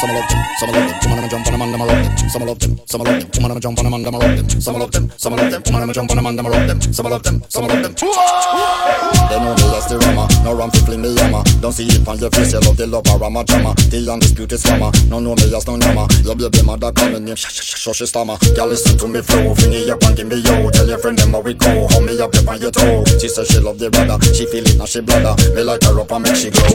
Some 0.02 0.10
love 0.16 0.28
them, 0.28 0.42
some 0.58 0.70
love 0.72 0.82
them. 0.82 1.10
Woman, 1.10 1.22
I'm 1.22 1.30
jump 1.30 1.46
on 1.46 1.52
them, 1.52 1.62
I'm 1.62 1.86
rock 1.86 2.02
them. 2.02 2.28
Some 2.28 2.42
love 2.42 2.58
them, 2.58 2.80
some 2.86 3.02
love 3.02 3.20
them. 3.22 3.30
Woman, 3.38 3.52
I'm 3.52 3.60
jump 3.60 3.78
on 3.78 3.84
them, 3.84 3.94
I'm 3.94 4.02
rock 4.02 4.34
them. 4.34 4.60
Some 4.60 4.74
love 4.74 4.90
them, 4.90 5.10
some 5.16 5.36
love 5.36 5.50
them. 5.52 5.62
Woman, 5.62 5.82
I'm 5.82 5.92
jump 5.92 6.10
on 6.10 6.16
them, 6.16 6.26
I'm 6.26 6.42
rock 6.42 6.66
them. 6.66 6.80
Some 6.92 7.06
love 7.06 7.22
them, 7.22 7.42
some 7.48 7.66
love 7.68 7.82
them. 7.86 7.94
They 7.94 9.38
know 9.38 9.54
me 9.54 9.62
as 9.78 9.86
the 9.86 10.02
rama, 10.02 10.26
no 10.42 10.58
ram 10.58 10.72
fling 10.72 11.02
me 11.02 11.14
yama. 11.14 11.44
Don't 11.60 11.70
see 11.70 11.86
it 11.86 12.02
on 12.08 12.18
your 12.18 12.30
face, 12.34 12.52
you 12.52 12.58
love 12.66 12.76
the 12.76 12.84
love 12.84 13.06
of 13.06 13.20
rama 13.20 13.44
drama. 13.44 13.74
The 13.94 14.02
undisputed 14.10 14.58
scammer, 14.58 14.90
no 15.08 15.20
know 15.20 15.36
me 15.38 15.54
as 15.54 15.66
no 15.68 15.76
nama. 15.76 16.08
Your 16.26 16.34
baby 16.34 16.66
mother 16.66 16.90
calling 16.90 17.24
me, 17.24 17.36
shh 17.36 17.46
shh 17.46 17.86
shh 17.86 18.02
stammer. 18.02 18.34
Girl 18.58 18.66
listen 18.66 18.98
to 18.98 19.06
me 19.06 19.22
flow, 19.22 19.54
finger 19.54 19.94
up 19.94 20.02
and 20.02 20.16
give 20.16 20.26
me 20.26 20.42
yo. 20.42 20.68
Tell 20.74 20.88
your 20.88 20.98
friend 20.98 21.16
them 21.16 21.30
how 21.30 21.46
we 21.46 21.54
go, 21.54 21.86
hold 21.86 22.10
me 22.10 22.18
up 22.18 22.34
on 22.50 22.58
your 22.58 22.74
toe. 22.74 23.06
She 23.22 23.28
say 23.30 23.44
she 23.44 23.60
love 23.62 23.78
the 23.78 23.86
brother, 23.86 24.18
she 24.34 24.50
feel 24.50 24.66
it 24.66 24.74
now 24.74 24.84
she 24.84 24.98
bladder. 24.98 25.38
Me 25.54 25.62
like 25.62 25.86
her 25.86 25.94
up 25.94 26.10
and 26.10 26.26
make 26.26 26.34
she 26.34 26.50
go. 26.50 26.66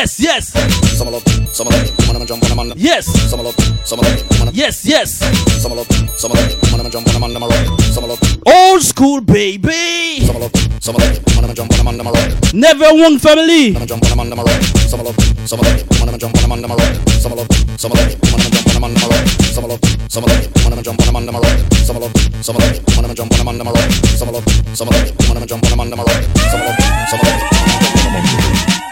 Yes, 0.00 0.16
yes. 0.18 0.48
some 0.96 1.12
love 1.12 1.20
some 1.52 1.68
love 1.68 1.76
them. 1.76 1.92
Woman, 2.08 2.22
I'm 2.22 2.26
jump 2.26 2.42
on 2.56 2.72
I'm 2.72 2.78
Yes. 2.78 3.04
Some 3.28 3.44
love 3.44 3.52
some 3.84 4.00
love 4.00 4.16
them. 4.16 4.38
Woman, 4.40 4.54
Yes, 4.56 4.86
yes. 4.86 5.20
some 5.60 5.76
love 5.76 5.84
some 6.16 6.32
love 6.32 6.48
them. 6.48 6.56
Woman, 6.72 6.86
I'm 6.86 6.90
jump 6.90 7.04
on 7.20 7.20
them, 7.20 7.42
I'm 7.44 7.50
rock. 7.50 7.80
Some 7.92 8.08
love 8.08 8.16
Old 8.48 8.80
school, 8.80 9.20
baby. 9.20 10.24
some 10.24 10.40
love 10.40 10.52
some 10.80 10.96
love. 10.96 11.20
Woman, 11.36 11.50
I'm 11.50 11.54
jump 11.54 11.76
on 11.84 11.98
them, 11.98 12.06
I'm 12.08 12.14
rock. 12.16 12.32
Never 12.54 12.88
one 12.96 13.18
family. 13.18 13.76
I'm 13.76 13.84
jump 13.84 14.08
on 14.16 14.30
them, 14.30 14.40
I'm 14.40 14.46
rock. 14.48 14.62
Some 14.88 15.04
love 15.04 15.16
some 15.44 15.60
love 15.60 15.68
them. 15.68 15.84
Woman, 16.00 16.14
I'm 16.14 16.18
jump 16.18 16.48
on 16.48 16.48
them, 16.48 16.72
I'm 16.72 16.78
rock. 16.80 16.96
Some 17.20 17.36
love 17.36 17.48
some 17.76 17.92
love 17.92 18.08
them. 18.08 18.20
Woman, 18.24 18.40
I'm 18.40 18.52
jump 18.56 18.72
on 18.72 18.80
them, 18.80 19.04
I'm 19.04 19.12
rock. 19.12 19.28
Some 19.52 19.68
love 19.68 19.80
some 20.08 20.24
love 20.24 20.40
them. 20.40 20.64
Woman, 20.64 20.78
I'm 20.80 20.84
jump 20.88 21.12
on 21.12 21.26
them, 21.28 21.36
I'm 21.36 21.44
rock. 21.44 21.60
Some 21.76 22.00
love 22.00 22.12
some 22.40 22.56
love 22.56 22.72
them. 22.72 22.84
Woman, 22.96 23.10
I'm 23.12 23.16
jump 23.20 23.36
on 23.36 23.52
them, 23.52 23.68
I'm 23.68 23.74
rock. 23.76 23.90
Some 24.16 24.32
love 24.32 24.48
some 24.72 24.88
love 24.88 24.96
them. 24.96 25.28
Woman, 25.28 25.42
I'm 25.44 25.48
jump 25.52 25.68
on 25.68 25.90
them, 25.92 26.00
I'm 26.00 26.08
rock 26.08 26.24
them. 26.24 26.40
Some 26.48 26.60
love 26.64 26.76
them, 26.80 26.88
some 27.12 27.20
love 27.20 27.36
them. 27.36 28.89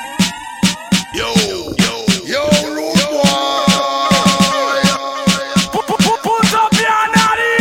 Yo, 1.14 1.32
yo, 1.34 2.04
yo, 2.26 2.42
rude 2.68 3.08
boy. 3.08 3.24
Put 5.72 6.52
up 6.54 6.72
your 6.74 7.04
daddy. 7.14 7.52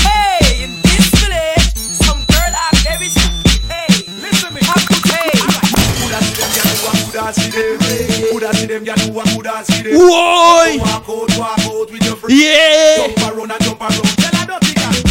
Hey, 0.00 0.62
in 0.62 0.70
this 0.82 1.06
village, 1.18 1.74
some 1.74 2.20
girl 2.26 2.52
have 2.54 2.86
everything. 2.86 3.32
Hey, 3.68 3.88
listen 4.22 4.54
me. 4.54 4.60
Hey. 5.10 5.32
Coulda 7.10 7.32
see 7.34 7.50
them, 7.50 7.78
coulda 8.30 8.54
see 8.54 8.66
them, 8.66 8.84
ya 8.84 8.94
do 8.94 9.18
a 9.18 9.22
coulda 9.24 9.64
see 9.64 9.82
them. 9.82 9.94
Walk 9.98 11.08
out, 11.08 11.38
walk 11.38 11.58
out 11.58 11.90
with 11.90 12.04
your 12.04 12.16
friends. 12.16 12.40
Yeah. 12.40 12.96
Jump 12.98 13.36
around 13.36 13.50
and 13.50 13.62
jump 13.62 13.80
around. 13.80 14.33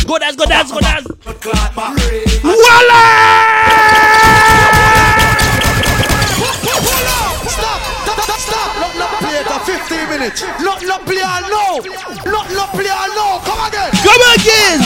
Tell 0.04 0.14
her 0.14 0.20
dirty 0.20 0.20
girl. 0.20 0.20
Go 0.20 0.20
dance, 0.20 0.36
go 0.36 0.46
dance, 0.46 0.72
go 0.72 0.80
dance. 0.80 1.08
But 1.24 1.42
clap 1.42 1.76
back. 1.76 1.98
Voila! 2.42 3.04
Stop! 7.48 7.82
Stop! 8.04 8.20
Stop! 8.20 8.40
Stop! 8.40 8.70
Not 8.80 8.94
not 8.98 9.10
play 9.20 9.36
it 9.40 9.46
for 9.48 9.60
15 9.60 10.10
minutes. 10.10 10.42
Not 10.60 10.82
not 10.84 11.06
play 11.06 11.22
all 11.22 11.42
now. 11.42 11.80
Not 12.26 12.52
not 12.52 12.70
play 12.72 12.90
all 12.90 13.08
now. 13.16 13.40
Come 13.44 13.62
again. 13.68 13.92
Come 14.04 14.24
again. 14.36 14.80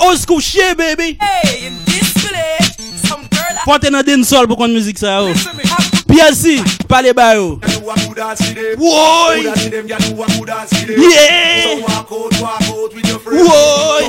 Old 0.00 0.18
school 0.18 0.40
shit, 0.40 0.76
baby. 0.76 1.16
Hey, 1.20 1.66
in 1.66 1.74
this 1.84 2.12
village, 2.18 2.98
some 3.06 3.22
girl 3.30 3.54
have 3.56 3.64
Pote 3.64 3.90
nan 3.90 4.04
den 4.04 4.24
sol 4.24 4.46
pou 4.46 4.56
kon 4.56 4.72
müzik 4.74 4.98
sa 4.98 5.20
yo. 5.20 5.34
PLC, 6.12 6.60
pale 6.86 7.14
bayo. 7.14 7.58
Woy! 8.76 9.48
Yeah! 10.92 11.80
Woy! 13.32 14.04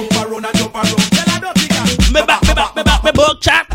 Me 2.11 2.21
bak, 2.27 2.41
me 2.43 2.53
bak, 2.53 2.75
me 2.75 2.83
bak, 2.83 3.03
me 3.05 3.11
bok 3.13 3.39
chak. 3.39 3.69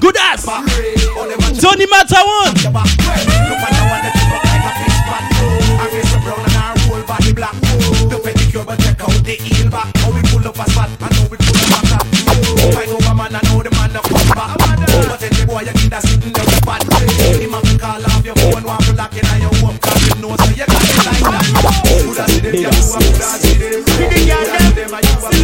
Good 0.00 0.16
ass! 0.18 0.44
Tony 1.58 1.86
Mata 1.86 2.20
one! 2.20 3.83
Phone, 18.64 18.72
want 18.72 18.84
to 18.84 18.92
lock 18.94 19.12
in 19.16 19.26
on 19.26 19.40
your 19.40 19.54
home, 19.60 19.78
cause 19.78 20.08
you 20.08 20.22
know 20.22 20.36
so 20.36 20.50
you 20.50 20.64
got 20.64 20.68
it 20.68 21.06
like 21.06 21.20
that. 21.20 21.44
Coulda 21.84 22.24
see 22.28 22.40
them, 22.40 22.54
you 22.54 22.70
coulda 22.70 23.28
see 23.40 23.58
them. 23.60 23.84
Coulda 23.84 24.08
see 24.08 24.72
them, 24.74 24.94
and 24.94 25.04
you 25.04 25.16
coulda 25.16 25.36
see 25.36 25.43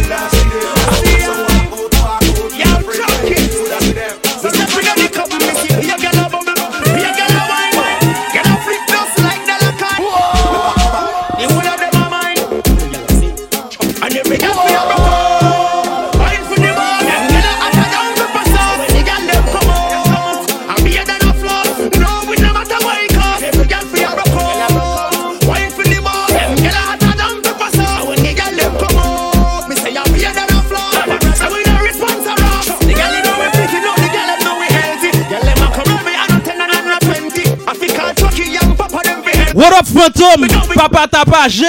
What 39.53 39.73
up, 39.73 39.85
Phantom? 39.85 40.47
Papa 40.75 41.07
tapage. 41.11 41.61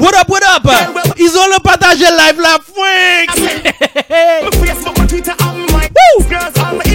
What 0.00 0.14
up, 0.14 0.28
what 0.28 0.42
up? 0.44 0.66
Ils 1.16 1.36
ont 1.36 1.46
le 1.46 1.60
partagé 1.60 2.04
live 2.04 2.40
la 2.40 2.58
freak. 2.58 3.30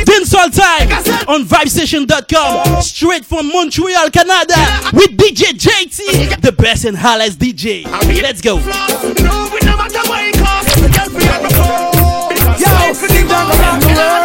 Dancehall 0.05 0.51
time 0.51 0.89
on 1.27 1.43
vibesession.com. 1.43 2.81
Straight 2.81 3.25
from 3.25 3.47
Montreal, 3.47 4.09
Canada. 4.11 4.55
With 4.93 5.15
DJ 5.15 5.53
JT, 5.53 6.41
the 6.41 6.51
best 6.51 6.85
in 6.85 6.95
highlights 6.95 7.35
DJ. 7.35 7.85
Let's 8.21 8.41
go. 8.41 8.59
Alright. 13.35 14.22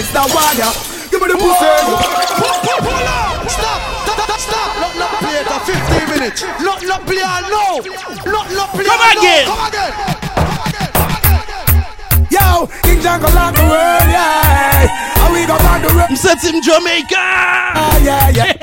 It's 0.00 0.08
the 0.16 0.24
water. 0.32 0.72
Give 1.12 1.20
me 1.20 1.28
the 1.28 1.36
pussy. 1.36 1.68
Stop. 3.52 3.80
Stop. 4.00 4.40
Stop. 4.40 4.70
Not 4.80 4.96
not 4.96 5.12
play 5.20 5.36
it 5.36 5.46
for 5.46 5.60
15 5.60 6.08
minutes. 6.08 6.40
Not 6.64 6.80
not 6.88 7.04
play 7.04 7.20
all 7.20 7.44
now. 7.52 7.84
Not 8.24 8.48
not 8.48 8.68
play 8.72 8.84
Come 8.88 8.96
all 8.96 9.12
now. 9.12 9.20
again. 9.20 9.44
Come 9.44 9.60
again. 9.68 9.92
Yo, 12.32 12.64
in 12.88 12.96
jungle 13.04 13.28
of 13.28 13.52
the 13.52 13.60
world, 13.68 14.08
yeah. 14.08 14.88
And 15.20 15.32
we 15.34 15.44
go 15.44 15.58
back 15.60 15.82
the 15.84 15.92
road. 15.92 16.16
Set 16.16 16.40
him 16.48 16.62
Jamaica. 16.62 17.20
Ah, 17.20 17.98
yeah, 18.00 18.30
yeah. 18.30 18.56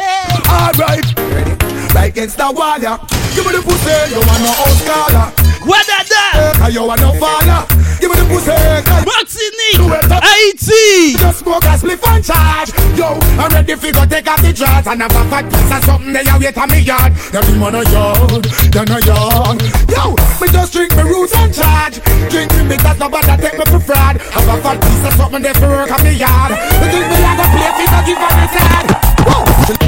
Alright. 0.50 1.06
Ready? 1.20 1.54
Right 1.94 2.10
against 2.10 2.38
the 2.38 2.50
wall, 2.52 2.80
yeah. 2.82 2.98
Give 3.36 3.46
me 3.46 3.52
the 3.54 3.62
pussy, 3.62 3.94
you 4.10 4.26
want 4.26 4.42
no 4.42 4.50
old 4.58 4.78
scholar. 4.82 5.47
What 5.68 5.84
that 5.84 6.08
that? 6.08 6.56
Cause 6.64 6.72
you 6.72 6.88
want 6.88 7.04
no 7.04 7.12
faller. 7.20 7.68
Give 8.00 8.08
me 8.08 8.16
the 8.16 8.26
pussy. 8.32 8.56
Martinique, 9.04 9.84
Haiti. 10.08 11.20
Just 11.20 11.44
smoke 11.44 11.68
a 11.68 11.76
spliff 11.76 12.00
and 12.08 12.24
charge. 12.24 12.72
Yo, 12.96 13.20
I'm 13.36 13.52
ready 13.52 13.76
for 13.76 13.92
go 13.92 14.08
take 14.08 14.32
off 14.32 14.40
the 14.40 14.56
drugs 14.56 14.88
and 14.88 15.04
have 15.04 15.12
a 15.12 15.24
fat 15.28 15.44
piece 15.52 15.72
of 15.76 15.84
something 15.84 16.16
there 16.16 16.24
you 16.24 16.40
wait 16.40 16.56
on 16.56 16.72
me 16.72 16.80
yard. 16.80 17.12
You 17.36 17.44
be 17.44 17.54
man 17.60 17.76
a 17.76 17.84
yard, 17.92 18.48
then 18.72 18.88
a 18.88 19.00
yard. 19.04 19.60
Yo, 19.92 20.16
me 20.40 20.48
just 20.48 20.72
drink 20.72 20.96
me 20.96 21.04
roots 21.04 21.36
and 21.36 21.52
charge. 21.52 22.00
Drink 22.32 22.48
me 22.56 22.64
because 22.72 22.96
nobody 22.96 23.36
take 23.36 23.60
me 23.60 23.66
for 23.68 23.84
fraud. 23.84 24.24
Have 24.24 24.48
a 24.48 24.56
fat 24.64 24.80
piece 24.80 25.04
of 25.04 25.14
something 25.20 25.44
there 25.44 25.58
for 25.60 25.68
work 25.68 25.92
on 25.92 26.00
me 26.00 26.16
yard. 26.16 26.56
You 26.80 26.88
think 26.96 27.06
me 27.12 27.18
like 27.20 27.44
a 27.44 27.48
play 27.52 27.72
fit 27.76 27.92
to 27.92 28.00
give 28.08 28.24
on 28.24 28.36
the 28.40 28.48
side? 28.56 28.90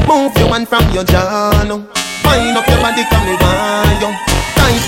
Move 0.03 0.35
your 0.35 0.51
hand 0.51 0.67
from 0.67 0.83
your 0.91 1.07
jaw 1.07 1.55
now. 1.63 1.79
Wind 2.27 2.57
up 2.59 2.67
your 2.67 2.83
body, 2.83 3.07
come 3.07 3.23
me 3.23 3.39
want 3.39 4.01
you. 4.03 4.28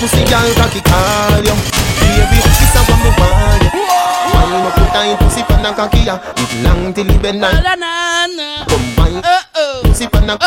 Pussy, 0.02 0.24
girl, 0.26 0.50
cocky 0.58 0.80
call 0.82 1.46
you. 1.46 1.54
Baby, 2.02 2.42
this 2.42 2.58
is 2.58 2.74
what 2.74 2.90
me 3.06 3.10
want 3.22 3.62
you. 3.62 3.70
Wind 4.34 4.66
up 4.66 4.76
your 4.76 4.86
tight 4.90 5.14
pussy, 5.20 5.42
pan 5.44 5.64
and 5.64 5.76
cocky 5.76 6.00
ya. 6.02 6.18
It 6.42 6.52
long 6.64 6.92
till 6.92 7.08
it 7.08 7.22
bend 7.22 7.40
like. 7.40 7.54
Come 8.66 8.96
wine. 8.98 9.22
Pussy 9.84 10.08
pan 10.08 10.28
and. 10.28 10.42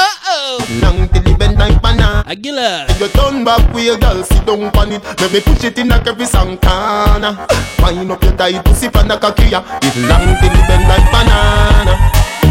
Long 0.83 1.07
till 1.07 1.25
it 1.25 1.39
bend 1.39 1.57
like 1.57 1.81
banana. 1.81 2.25
Aguila. 2.27 2.85
You 2.99 3.07
turn 3.07 3.45
back 3.45 3.73
with 3.73 3.85
your 3.85 3.97
girl, 3.97 4.21
sit 4.25 4.45
down 4.45 4.75
on 4.75 4.91
it. 4.91 5.01
Let 5.21 5.31
me 5.31 5.39
push 5.39 5.63
it 5.63 5.79
in 5.79 5.87
like 5.87 6.05
every 6.05 6.25
Santana. 6.25 7.47
Wind 7.79 8.11
up 8.11 8.21
your 8.23 8.35
tight 8.35 8.65
pussy, 8.65 8.89
pan 8.89 9.09
and 9.09 9.21
cocky 9.21 9.45
ya. 9.55 9.63
It 9.81 9.95
long 10.03 10.35
till 10.43 10.51
it 10.51 10.67
bend 10.67 10.83
like 10.89 11.07
banana. 11.15 11.95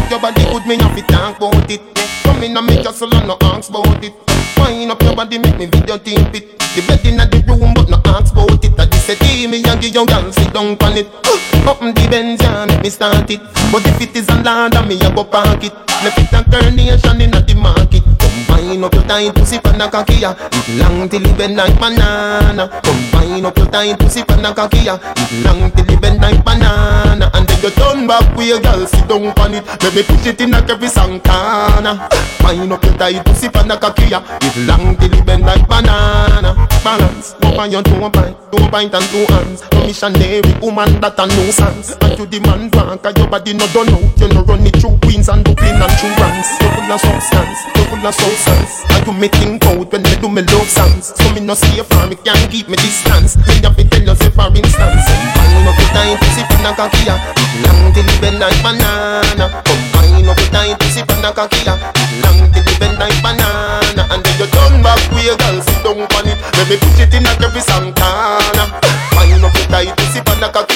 Your 0.09 0.19
body 0.19 0.43
good, 0.45 0.65
me 0.65 0.77
have 0.81 0.95
to 0.95 1.03
talk 1.03 1.37
about 1.37 1.69
it. 1.69 1.81
Come 2.25 2.43
in 2.43 2.57
and 2.57 2.65
make 2.65 2.83
your 2.83 2.93
soul 2.93 3.13
and 3.13 3.27
no 3.27 3.37
ask 3.41 3.69
about 3.69 4.03
it. 4.03 4.13
Wind 4.57 4.91
up 4.91 5.01
your 5.03 5.15
body, 5.15 5.37
make 5.37 5.57
me 5.57 5.67
video 5.67 5.97
tape 5.97 6.33
it. 6.33 6.59
The 6.75 6.81
bed 6.87 7.05
in 7.05 7.17
the 7.17 7.43
room, 7.47 7.73
but 7.73 7.87
no 7.87 8.01
ask 8.05 8.33
about 8.33 8.63
it. 8.65 8.79
I 8.79 8.85
just 8.85 9.05
say, 9.05 9.15
"Hey, 9.15 9.47
me 9.47 9.63
and 9.63 9.79
give 9.79 9.93
your 9.93 10.05
girl 10.05 10.31
sit 10.33 10.51
down 10.53 10.75
on 10.81 10.97
it." 10.97 11.07
Open 11.69 11.93
the 11.93 12.07
Benz, 12.09 12.41
yeah, 12.41 12.65
make 12.65 12.81
me 12.81 12.89
start 12.89 13.29
it. 13.29 13.41
But 13.71 13.85
if 13.85 14.01
it 14.01 14.15
is 14.15 14.27
a 14.29 14.41
land, 14.41 14.75
me 14.87 14.99
a 15.01 15.11
go 15.13 15.23
park 15.23 15.63
it. 15.63 15.73
Me 16.03 16.09
fit 16.11 16.33
a 16.33 16.43
carnation 16.49 17.21
in 17.21 17.31
the 17.31 17.55
market. 17.55 18.14
Combine 18.55 18.83
up 18.85 18.93
your 18.93 19.03
tight 19.03 19.35
pussy 19.35 19.59
pan 19.59 19.81
a 19.81 19.89
cocky 19.89 20.15
ya. 20.15 20.31
It 20.31 20.79
long 20.79 21.09
till 21.09 21.25
it 21.25 21.37
bend 21.37 21.57
like 21.57 21.77
banana. 21.77 22.69
Combine 22.83 23.45
up 23.45 23.57
your 23.57 23.67
tight 23.67 23.99
pussy 23.99 24.23
pan 24.23 24.45
a 24.45 24.53
cocky 24.53 24.79
ya. 24.79 24.95
It 24.95 25.43
long 25.43 25.71
till 25.71 25.89
it 25.89 26.01
bend 26.01 26.21
like 26.21 26.43
banana. 26.43 27.29
And 27.33 27.47
then 27.47 27.61
you 27.61 27.69
turn 27.71 28.07
back 28.07 28.35
with 28.35 28.47
your 28.47 28.61
girl 28.61 28.87
sit 28.87 29.07
down 29.09 29.27
on 29.39 29.53
it. 29.53 29.65
Let 29.83 29.93
me 29.93 30.03
push 30.03 30.25
it 30.27 30.39
in 30.39 30.51
like 30.51 30.69
every 30.69 30.87
Santana. 30.87 32.07
Wind 32.43 32.71
up 32.71 32.83
your 32.83 32.97
tight 32.97 33.25
pussy 33.25 33.49
pan 33.49 33.71
a 33.71 33.77
cocky 33.77 34.07
ya. 34.07 34.23
It 34.41 34.55
long 34.65 34.95
till 34.95 35.13
it 35.13 35.25
bend 35.25 35.45
like 35.45 35.67
banana. 35.67 36.55
Balance, 36.83 37.33
go 37.41 37.59
on 37.59 37.71
your 37.71 37.83
two 37.83 38.09
pint, 38.09 38.37
two 38.51 38.69
pint 38.69 38.93
and 38.93 39.05
two 39.11 39.25
hands. 39.33 39.63
Missionary 39.83 40.41
woman 40.61 41.01
that 41.01 41.19
a 41.19 41.27
nuisance. 41.27 41.97
And 41.99 42.17
you 42.17 42.25
demand 42.25 42.73
one, 42.75 42.99
cause 42.99 43.17
your 43.17 43.27
body 43.27 43.53
no 43.53 43.67
done 43.73 43.89
out. 43.89 44.17
You 44.21 44.29
no 44.29 44.43
run 44.43 44.65
it 44.65 44.77
through 44.77 44.97
Queens 45.01 45.27
and 45.27 45.43
Brooklyn 45.43 45.81
and 45.81 45.91
through 45.97 46.15
ranks. 46.21 46.49
You 46.61 46.69
full 46.69 46.93
of 46.93 47.01
substance, 47.01 47.59
you 47.75 47.83
full 47.89 48.05
of 48.05 48.13
substance. 48.13 48.44
And 48.47 49.07
you 49.07 49.13
me 49.13 49.27
think 49.27 49.63
out 49.65 49.91
when 49.91 50.01
me 50.01 50.13
do 50.21 50.29
me 50.29 50.41
love 50.41 50.69
songs. 50.69 51.13
So 51.15 51.25
me 51.33 51.41
no 51.41 51.53
see 51.53 51.81
far, 51.81 52.07
me 52.07 52.15
can't 52.15 52.49
keep 52.51 52.67
me 52.69 52.77
distance. 52.77 53.37
Me 53.47 53.61
have 53.63 53.75
to 53.77 53.83
tell 53.89 54.15
say 54.15 54.29
for 54.29 54.49
instance. 54.53 55.05
Wind 55.35 55.67
up 55.67 55.77
your 55.77 55.89
tight 55.93 56.17
pussy 56.19 56.43
pan 56.49 56.65
a 56.65 56.71
cocky. 56.75 57.05
Long 57.07 57.93
till 57.93 58.05
it 58.05 58.21
bend 58.21 58.39
like 58.39 58.57
banana. 58.61 59.49
Come 59.65 59.83
wind 59.93 60.29
up 60.29 60.37
your 60.37 60.49
tight 60.53 60.79
pussy 60.79 61.01
pan 61.03 61.25
a 61.25 61.31
cocky. 61.33 61.65
Long 61.65 62.51
till 62.53 62.65
it 62.65 62.79
bend 62.79 62.99
like 62.99 63.17
banana. 63.23 64.03
And 64.11 64.21
then 64.23 64.35
you 64.39 64.47
turn 64.53 64.83
back 64.83 65.01
your 65.11 65.37
girl 65.37 65.57
sit 65.61 65.79
down 65.83 66.05
on 66.05 66.27
it. 66.27 66.37
Let 66.57 66.69
me 66.69 66.77
put 66.77 66.99
it 66.99 67.13
in 67.13 67.23
like 67.23 67.41
every 67.41 67.61
Santana. 67.61 68.69
Wind 69.15 69.43
up 69.43 69.53
your 69.55 69.67
tight 69.73 69.95
pussy 69.97 70.21
pan 70.21 70.43
a 70.43 70.51
cocky 70.51 70.74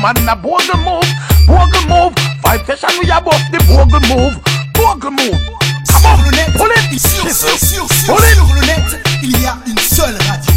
man, 0.00 0.16
a 0.28 0.34
bogle 0.36 0.76
move, 0.78 1.04
bogle 1.46 1.82
move. 1.88 2.14
Vibe 2.42 2.64
session, 2.66 2.90
we 3.02 3.10
are 3.10 3.22
both 3.22 3.50
the 3.52 3.58
bogle 3.68 4.00
move, 4.08 4.38
bogle 4.74 5.10
move. 5.10 5.38
Come 5.90 6.06
on, 6.06 6.18
pull 6.56 6.70
it, 6.72 7.00
Sur, 7.00 7.30
sur, 7.30 7.58
sur, 7.58 7.86
sur, 7.88 8.14
pull 8.16 8.24
it. 8.24 8.34
sur 8.34 8.54
le 8.54 8.60
net, 8.66 9.00
il 9.22 9.40
y 9.40 9.46
a 9.46 9.56
une 9.66 9.78
seule 9.78 10.16
radio. 10.28 10.52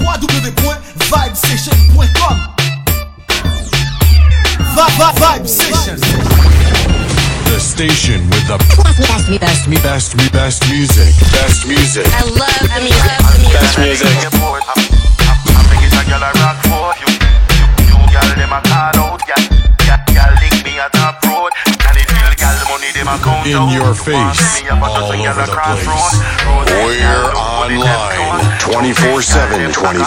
www.vibesession.com 0.00 2.36
Va, 4.74 4.86
va, 4.98 5.12
Vibe 5.36 5.46
Session. 5.46 5.96
The 7.46 7.58
station 7.60 8.20
with 8.30 8.46
the 8.48 8.58
best, 8.58 8.98
best, 9.40 9.68
best, 9.70 9.82
best, 9.82 10.16
best 10.32 10.68
music. 10.68 11.14
Best 11.32 11.66
music. 11.66 12.06
In 23.44 23.68
your 23.68 23.94
face, 23.94 24.62
all 24.70 25.12
over 25.12 25.44
the 25.44 25.52
place. 25.52 25.84
We're 26.64 27.28
online 27.36 28.58
24 28.58 29.20
7. 29.20 29.70
20 29.70 30.00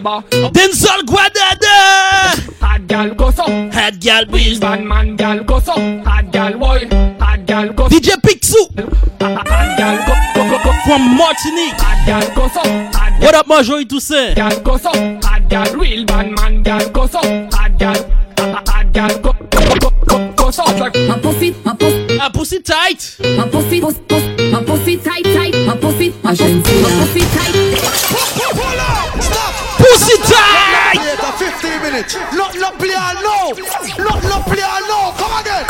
shabba 0.00 0.24
Denzel 0.52 1.02
Guadada 1.06 1.76
Hot 2.60 2.86
gal 2.86 3.14
go 3.14 3.30
so. 3.30 3.44
Hot 3.70 4.00
gal 4.00 4.26
please 4.26 4.60
Bad 4.60 4.84
man 4.84 5.16
gal 5.16 5.44
go 5.44 5.60
so. 5.60 5.72
Hot 6.04 6.30
gal 6.32 6.58
boy 6.58 6.88
Hot 7.20 7.46
gal 7.46 7.72
go 7.72 7.88
DJ 7.88 8.16
Picsou. 8.20 8.66
Hot 9.20 9.76
gal 9.78 9.96
go 10.06 10.14
go 10.34 10.50
go 10.50 10.64
go. 10.64 10.72
From 10.84 11.16
Martinique. 11.16 11.74
Hot 11.78 12.06
gal 12.06 12.34
go 12.34 12.48
so. 12.48 13.24
What 13.24 13.34
up 13.34 13.46
Marjorie 13.46 13.84
Toussaint? 13.84 14.36
gal 14.36 14.60
go 14.60 14.76
so. 14.76 14.90
Hot 14.90 15.48
gal 15.48 15.74
real 15.76 16.04
bad 16.04 16.30
man 16.30 16.62
gal 16.62 16.88
go 16.90 17.06
so. 17.06 17.20
Hot 17.20 17.78
gal 17.78 17.96
Hot 18.38 18.92
gal 18.92 19.18
go 19.20 19.32
go 19.32 19.74
go 19.78 19.90
go 20.06 20.32
go 20.32 20.50
so. 20.50 20.64
Like 20.64 20.94
My 20.94 21.18
pussy, 21.18 21.54
my 21.64 21.74
pussy, 21.74 22.16
My 22.16 22.28
pussy 22.30 22.60
tight. 22.60 23.16
My 23.36 23.48
pussy, 23.48 23.80
pussy, 23.80 24.00
pussy, 24.08 24.50
my 24.50 24.64
pussy 24.64 24.96
tight, 24.96 25.24
tight, 25.24 25.54
my 25.66 25.76
pussy, 25.76 26.10
my 26.22 26.34
pussy, 26.34 26.82
my 26.82 26.90
pussy 27.00 27.20
tight. 27.20 28.09
Not, 32.10 32.56
not 32.58 32.76
play 32.76 32.90
all 32.90 33.14
no. 33.22 33.54
Not, 34.02 34.22
not 34.24 34.42
play 34.42 34.62
all 34.66 34.82
no. 34.90 35.14
Come 35.14 35.30
again. 35.38 35.62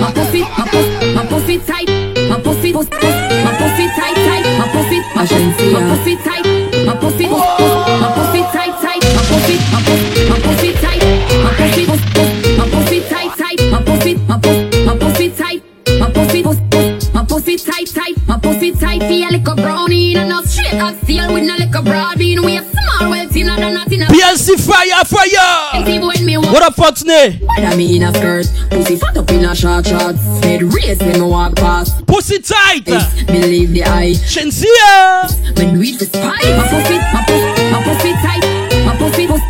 My 0.00 0.12
pussy, 0.12 0.42
my 0.42 0.66
pussy, 0.68 1.14
my 1.14 1.26
pussy 1.26 1.58
tight, 1.58 1.88
my 2.28 2.36
pussy, 2.38 2.72
pussy, 2.72 2.90
my 2.90 3.56
pussy 3.56 3.88
tight, 3.96 4.14
tight, 4.14 4.44
my 4.58 4.68
pussy, 4.68 5.00
my 5.16 5.24
pussy, 5.24 5.72
my 5.72 5.80
pussy 5.88 6.16
tight, 6.16 6.44
my 6.84 6.96
pussy, 6.96 7.26
my 7.28 8.12
pussy 8.12 8.42
tight, 8.52 8.76
tight, 8.76 9.02
my 9.16 9.22
pussy, 9.24 9.56
my 9.72 9.80
pussy, 9.80 10.28
my 10.28 10.38
pussy 10.44 10.72
tight, 10.84 11.02
my 11.44 11.52
pussy, 11.56 11.86
my 12.58 12.68
pussy 12.68 13.00
tight, 13.08 13.32
tight, 13.38 13.60
my 13.70 13.82
pussy, 13.82 14.14
my 14.28 14.38
pussy, 14.38 14.84
my 14.84 14.96
pussy 14.98 15.30
tight, 15.30 15.62
my 15.98 16.10
pussy, 16.12 16.42
my 17.14 17.24
pussy 17.24 17.56
tight, 17.56 17.86
tight, 17.86 18.28
my 18.28 18.38
pussy 18.38 18.72
tight, 18.72 19.00
feel 19.00 19.30
like 19.32 19.48
a 19.48 19.54
brownie, 19.54 20.12
not 20.12 20.44
straight 20.44 20.74
up 20.74 20.94
steel 21.04 21.32
with 21.32 21.44
no 21.44 21.56
like 21.56 21.74
a 21.74 21.80
broad 21.80 22.18
bean, 22.18 22.42
we 22.42 22.58
a 22.58 22.79
small 23.00 23.10
well 23.10 23.28
thin 23.28 23.48
and 23.48 23.74
not 23.74 23.92
in 23.92 24.02
a 24.02 24.06
PLC 24.06 24.58
fire 24.60 25.04
fire 25.04 26.00
when 26.00 26.24
me 26.24 26.36
walk 26.36 26.52
What 26.52 26.62
up 26.62 26.74
Fortuné 26.74 27.40
Whether 27.56 27.76
me 27.76 27.96
in 27.96 28.02
a 28.02 28.14
skirt, 28.14 28.46
pussy 28.70 28.96
fat 28.96 29.16
up 29.16 29.30
in 29.30 29.44
a 29.44 29.54
short 29.54 29.86
shorts 29.86 30.22
Head 30.44 30.62
raised 30.62 31.02
when 31.02 31.20
me 31.20 31.26
walk 31.26 31.56
past 31.56 32.06
Pussy 32.06 32.38
tight. 32.40 32.84
Believe 33.26 33.72
the 33.72 33.84
eye 33.84 34.12
Shensia. 34.12 35.56
When 35.56 35.78
we 35.78 35.96
the 35.96 36.06
spy 36.06 36.40
My 36.56 36.66
pussy, 36.68 36.96
my 36.98 37.24
pussy, 37.26 37.70
my 37.70 37.82
pussy 37.84 38.12
tight. 38.12 38.60
My 38.84 38.96
pussy, 38.96 39.26
pussy, 39.26 39.49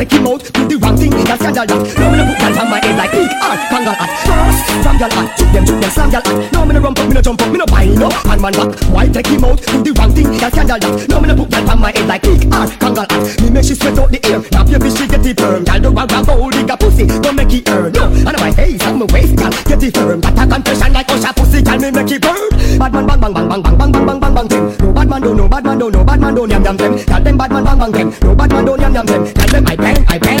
take 0.00 0.12
him 0.16 0.26
out? 0.26 0.40
Do 0.56 0.64
the 0.64 0.76
wrong 0.80 0.96
thing, 0.96 1.12
that's 1.28 1.44
y'all 1.44 1.52
y'all. 1.52 1.68
No 1.68 2.08
me 2.08 2.16
no 2.16 2.24
put 2.24 2.40
y'all 2.40 2.56
on 2.56 2.70
my 2.72 2.80
head 2.80 2.96
like 2.96 3.12
big 3.12 3.28
art, 3.44 3.60
kangal 3.68 3.96
hot. 4.00 4.10
First, 4.24 4.60
slam 4.80 4.96
y'all 4.96 5.12
hot, 5.12 5.28
them 5.52 5.64
two 5.68 5.76
them 5.76 5.90
slam 5.92 6.08
y'all 6.10 6.24
hot. 6.24 6.52
No 6.52 6.64
me 6.64 6.72
no 6.72 6.80
rump 6.80 6.98
up, 6.98 7.08
me 7.08 7.14
no 7.14 7.20
jump 7.20 7.42
up, 7.42 7.52
me 7.52 7.58
no 7.60 7.66
wind 7.68 8.00
up. 8.00 8.12
Man 8.24 8.40
man 8.40 8.52
back, 8.56 8.70
why 8.88 9.04
take 9.08 9.28
him 9.28 9.44
out? 9.44 9.60
Do 9.60 9.84
the 9.84 9.92
wrong 10.00 10.12
thing, 10.16 10.32
that's 10.40 10.56
y'all 10.56 10.64
y'all. 10.64 10.80
No 11.08 11.20
me 11.20 11.28
no 11.28 11.34
put 11.36 11.52
y'all 11.52 11.68
on 11.68 11.78
my 11.80 11.92
head 11.92 12.08
like 12.08 12.22
big 12.22 12.48
art, 12.48 12.70
kangal 12.80 13.04
hot. 13.04 13.20
Me 13.44 13.50
make 13.52 13.64
she 13.64 13.74
sweat 13.76 13.98
out 14.00 14.08
the 14.08 14.18
air, 14.24 14.40
now 14.52 14.64
bitch 14.64 14.96
she 14.96 15.04
get 15.04 15.26
it 15.26 15.36
firm. 15.36 15.64
Y'all 15.68 15.80
do 15.80 15.90
a 15.92 16.04
grab 16.08 16.24
hold, 16.24 16.52
dig 16.52 16.70
a 16.70 16.76
pussy, 16.80 17.04
don't 17.20 17.36
make 17.36 17.52
it 17.52 17.68
earn. 17.68 17.92
No, 17.92 18.08
and 18.08 18.32
I'm 18.32 18.40
like, 18.40 18.56
hey, 18.56 18.78
suck 18.80 18.96
waist, 19.12 19.36
y'all 19.36 19.52
get 19.68 19.84
it 19.84 19.92
firm. 19.92 20.20
Got 20.24 20.40
a 20.40 20.44
confession 20.48 20.92
like 20.96 21.12
Usher 21.12 21.32
pussy, 21.36 21.60
y'all 21.60 21.76
me 21.76 21.92
make 21.92 22.08
it 22.08 22.22
burn. 22.24 22.48
Bad 22.80 22.92
man 22.96 23.04
bang 23.04 23.20
bang 23.20 23.32
bang 23.36 23.48
bang 23.48 23.62
bang 23.62 23.76
bang 23.76 23.92
bang 23.92 24.20
bang 24.20 24.32
bang 24.32 24.48
bang. 24.48 24.48
No 24.80 24.92
bad 24.96 25.08
man 25.12 25.20
do, 25.20 25.34
no 25.36 25.44
bad 25.44 25.64
man 25.64 25.76
do, 25.76 25.90
no 25.90 26.00
bad 26.04 26.20
man 26.20 26.32
do, 26.34 26.48
yam 26.48 26.64
yam 26.64 26.76
them. 26.80 26.96
Tell 27.04 27.20
them 27.20 27.36
bad 27.36 27.52
man 27.52 27.64
bang 27.64 27.78
bang 27.78 27.92
them. 27.92 28.08
No 28.22 28.34
bad 28.34 28.50
man 28.50 28.64
do, 28.64 28.72
yam 28.80 28.94
yam 28.94 29.06
them. 29.06 29.39
I 29.66 29.76
bang, 29.76 30.04
I 30.08 30.18
bang, 30.18 30.39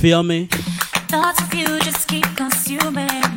feel 0.00 0.22
me? 0.22 0.46
Thoughts 1.10 1.42
of 1.42 1.52
you 1.52 1.78
just 1.80 2.08
keep 2.08 2.24
consuming 2.34 3.29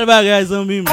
Bel 0.00 0.08
bagay 0.08 0.44
zanmim 0.48 0.84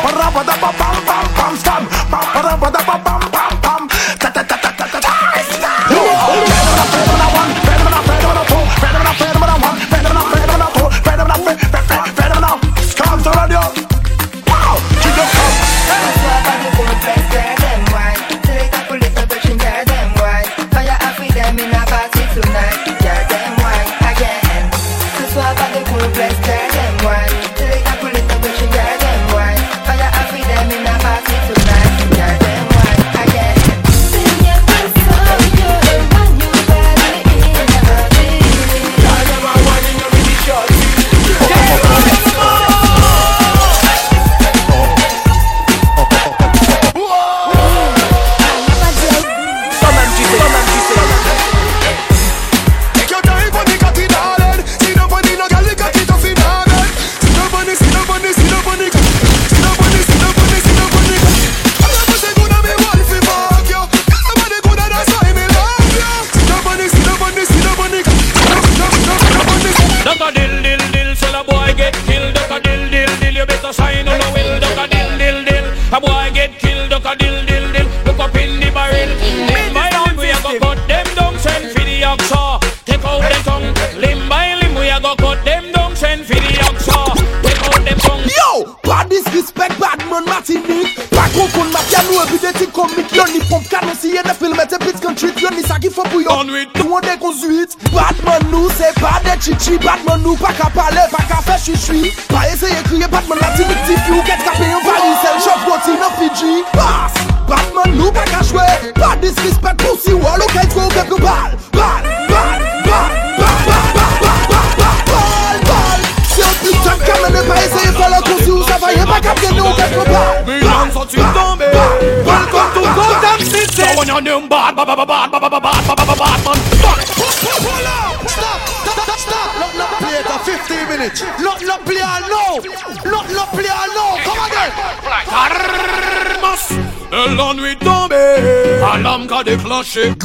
marché. 139.88 140.16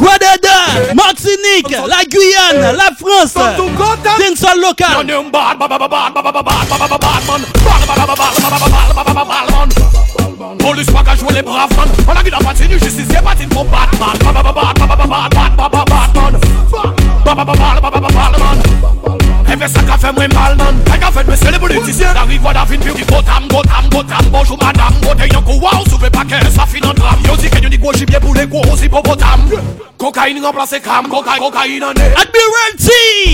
I 30.24 30.64
say 30.66 30.78
come 30.78 31.10
cocaine, 31.10 31.40
cocaine 31.40 31.82
on 31.82 31.96
it. 31.98 32.14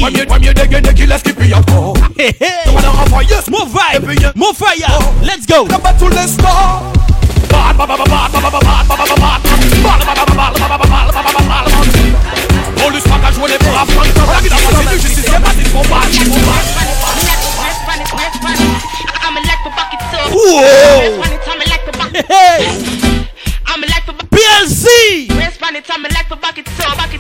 When 0.01 0.15
you 0.15 0.25
when 0.25 0.43
you 0.43 0.55
dig 0.55 0.71
dig, 0.71 1.07
let's 1.07 1.23
keep 1.23 1.37
it 1.39 1.53
up. 1.53 1.69
Hey 2.17 2.33
hey. 2.33 2.65
So 2.65 2.89
offer, 2.89 3.23
yes. 3.29 3.51
More 3.51 3.67
vibe, 3.67 4.35
more 4.35 4.55
fire. 4.55 4.97
Let's 5.21 5.45
go. 5.45 5.69
The 5.69 5.79
battle 5.85 6.09
let's 6.09 6.33
start. 6.33 6.97
Police 12.79 13.05
pack 13.05 13.25
a 13.25 13.33
joué 13.33 13.49
les 13.51 13.59
braves 13.59 13.95
quand 13.95 14.05
ils 14.05 14.23
ont 14.23 14.27
ragué 14.27 14.49
dans 14.49 14.57
la 14.57 14.91
rue, 14.91 14.99
je 14.99 15.09
suis 15.09 15.23
bien 15.23 15.41
battu 15.41 15.65
pour 15.69 15.83
battre, 15.83 16.25
pour 16.25 16.41
battre. 16.41 16.73
Whoa! 20.33 20.63
Hey! 22.31 22.98
PLC 24.31 25.29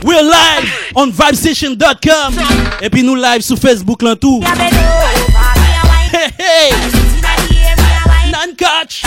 We're 0.04 0.22
live 0.22 0.72
on 0.94 1.06
vibesession.com 1.10 2.34
Et 2.80 2.90
puis 2.90 3.02
nous 3.02 3.14
live 3.14 3.42
sur 3.42 3.58
Facebook 3.58 4.02
là 4.02 4.16
tout 4.16 4.42
Hey 6.12 6.28
hey. 6.38 6.72
Non 8.32 8.54
catch. 8.56 9.02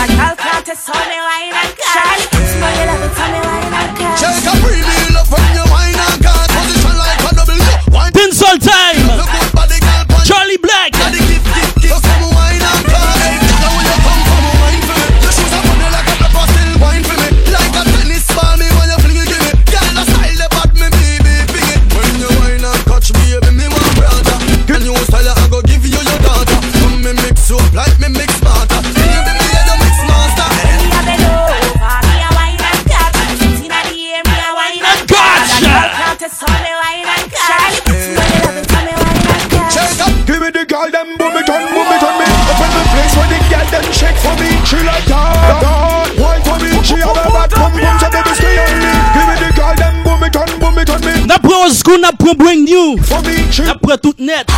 check 44.01 44.17
for 44.17 44.35
me, 44.41 44.49
she 44.65 44.77
like 44.77 45.05
that. 45.05 45.70
pren 51.51 51.67
Oskou, 51.67 51.97
nap 51.99 52.17
pren 52.17 52.35
Bring 52.37 52.63
New, 52.65 52.95
nap 53.65 53.81
pren 53.81 53.97
tout 54.01 54.19
net. 54.19 54.49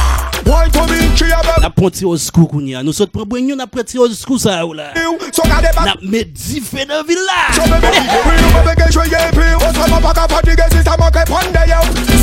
Nap 0.45 1.75
pren 1.75 1.93
ti 1.93 2.05
Oskou 2.05 2.47
koun 2.49 2.67
ya. 2.69 2.83
Nou 2.85 2.93
sot 2.95 3.11
pren 3.13 3.27
Bring 3.29 3.47
New, 3.47 3.57
nap 3.57 3.71
pren 3.73 3.85
ti 3.87 3.99
Oskou 4.01 4.37
sa 4.41 4.59
ou 4.65 4.75
la. 4.77 4.91
Nap 4.93 6.03
met 6.03 6.29
di 6.37 6.61
fe 6.63 6.85
de 6.89 6.99
villa. 7.07 7.39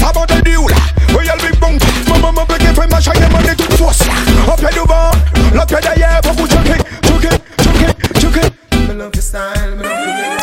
Sabote 0.00 0.40
di 0.44 0.56
ou 0.56 0.68
la, 0.68 0.80
ou 1.14 1.24
yel 1.24 1.40
big 1.42 1.58
bong. 1.60 1.78
Maman 2.08 2.34
mwen 2.34 2.46
peke 2.48 2.74
fe 2.76 2.86
ma 2.90 3.00
chaye 3.02 3.28
mwen 3.30 3.48
de 3.48 3.56
tout 3.58 3.76
fos. 3.80 4.04
La 4.46 4.54
Opye 4.54 4.74
duvan, 4.76 5.10
bon. 5.34 5.56
lopye 5.58 5.82
deye, 5.84 6.12
pou 6.26 6.34
pou 6.38 6.46
choke, 6.48 6.76
choke, 7.06 7.32
choke, 7.64 7.88
choke 8.20 8.44
Me 8.88 8.94
love 8.94 9.14
your 9.14 9.22
style, 9.22 9.76
me 9.76 9.82
love 9.82 10.06
your 10.06 10.39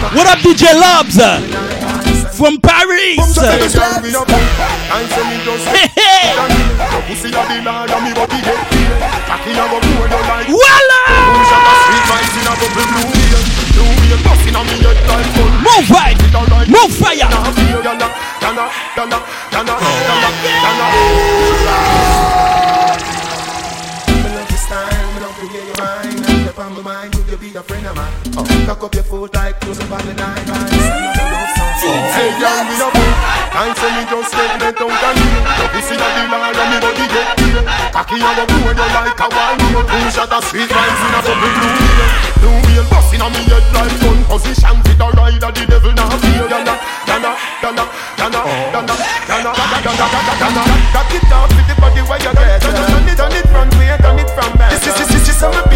What 0.00 0.26
up, 0.26 0.38
DJ 0.40 0.72
Lobs? 0.72 1.20
From 2.34 2.58
Paris. 2.58 3.20
Voila! 10.48 11.00
Move 15.60 15.90
right! 15.90 16.16
Move 16.66 16.92
fire! 16.96 17.28
Cock 28.70 28.84
up 28.84 28.94
your 28.94 29.02
foot 29.02 29.34
like 29.34 29.58
close 29.58 29.80
up 29.82 29.90
on 29.90 29.98
the 30.06 30.14
nine 30.14 30.46
Hey, 31.80 32.30
girl, 32.38 32.60
me 32.68 32.76
no 32.76 32.92
fool. 32.92 33.12
I 33.56 33.72
say 33.72 33.90
me 33.96 34.04
just 34.04 34.30
get 34.36 34.52
let 34.60 34.78
out 34.78 34.94
and 34.94 35.16
kneel. 35.16 35.42
Your 35.58 35.68
pussy 35.72 35.96
a 35.96 36.06
the 36.12 36.22
lard 36.28 36.54
and 36.54 36.68
me 36.70 36.76
body 36.78 37.06
get 37.08 37.28
peeled. 37.40 37.66
Cocky 37.90 38.20
a 38.20 38.30
go 38.36 38.44
blow 38.46 38.68
you 38.68 38.88
like 38.94 39.16
a 39.16 39.26
wine 39.32 39.58
wheel. 39.64 39.82
Two 39.88 40.12
shot 40.12 40.30
of 40.30 40.44
sweet 40.44 40.68
vibes 40.68 41.02
in 41.02 41.16
a 41.16 41.20
bubble 41.24 41.50
blue 41.56 41.72
wheel. 41.80 42.08
Blue 42.36 42.58
wheel 42.68 42.84
busting 42.92 43.22
on 43.24 43.32
me 43.32 43.42
head 43.48 43.64
like 43.74 43.96
gun 43.96 44.20
position. 44.28 44.76
Fit 44.86 45.00
a 45.00 45.06
ride 45.18 45.40
of 45.40 45.50
the 45.56 45.64
devil 45.66 45.92
now 45.96 46.12
feel. 46.20 46.46
Yana, 46.52 46.74
yana, 47.08 47.32
yana, 47.64 47.84
yana, 48.20 48.40
yana, 48.70 48.92
yana, 49.26 49.50
yana, 49.50 49.92
yana, 49.98 50.34
yana. 50.36 50.62
Cock 50.94 51.10
it 51.16 51.32
up 51.32 51.48
with 51.48 51.64
the 51.64 51.74
body 51.80 52.02
where 52.06 52.20
you 52.22 52.32
get. 52.38 52.60
Turn 52.60 53.08
it, 53.08 53.16
turn 53.16 53.34
it 53.34 53.46
front 53.48 53.72
way, 53.80 53.96
turn 54.04 54.20
it 54.20 54.30
from 54.36 54.52
back. 54.60 54.70
This 54.76 54.84
is, 54.84 54.94
this 55.00 55.10
is, 55.16 55.26
this 55.26 55.42
is 55.42 55.69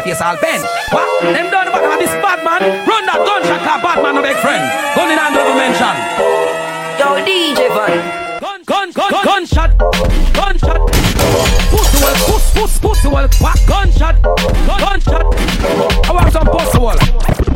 45 0.00 0.06
make 0.06 0.16
some 0.16 0.16
boy 0.16 0.16
face 0.16 0.20
all 0.20 0.36
bend. 0.40 0.64
What? 0.90 1.22
Them 1.22 1.50
done 1.50 1.66
the 1.66 1.72
back 1.72 1.84
of 1.84 1.98
this 1.98 2.14
bad 2.24 2.44
man. 2.44 2.60
Run 2.88 3.04
that 3.06 3.20
gunshot 3.20 3.60
car 3.60 3.78
bad 3.82 4.02
man, 4.02 4.14
no 4.14 4.22
big 4.22 4.36
friend. 4.40 4.64
Gun 4.96 5.10
in 5.10 5.18
hand 5.18 5.34
double 5.34 5.56
mention. 5.56 5.96
Yo, 6.96 7.20
DJ 7.24 7.68
Van. 7.68 8.40
Gun, 8.40 8.62
gun, 8.64 8.92
gun, 8.92 9.24
gunshot, 9.24 9.70
gunshot. 10.32 10.80
Pussy 11.70 11.98
well, 12.00 12.16
puss, 12.28 12.44
puss, 12.54 12.78
pussy 12.78 13.08
well, 13.08 13.28
quack. 13.40 13.58
Gunshot, 13.66 14.16
gun, 14.22 14.80
gunshot. 14.80 15.24
I 16.08 16.12
want 16.12 16.32
some 16.32 16.48
pussy 16.48 16.78
well. 16.78 17.00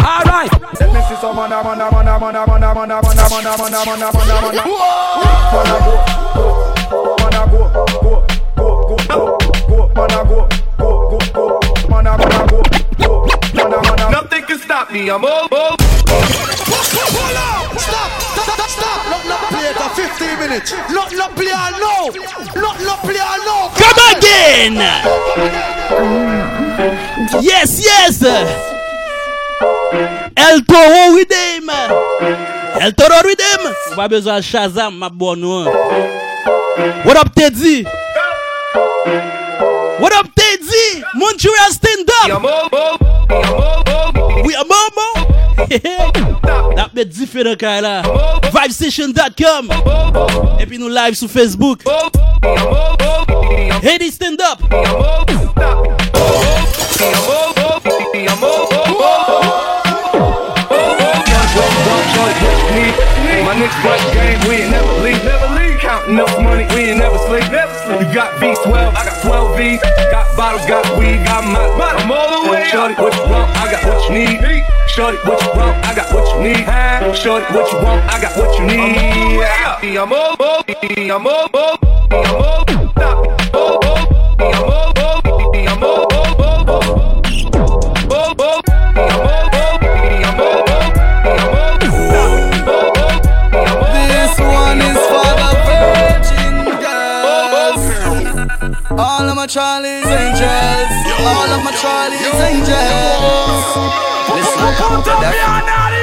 All 0.04 0.24
right. 0.28 0.50
Let 0.80 0.92
me 0.92 1.00
see 1.08 1.16
some 1.20 1.36
mana 1.36 1.62
mana 1.62 1.88
mana 1.90 2.18
mana 2.18 2.44
mana 2.44 2.74
mana 2.74 3.00
mana 3.00 3.00
mana 3.00 3.24
mana 3.28 3.56
mana 3.56 3.80
mana 3.84 4.08
mana. 4.12 4.34
Mana 4.44 4.62
go, 4.64 4.76
go, 4.76 6.23
me, 15.04 15.10
I'm 15.10 15.24
all, 15.24 15.48
all. 15.52 15.76
Pull 15.76 15.86
up! 16.16 17.78
Stop! 17.78 18.10
Stop! 18.32 18.48
Stop! 18.48 18.70
stop. 18.70 19.00
Not 19.10 19.24
not 19.28 19.40
play 19.50 19.66
it 19.70 19.76
for 19.76 19.90
15 19.94 20.38
minutes. 20.38 20.72
Not 20.90 21.12
not 21.12 21.36
play 21.36 21.52
I 21.52 21.70
know. 21.82 22.10
Not 22.60 22.80
not 22.80 23.00
play 23.04 23.20
I 23.20 23.38
know. 23.46 23.70
Come 23.76 24.00
again. 24.16 24.76
Yes, 27.42 27.80
yes. 27.84 28.22
El 30.36 30.64
Toro 30.64 31.16
Redeem. 31.16 31.70
El 32.80 32.92
Toro 32.94 33.20
Redeem. 33.22 33.60
him. 33.60 33.74
Ou 33.90 33.96
pa 33.96 34.08
bezwa 34.08 34.40
Shazam, 34.42 34.98
ma 34.98 35.08
bon 35.08 35.44
What 37.04 37.16
up, 37.16 37.34
Teddy? 37.34 38.03
That 46.94 47.00
bit 47.00 47.08
différent 47.08 47.56
quand 47.58 47.80
là. 47.80 48.02
Vibesession.com. 48.52 49.70
Et 50.60 50.66
puis 50.66 50.78
nous 50.78 50.88
live 50.88 51.14
sur 51.14 51.28
Facebook. 51.28 51.82
Hey, 53.82 54.10
stand 54.10 54.40
up. 54.40 54.60
My 63.44 63.60
next 63.60 63.76
fight 63.82 64.00
game, 64.14 64.40
we 64.48 64.62
ain't 64.62 64.70
never 64.70 65.02
leave, 65.02 65.24
never 65.24 65.48
leave. 65.54 65.78
Counting 65.80 66.18
up 66.18 66.28
money, 66.42 66.64
we 66.74 66.90
ain't 66.90 66.98
never 66.98 67.18
sleep, 67.18 67.50
never 67.50 67.74
sleep. 67.84 68.08
You 68.08 68.14
got 68.14 68.32
V12, 68.40 68.72
I 68.72 69.04
got 69.04 69.22
12 69.22 69.56
V. 69.56 69.78
Got 70.10 70.36
bottles, 70.36 70.66
got 70.66 70.98
weed, 70.98 71.24
got 71.26 71.44
my, 71.44 71.60
I'm 71.60 72.10
all 72.10 72.44
the 72.44 72.50
way 72.50 72.64
Shorty, 72.70 72.94
what 72.94 73.14
you 73.14 73.22
want? 73.30 73.50
I 73.56 73.70
got 73.70 73.84
what 73.84 74.08
you 74.08 74.14
need. 74.14 74.64
Shorty, 74.94 75.18
what 75.26 75.42
you 75.42 75.50
want? 75.58 75.74
I 75.84 75.92
got 75.92 76.06
what 76.06 76.13
you 76.13 76.13
need. 76.44 77.16
Short 77.16 77.42
what 77.52 77.72
you 77.72 77.78
want, 77.78 78.04
I 78.12 78.20
got 78.20 78.36
what 78.36 78.58
you 78.58 78.66
need. 78.66 79.40
I'm 79.96 80.12
I'm 80.12 80.12
I'm 80.12 80.12
old, 80.12 80.64
I'm 81.10 81.26
I'm. 81.26 81.84
All 98.96 99.28
of 99.28 99.34
my 99.36 99.46
Charlie's 99.46 100.06
angels. 100.06 100.92
All 101.20 101.50
of 101.50 101.64
my 101.64 101.72
Charlie's 101.80 102.34
angels. 102.40 103.04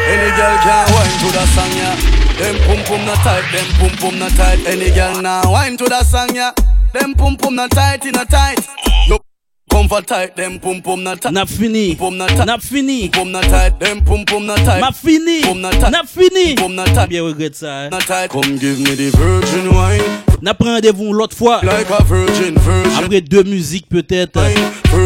Any 0.08 0.30
girl 0.36 0.58
can 0.64 0.86
wine 0.94 1.16
to 1.22 1.28
the 1.32 1.46
song, 1.54 1.72
yeah. 1.78 1.96
Them 2.40 2.56
pum 2.66 2.84
pum 2.86 3.06
not 3.06 3.18
tight, 3.24 3.46
them 3.52 3.68
pum 3.80 3.98
pum 3.98 4.20
not 4.20 4.32
tight. 4.32 4.60
Any 4.66 4.90
girl 4.92 5.22
now 5.22 5.52
wine 5.52 5.78
to 5.78 5.86
the 5.86 6.04
song, 6.04 6.34
yeah. 6.36 6.52
Them 6.94 7.14
pum 7.16 7.38
pum 7.38 7.56
not 7.56 7.72
tight, 7.72 8.06
in 8.06 8.16
a 8.18 8.26
tight. 8.26 8.60
No 9.10 9.20
Comfort 9.72 10.06
tight, 10.08 10.36
them 10.36 10.60
pum 10.60 10.82
pum 10.82 11.04
not 11.04 11.22
tight. 11.22 11.34
Nap 11.34 11.48
fini. 11.48 11.96
Pum 11.96 12.18
not 12.18 12.30
tight. 12.30 12.46
Nap 12.46 12.62
fini. 12.62 13.10
Pum 13.10 13.32
not 13.32 13.44
tight, 13.46 13.80
them 13.80 14.04
pum 14.04 14.26
pum 14.26 14.46
not 14.46 14.58
tight. 14.58 14.82
Map 14.82 14.96
fini. 14.96 15.44
Pum 15.44 15.62
not 15.62 15.74
tight. 15.74 15.92
Nap 15.92 16.08
fini. 16.08 16.56
Pum 16.56 16.76
not 16.76 16.88
tight. 16.88 17.08
Bien 17.10 17.24
regret 17.24 17.56
ça. 17.56 17.86
eh. 17.86 17.90
Not 17.90 18.02
tight. 18.06 18.30
Come 18.32 18.58
give 18.58 18.80
me 18.80 18.96
the 18.96 19.12
virgin 19.12 19.74
wine. 19.74 20.31
n'a 20.42 20.56
rendez-vous 20.60 21.14
l'autre 21.14 21.36
fois. 21.36 21.62
Like 21.64 21.88
virgin, 22.08 22.56
virgin. 22.58 22.92
Après 22.98 23.22
deux 23.22 23.44
musiques 23.44 23.88
peut-être. 23.90 24.40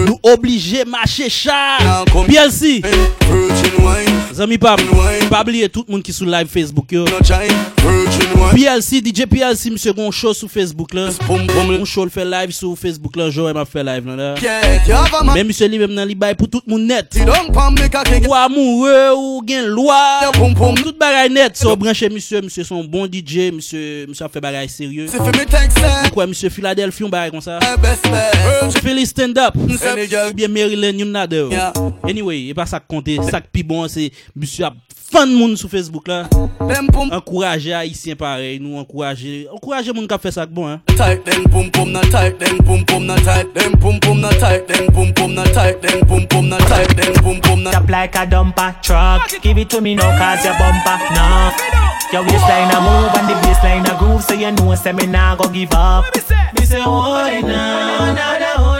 Nous 0.08 0.20
obligés 0.24 0.86
marcher 0.86 1.30
char. 1.30 2.06
PLC. 2.28 2.82
Zami 4.34 4.58
Pam, 4.58 4.78
pas 5.30 5.42
oublier 5.42 5.70
tout 5.70 5.86
le 5.88 5.94
monde 5.94 6.04
qui 6.04 6.12
sous 6.12 6.26
live 6.26 6.48
Facebook. 6.48 6.92
Yo. 6.92 7.06
PLC, 8.52 9.02
DJ 9.02 9.26
PLC, 9.26 9.70
monsieur, 9.72 9.94
on 9.96 10.12
show 10.12 10.34
sur 10.34 10.52
Facebook 10.52 10.94
là. 10.94 11.10
On 11.30 11.86
show 11.86 12.04
le 12.04 12.10
fait 12.10 12.26
live 12.26 12.52
sur 12.52 12.78
Facebook 12.78 13.16
là. 13.16 13.30
Joe 13.30 13.54
m'a 13.54 13.64
fait 13.64 13.84
live 13.84 14.06
là. 14.08 14.36
Mais 15.34 15.44
monsieur, 15.44 15.68
lui 15.68 15.80
même 15.80 15.96
dans 15.96 16.04
li 16.04 16.18
pour 16.38 16.50
tout 16.50 16.62
le 16.68 16.74
monde 16.74 16.82
net. 16.82 17.18
Ou 18.28 18.34
amoureux, 18.34 19.16
ou 19.16 19.42
gain 19.42 19.66
loi. 19.68 20.20
Tout 20.34 20.94
bagaille 21.00 21.30
net. 21.30 21.56
So 21.56 21.74
branché 21.76 22.10
monsieur, 22.10 22.42
monsieur 22.42 22.66
son 22.66 22.84
bon 22.84 23.06
DJ, 23.06 23.52
monsieur, 23.54 24.06
monsieur 24.08 24.26
a 24.26 24.30
fait 24.30 24.42
bagaille 24.42 24.68
sérieux. 24.68 25.08
Kwa 26.14 26.28
msye 26.28 26.50
Philadelphia 26.50 27.04
yon 27.06 27.12
baye 27.12 27.32
kon 27.32 27.42
sa? 27.42 27.60
Eh, 27.62 27.76
eh, 28.14 28.82
Philly 28.82 29.06
stand 29.06 29.38
up. 29.38 29.56
Bien 30.36 30.52
Maryland 30.52 31.00
yon 31.00 31.12
nade 31.12 31.42
Anyway, 32.08 32.50
e 32.50 32.54
pa 32.54 32.66
sak 32.66 32.88
konte, 32.88 33.18
sak 33.32 33.50
pi 33.52 33.64
bon 33.64 33.88
Se 33.90 34.12
msye 34.36 34.66
ap 34.66 34.76
fan 35.12 35.30
moun 35.30 35.56
sou 35.58 35.70
Facebook 35.70 36.08
la. 36.08 36.26
Enkouraje 37.12 37.74
Haitien 37.74 38.16
parey 38.18 38.60
Nou 38.60 38.80
enkouraje, 38.82 39.46
enkouraje 39.54 39.94
moun 39.94 40.08
kap 40.10 40.24
fe 40.24 40.32
sak 40.34 40.50
bon 40.50 40.80
Tight 40.96 41.26
den 41.28 41.46
poum 41.52 41.70
poum 41.72 41.92
na 41.94 42.02
tight 42.10 42.40
Den 42.40 42.58
poum 42.64 42.84
poum 42.86 43.06
na 43.06 43.16
tight 43.22 43.54
Den 43.56 43.78
poum 43.80 44.00
poum 44.00 44.22
na 44.22 44.32
tight 44.40 44.66
Den 44.68 44.90
poum 44.92 45.12
poum 45.14 45.36
na 45.36 45.44
tight 45.54 45.82
Den 45.82 46.02
poum 46.08 46.26
poum 46.28 46.50
na 46.50 46.58
tight 46.58 46.96
Den 46.98 47.14
poum 47.22 47.40
poum 47.42 47.64
na 47.64 47.72
tight 47.72 47.82
Tap 47.82 47.90
like 47.90 48.16
a 48.16 48.26
dumper 48.26 48.82
truck. 48.82 49.30
Give 49.42 49.58
it 49.58 49.70
to 49.70 49.82
me 49.82 49.96
now 49.96 50.18
cause 50.18 50.46
ya 50.46 50.58
bumper 50.58 50.98
Now 51.14 51.85
Your 52.14 52.24
waistline 52.24 52.72
a 52.72 52.80
move 52.80 53.14
and 53.18 53.28
the 53.30 53.36
baseline 53.44 53.84
a 53.94 53.98
groove, 53.98 54.24
so 54.24 54.34
you 54.34 54.52
know, 54.52 54.76
say 54.76 54.94
me 54.94 55.06
nah 55.06 55.36
go 55.36 55.50
give 55.50 55.74
up. 55.74 56.06
Me 56.54 56.66
say, 56.66 56.80
hold 56.80 57.28
it 57.28 57.42
now, 57.44 58.14
now, 58.14 58.38
now, 58.40 58.80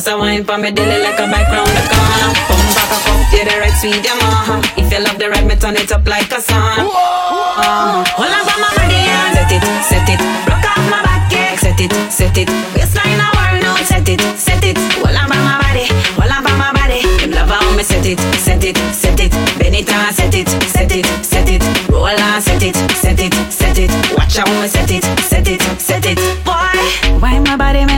Bust 0.00 0.08
a 0.08 0.16
wine 0.16 0.44
for 0.44 0.56
me 0.56 0.70
daily 0.70 0.96
like 1.04 1.20
a 1.20 1.28
bike 1.28 1.52
round 1.52 1.68
the 1.68 1.84
corner. 1.92 2.32
Come 2.48 2.64
back 2.72 2.88
up, 2.88 3.04
up, 3.04 3.32
yeah, 3.36 3.44
the 3.44 3.60
red 3.60 3.74
sweet 3.76 4.00
Yamaha. 4.00 4.56
If 4.80 4.90
you 4.90 5.04
love 5.04 5.18
the 5.18 5.28
red, 5.28 5.44
me 5.44 5.56
turn 5.56 5.76
it 5.76 5.92
up 5.92 6.08
like 6.08 6.32
a 6.32 6.40
song. 6.40 6.88
Uh, 6.88 8.00
hold 8.16 8.32
on 8.32 8.42
for 8.48 8.58
my 8.64 8.72
body 8.80 8.96
and 8.96 9.36
set 9.36 9.52
it, 9.52 9.60
set 9.84 10.08
it. 10.08 10.20
Rock 10.48 10.64
off 10.64 10.80
my 10.88 11.04
back, 11.04 11.30
yeah, 11.30 11.52
set 11.56 11.76
it, 11.84 11.92
set 12.08 12.32
it. 12.38 12.48
Waistline 12.72 13.20
a 13.20 13.28
worn 13.36 13.60
out, 13.60 13.76
set 13.84 14.08
it, 14.08 14.20
set 14.40 14.64
it. 14.64 14.80
Hold 15.04 15.12
on 15.12 15.28
for 15.28 15.36
my 15.36 15.60
body, 15.60 15.84
hold 16.16 16.32
on 16.32 16.48
for 16.48 16.56
my 16.56 16.72
body. 16.72 17.04
Him 17.20 17.36
love 17.36 17.52
how 17.52 17.76
me 17.76 17.82
set 17.82 18.06
it, 18.06 18.16
set 18.40 18.64
it, 18.64 18.80
set 18.96 19.20
it. 19.20 19.36
Bend 19.60 19.76
it 19.76 19.92
and 19.92 20.16
set 20.16 20.32
it, 20.32 20.48
set 20.48 20.96
it, 20.96 21.04
set 21.20 21.50
it. 21.52 21.60
Roll 21.92 22.08
on, 22.08 22.40
set 22.40 22.62
it, 22.64 22.72
set 22.96 23.20
it, 23.20 23.36
set 23.52 23.76
it. 23.76 23.92
Watch 24.16 24.40
how 24.40 24.48
me 24.48 24.66
set 24.66 24.88
it, 24.88 24.99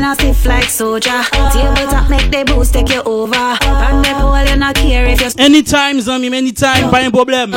man 0.03 0.12
a 0.12 0.15
stiff 0.15 0.47
like 0.47 0.65
soldier? 0.65 1.23
Table 1.53 1.91
top 1.91 2.11
make 2.11 2.31
the 2.31 2.45
boost 2.45 2.74
take 2.74 2.91
you 2.91 3.03
over. 3.03 3.35
And 3.37 4.05
the 4.05 4.11
pole 4.19 4.45
you 4.45 4.57
not 4.57 4.74
care 4.74 5.07
if 5.07 5.20
you 5.20 5.29
Anytime, 5.39 5.99
zami, 6.01 6.33
anytime, 6.35 6.91
pas 6.91 7.03
un 7.05 7.11
problème. 7.11 7.55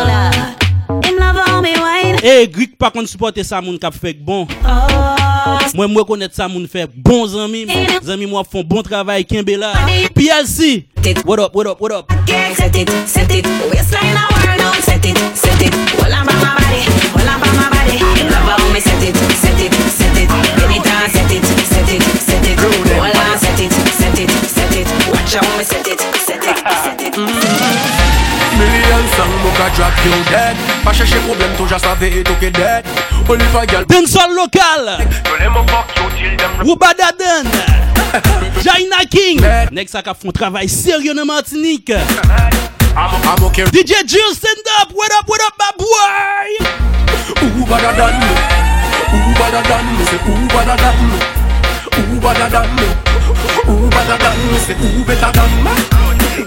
Him 1.04 1.18
love 1.18 1.36
how 1.36 1.62
me 1.62 1.74
wine. 1.74 2.18
Eh, 2.24 2.48
Greek 2.48 2.78
pas 2.78 2.92
qu'on 2.92 3.06
supporte 3.06 3.42
ça 3.44 3.62
moun 3.62 3.78
k'ap 3.80 3.94
fait 3.94 4.14
bon. 4.14 4.48
Moi 5.74 5.88
moi 5.88 6.06
connaître 6.06 6.36
ça 6.36 6.48
moun 6.48 6.68
fait 6.68 6.88
bon 6.96 7.28
zami. 7.28 7.68
Zami 8.04 8.26
moi 8.26 8.44
font 8.50 8.64
bon 8.64 8.82
travail 8.82 9.26
Kembe 9.26 9.58
là. 9.58 9.74
PLC. 10.14 10.88
What 11.26 11.40
up, 11.40 11.56
what 11.56 11.68
up, 11.68 11.80
what 11.80 11.92
up? 11.92 12.12
Yeah, 12.28 12.54
set 12.56 12.76
it, 12.76 12.90
set 13.08 13.32
it. 13.32 13.46
Waistline 13.72 14.18
out, 14.18 14.76
set 14.82 15.06
it, 15.06 15.18
set 15.36 15.62
it. 15.62 15.74
Hold 15.74 16.14
on 16.14 16.26
by 16.26 16.34
my 16.34 16.56
body, 16.56 16.82
by 17.14 17.24
my 17.24 17.70
body. 17.70 18.00
Love 18.30 18.60
how 18.60 18.74
me 18.74 18.80
set 18.80 19.04
it, 19.04 19.16
set 19.16 19.62
it, 19.62 19.74
set 19.74 20.02
it. 20.02 20.05
Anytime, 20.76 20.92
ah, 20.92 21.08
set 21.08 21.32
it, 21.32 21.46
set 21.72 21.88
it, 21.88 22.04
set 22.20 22.48
it. 22.52 22.60
Hold 22.60 23.16
on, 23.16 23.40
set 23.40 23.60
it, 23.64 23.72
set 23.72 24.20
it, 24.20 24.30
set 24.44 24.76
it. 24.76 24.88
Watch 25.08 25.36
how 25.36 25.58
me 25.58 25.64
set 25.64 25.88
it, 25.88 26.02
set 26.20 26.44
it, 26.44 26.58
set 26.84 27.00
it. 27.00 27.14
Mm-hmm. 27.16 28.60
Million 28.60 29.06
sang 29.16 29.32
mou 29.40 29.56
ka 29.56 29.72
drop 29.72 29.96
you 30.04 30.12
dead 30.28 30.60
Pa 30.84 30.92
chèche 30.92 31.16
problem 31.24 31.56
tou 31.56 31.68
ja 31.72 31.80
save 31.80 32.10
e 32.12 32.24
tou 32.28 32.36
ke 32.44 32.52
dead 32.52 32.84
Oliver 33.32 33.64
gal 33.72 33.88
Dancehall 33.88 34.36
local. 34.36 35.00
Oubadaden. 36.68 37.48
Jaina 38.68 39.06
King. 39.10 39.40
Next, 39.72 39.94
ça 39.94 40.04
a 40.06 40.14
fait 40.14 40.28
un 40.28 40.32
travail 40.32 40.68
sérieux 40.68 41.14
dans 41.14 41.26
Martinique. 41.26 41.94
I'm 42.98 43.44
okay 43.46 43.64
DJ 43.72 44.04
Jill, 44.06 44.36
stand 44.36 44.60
up. 44.82 44.92
What 44.94 45.08
up, 45.20 45.24
what 45.26 45.40
up, 45.40 45.56
my 45.58 45.72
boy? 45.80 46.68
Who 47.56 47.66
better 47.66 47.96
than 47.96 48.20
me? 48.20 48.65
Who 49.16 49.32
better 49.40 49.64
than 49.64 49.86
me? 49.96 50.04
Say 50.04 50.20
who 50.28 50.34
better 50.52 50.76
than 50.76 50.98
me? 51.08 51.20
Who 51.96 52.20
better 52.20 52.48
than 52.52 52.68
me? 52.76 52.88
Who 53.64 53.88
better 53.88 54.18
than 54.20 54.38
me? 54.52 54.58
Say 54.60 54.76
who 54.76 55.04
better 55.08 55.32
than 55.32 55.52
me? 55.64 55.74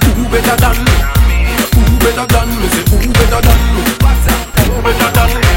Who 0.04 0.22
better 0.28 0.56
than 0.60 0.76
me? 0.84 0.94
Who 1.72 1.82
better 2.04 2.26
than 2.28 2.48
me? 2.60 2.66
Say 2.68 2.84
who 2.92 3.08
better 3.16 3.40
than 3.40 3.60
me? 3.72 3.82
Who 4.68 4.82
better 4.84 5.10
than 5.16 5.30
me? 5.40 5.48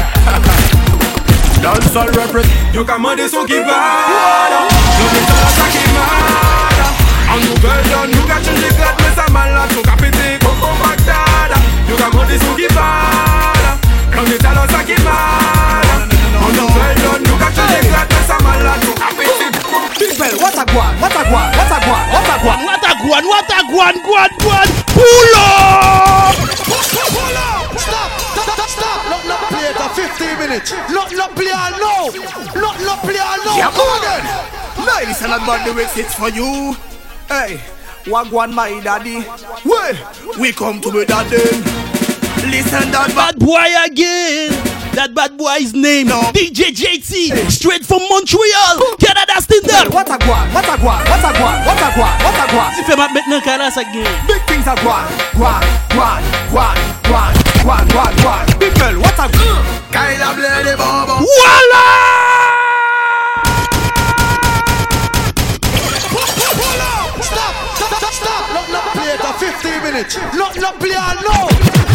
Dancehall 1.62 2.10
represent 2.16 2.74
Yo 2.74 2.84
kama 2.84 3.14
de 3.14 3.28
son 3.28 3.46
ki 3.46 3.60
bada 3.62 4.60
Yo 4.98 5.06
me 5.14 5.20
tala 5.28 5.50
sa 5.58 5.66
ki 5.70 5.84
mada 5.94 6.86
An 7.30 7.38
nou 7.44 7.56
bel 7.62 7.82
don 7.86 8.10
Nou 8.10 8.26
ka 8.26 8.40
change 8.42 8.70
glad 8.74 8.98
Me 8.98 9.10
sa 9.14 9.26
malad 9.30 9.70
Son 9.70 9.82
ka 9.86 9.94
pete 10.02 10.42
Koko 10.42 10.74
bagdada 10.82 11.58
Yo 11.88 11.94
kama 12.02 12.26
de 12.26 12.38
son 12.42 12.56
ki 12.58 12.66
bada 12.74 13.78
Yo 14.16 14.22
me 14.26 14.36
tala 14.42 14.66
sa 14.74 14.82
ki 14.82 14.98
mada 15.06 15.10
An 15.14 15.30
nou 15.30 15.54
bel 15.54 15.61
don 17.56 17.60
Nou 17.60 17.60
ka 17.60 17.64
change 17.72 17.88
glad 17.88 18.06
Me 18.12 18.20
sa 18.26 18.36
malad 18.44 18.80
Son 18.84 18.94
ka 18.96 19.08
pete 19.16 19.46
Big 20.00 20.12
Bell, 20.18 20.34
what 20.40 20.56
a 20.56 20.64
guan, 20.72 20.94
what 21.00 21.14
a 21.14 21.22
guan, 21.30 21.48
what 21.56 21.72
a 21.72 21.78
guan, 21.84 22.04
what 22.12 22.28
a 22.28 22.36
guan 22.42 22.60
What 22.64 22.84
a 22.84 22.92
guan, 23.02 23.24
what 23.28 23.50
a 23.52 23.60
guan, 23.70 23.94
guan, 24.06 24.30
guan 24.42 24.68
Pull 24.92 25.34
up! 25.36 26.36
Pull 26.36 27.38
up! 27.38 27.78
Stop! 27.78 28.10
Stop! 28.36 28.68
Stop! 28.68 29.00
Not 29.08 29.22
not 29.26 29.40
play 29.48 29.68
it 29.70 29.76
for 29.76 29.88
15 29.88 30.38
minutes. 30.38 30.72
Not 30.90 31.12
not 31.12 31.30
play 31.34 31.50
all 31.50 31.74
now. 31.80 32.02
Not 32.60 32.76
not 32.80 32.98
play 33.00 33.18
all 33.18 33.40
now. 33.44 33.56
Yeah, 33.56 33.70
Come 33.72 34.00
then. 34.04 34.22
Ladies 34.86 35.22
and 35.22 35.32
gentlemen, 35.46 35.86
it's 35.96 36.14
for 36.14 36.28
you. 36.28 36.76
Hey, 37.28 37.60
Wagwan 38.04 38.52
my 38.52 38.80
daddy. 38.80 39.24
Well, 39.64 39.94
we 40.38 40.52
come 40.52 40.80
to 40.80 40.92
be 40.92 41.04
daddy. 41.04 41.36
Listen 42.50 42.90
that 42.90 43.12
bad 43.14 43.38
boy 43.38 43.70
again. 43.86 44.81
That 44.92 45.14
bad 45.14 45.38
boy's 45.38 45.72
name, 45.72 46.08
DJ 46.36 46.68
JT, 46.68 47.32
straight 47.48 47.80
from 47.80 48.04
Montreal, 48.12 48.76
Canada 49.00 49.40
stand 49.40 49.64
up. 49.72 49.88
What 49.88 50.04
a 50.12 50.20
guan, 50.20 50.52
what 50.52 50.68
a 50.68 50.76
guan, 50.76 51.00
what 51.08 51.24
a 51.24 51.32
guan, 51.32 51.56
what 51.64 51.80
a 51.80 51.88
guan, 51.96 52.14
what 52.20 52.36
a 52.36 52.46
guan. 52.52 52.68
Tu 52.76 52.84
fais 52.84 52.96
ma 52.96 53.08
maintenant 53.08 53.40
Canada 53.40 53.70
ça 53.72 53.84
game. 53.88 54.04
Big 54.28 54.44
things 54.44 54.68
are 54.68 54.76
guan, 54.84 55.08
guan, 55.32 55.64
guan, 55.96 56.20
guan, 56.52 56.76
guan, 57.08 57.32
guan, 57.64 57.84
guan, 57.88 58.12
guan. 58.20 58.44
Big 58.60 58.74
girl, 58.76 59.00
what 59.00 59.16
a 59.16 59.32
guan. 59.32 59.64
Kyla 59.90 60.34
play 60.36 60.60
the 60.62 60.76
bobo. 60.76 61.24
Voila! 61.24 62.52
Stop! 67.16 67.54
Stop! 67.80 67.92
Stop! 67.96 68.12
Stop! 68.12 68.44
Not 68.52 68.68
not 68.68 68.84
play 68.92 69.16
it 69.16 69.20
for 69.24 69.32
15 69.40 69.82
minutes. 69.82 70.16
Not 70.36 70.52
not 70.60 70.78
play 70.78 70.92
all 71.00 71.16
now. 71.24 71.48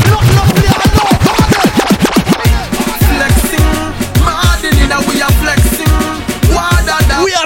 Not 0.10 0.57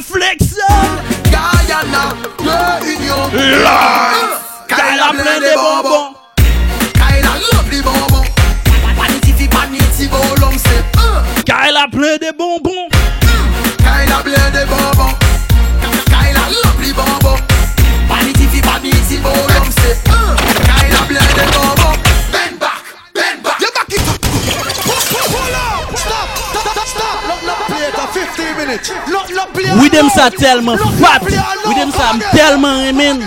Wada 0.10 0.32
da 0.32 0.32
We 0.32 0.38
are 0.38 0.38
flexing 0.38 0.57
Guyana 1.32 2.03
Yeah 2.44 2.82
in 2.86 3.02
your 3.03 3.30
Live. 3.64 4.41
Kyla 4.68 5.11
play 5.14 5.40
the 5.40 5.53
bobo 5.56 6.15
Kyla 6.94 7.34
love 7.53 7.69
the 7.69 7.82
bobo 7.84 8.22
Panity 8.98 9.34
fi 9.34 9.48
panity 9.48 10.07
bolom 10.07 10.57
say 10.57 10.84
uh. 10.98 11.23
Kyla 11.45 11.88
plein 11.91 12.18
de 12.19 12.32
bonbons. 12.34 12.90
Kyla 13.78 14.22
play 14.23 14.49
the 14.52 14.65
bobo 14.69 15.07
Kyla 16.10 16.44
love 16.64 16.80
the 16.82 16.91
bobo 16.94 17.38
Panity 18.10 18.48
fi 18.49 18.61
panity 18.61 19.18
bolom 19.22 19.72
say 19.72 19.95
uh. 20.10 20.36
Kyla 20.65 21.02
play 21.07 21.32
the 21.38 21.45
bobo 21.53 21.90
Bend 22.32 22.60
back 22.60 22.84
Bend 23.14 23.44
back 23.44 23.60
You 23.61 23.69
back 23.72 23.90
it 23.91 24.07
up. 24.07 24.22
Pull 24.22 25.56
up. 25.56 25.98
Stop! 25.98 26.28
Stop! 26.52 26.88
Stop! 26.88 27.18
Not 27.28 27.41
not 27.45 27.57
play 27.68 27.84
it 27.86 27.94
for 27.94 28.07
15 28.07 28.57
minutes. 28.57 28.90
Not 29.07 29.30
not 29.34 29.40
Widem 29.53 30.10
sa 30.10 30.30
telman 30.30 30.78
fat. 30.99 31.22
Widem 31.68 31.91
sa 31.91 32.14
m 32.14 32.19
telman 32.32 32.86
remen. 32.88 33.19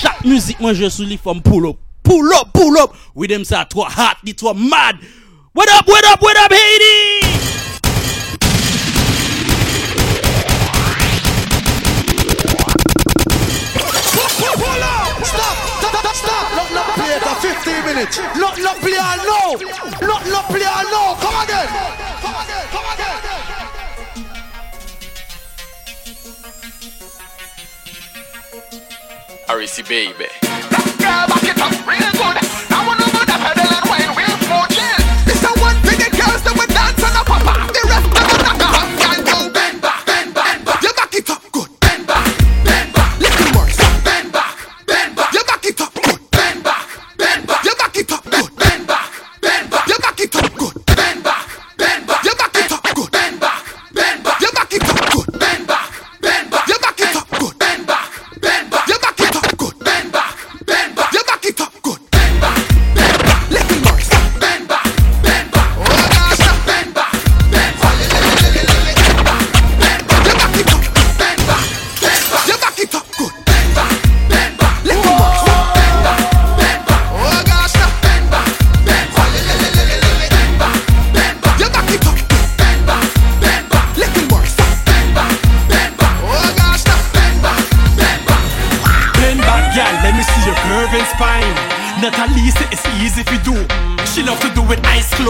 Chak 0.00 0.24
müzik 0.24 0.60
mwen 0.60 0.76
je 0.76 0.90
sou 0.90 1.06
li 1.08 1.18
fòm 1.18 1.42
pull 1.42 1.68
up. 1.70 1.76
Pull 2.02 2.32
up, 2.34 2.52
pull 2.52 2.76
up. 2.78 2.94
Widem 3.14 3.44
sa 3.44 3.64
tro 3.64 3.84
hot, 3.88 4.18
di 4.24 4.34
tro 4.34 4.54
mad. 4.54 4.98
What 5.52 5.68
up, 5.68 5.86
what 5.86 6.04
up, 6.04 6.20
what 6.22 6.36
up 6.36 6.52
Haiti 6.52 7.20
Pull 14.42 14.82
up, 14.82 15.24
stop, 15.24 15.56
stop, 15.80 16.14
stop. 16.16 16.44
Lock 16.56 16.70
not 16.72 16.88
play 16.96 17.12
it 17.12 17.22
a 17.22 17.34
15 17.36 17.84
minutes. 17.84 18.18
Lock 18.40 18.56
not 18.58 18.76
play 18.80 18.92
it 18.92 19.00
a 19.00 19.16
no 19.28 19.60
Lock 20.08 20.24
not 20.26 20.44
play 20.48 20.60
it 20.60 20.72
a 20.72 20.82
no 20.88 21.16
Come 21.20 21.36
again. 21.44 21.68
Come 22.20 22.36
again, 22.40 22.64
come 22.72 22.88
again. 22.94 23.51
Arisi 29.48 29.82
baby. 29.88 30.28
Girl, 30.98 31.26
back 31.26 31.44
it 31.44 31.58
up 31.60 31.86
real 31.86 32.12
good. 32.12 32.71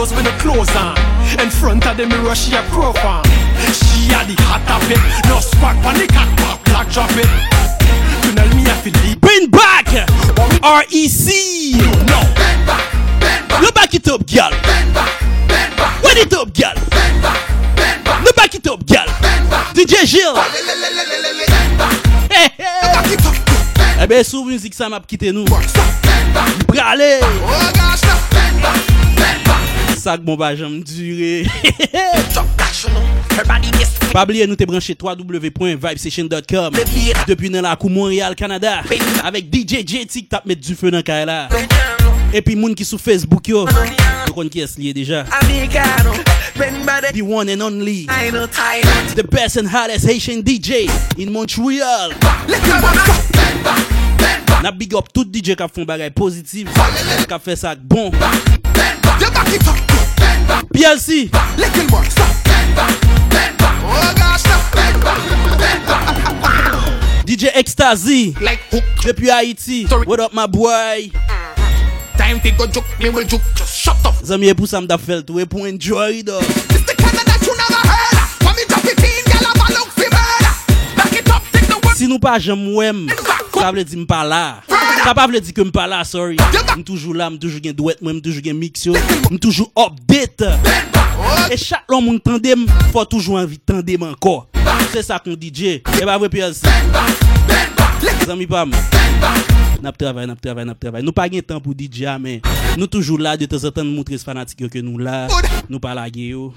It 0.03 0.09
eyes 0.09 0.13
closed 0.13 0.17
with 0.17 0.25
the 0.25 0.33
clothes 0.43 0.77
on. 0.77 0.97
In 1.41 1.51
front 1.51 1.87
of 1.87 1.97
the 1.97 2.07
mirror, 2.07 2.35
she 2.35 2.55
a 2.55 2.63
profile. 2.71 3.23
She 3.73 4.11
a 4.11 4.25
the 4.27 4.35
hot 4.43 4.67
of 4.71 4.91
it. 4.91 4.99
No 5.29 5.41
spark 5.41 5.77
on 5.85 5.95
the 5.95 6.07
cock, 6.07 6.29
pop, 6.39 6.67
lock, 6.69 6.89
drop 6.91 7.11
it. 7.13 7.29
Tunnel 8.23 8.49
me 8.57 8.65
a 8.67 8.75
feel 8.83 8.93
deep. 9.03 9.21
Bring 9.21 9.51
back 9.51 9.87
REC 10.63 11.29
No. 12.07 12.21
You 13.61 13.71
back 13.73 13.95
it 13.95 14.09
up, 14.09 14.27
girl 14.27 14.51
Wet 16.03 16.17
it 16.17 16.33
up, 16.33 16.53
girl 16.55 16.75
You 18.25 18.33
back 18.33 18.55
it 18.55 18.67
up, 18.67 18.87
girl 18.87 19.07
DJ 19.75 20.07
Gilles 20.07 20.39
Hey, 22.31 22.49
hey. 22.57 23.17
Eh 24.03 24.07
ben 24.07 24.25
sou 24.25 24.45
müzik 24.45 24.75
sa 24.75 24.89
map 24.89 25.07
kite 25.07 25.31
nou 25.31 25.45
Brale 26.67 27.21
Sak 29.99 30.23
bon 30.25 30.37
ba 30.37 30.55
jam 30.57 30.81
dure. 30.83 31.45
Pabliye 34.13 34.47
nou 34.47 34.57
te 34.59 34.67
branche 34.69 34.95
www.vibesession.com 34.99 36.77
Depi 37.29 37.49
nan 37.53 37.65
la 37.65 37.75
kou 37.81 37.89
Montreal, 37.93 38.35
Canada. 38.39 38.81
Avek 39.25 39.49
DJ 39.53 39.83
J-Tik 39.87 40.29
tap 40.33 40.47
met 40.49 40.61
du 40.61 40.77
fe 40.79 40.93
nan 40.93 41.05
kare 41.07 41.27
la 41.29 41.49
Epi 42.33 42.57
moun 42.57 42.75
ki 42.77 42.85
sou 42.89 43.01
Facebook 43.01 43.49
yo. 43.53 43.65
Yo 44.27 44.37
kon 44.37 44.49
ki 44.53 44.65
es 44.65 44.77
liye 44.81 44.95
deja 44.97 45.25
The 47.13 47.23
one 47.23 47.49
and 47.53 47.63
only. 47.63 48.07
The 48.07 49.27
best 49.31 49.57
and 49.57 49.69
hottest 49.69 50.07
Haitian 50.07 50.43
DJ 50.43 50.89
In 51.19 51.33
Montreal. 51.33 52.13
Na 54.63 54.71
big 54.71 54.95
up 54.95 55.13
tout 55.13 55.27
DJ 55.27 55.57
kap 55.59 55.73
fon 55.75 55.89
bagay 55.89 56.13
pozitiv 56.15 56.69
Kap 57.29 57.43
fe 57.43 57.57
sak 57.59 57.81
bon. 57.83 58.13
PLC. 60.73 61.31
Oh, 61.33 61.63
DJ 67.25 67.51
Ecstasy. 67.55 68.35
Depuis 69.05 69.31
Haïti. 69.31 69.87
What 70.07 70.21
up, 70.21 70.33
my 70.33 70.47
boy? 70.47 71.11
Uh-huh. 71.15 72.19
Time 72.19 72.41
to 72.41 72.51
go 72.53 72.67
juke 72.67 72.85
me 72.99 73.11
will 73.11 73.25
juke 73.25 73.43
Just 73.55 73.75
shut 73.77 73.97
up. 74.05 74.15
Zami 74.25 74.49
e 74.49 74.55
pou 74.55 74.67
sam 74.67 74.87
da 74.87 74.99
fel 74.99 75.23
tou 75.23 75.41
e 75.41 75.47
pou 75.47 75.67
enjoy 75.67 76.23
do. 76.23 76.39
It's 76.39 76.85
the 76.85 76.95
kind 76.95 77.15
that 77.15 77.41
you 77.43 77.55
never 77.57 77.83
heard. 77.83 78.17
When 78.45 78.55
me 78.57 78.65
drop 78.67 78.85
it 78.85 78.99
in, 79.03 79.25
gyal 79.31 79.49
a 79.49 79.55
look 79.73 79.91
fi 79.97 80.07
murder. 80.11 80.55
Back 80.97 81.13
it 81.19 81.31
up, 81.31 81.43
take 81.53 81.67
the 81.67 81.79
word. 81.83 81.97
Si 81.97 82.07
nou 82.07 82.19
pa 82.19 82.39
jem 82.39 82.75
wem. 82.75 83.09
Ça 83.63 83.71
veut 83.71 83.85
dire 83.85 83.99
m'pas 84.01 84.25
là. 84.25 84.61
Ça 85.05 85.15
pas 85.15 85.29
veut 85.29 85.41
dire 85.41 85.55
que 85.55 85.61
m'pas 85.63 85.87
là, 85.87 86.03
sorry. 86.03 86.37
M'suis 86.73 86.83
toujours 86.83 87.15
là, 87.15 87.31
m'suis 87.31 87.39
toujours 87.39 87.61
gain 87.61 87.73
douette, 87.73 88.03
moi 88.03 88.13
m'suis 88.13 88.23
toujours 88.23 88.43
gain 88.43 88.55
mix 88.55 88.87
yo. 88.87 88.93
M'suis 89.31 89.39
toujours 89.39 89.71
update. 89.79 90.43
Et 91.49 91.57
chaque 91.57 91.85
l'homme 91.89 92.09
on 92.09 92.19
tandem, 92.19 92.67
faut 92.93 93.05
toujours 93.05 93.37
envie 93.37 93.61
tandem 93.61 94.03
encore. 94.03 94.49
C'est 94.93 95.05
ça 95.05 95.21
qu'on 95.21 95.35
DJ. 95.41 95.63
Et 95.63 95.83
bah 96.05 96.19
vrai 96.19 96.29
PLC. 96.29 96.67
Zami 98.27 98.47
pam 98.47 98.71
Nap 99.83 99.97
travay, 99.99 100.29
nap 100.31 100.39
travay, 100.39 100.63
nap 100.63 100.79
travay. 100.79 101.03
Nou 101.03 101.11
pa 101.15 101.25
gen 101.31 101.43
tan 101.43 101.59
pou 101.63 101.75
DJ 101.75 102.07
a 102.07 102.15
men 102.23 102.39
Nou 102.79 102.87
toujou 102.87 103.19
la 103.19 103.35
de 103.39 103.49
te 103.51 103.59
zatan 103.59 103.89
moutre 103.91 104.15
se 104.15 104.27
fanatik 104.27 104.63
yo 104.63 104.69
ke 104.71 104.79
nou 104.79 105.03
la. 105.03 105.27
Nou 105.67 105.83
pa 105.83 105.91
la 105.99 106.05
ge 106.07 106.29
yo. 106.31 106.53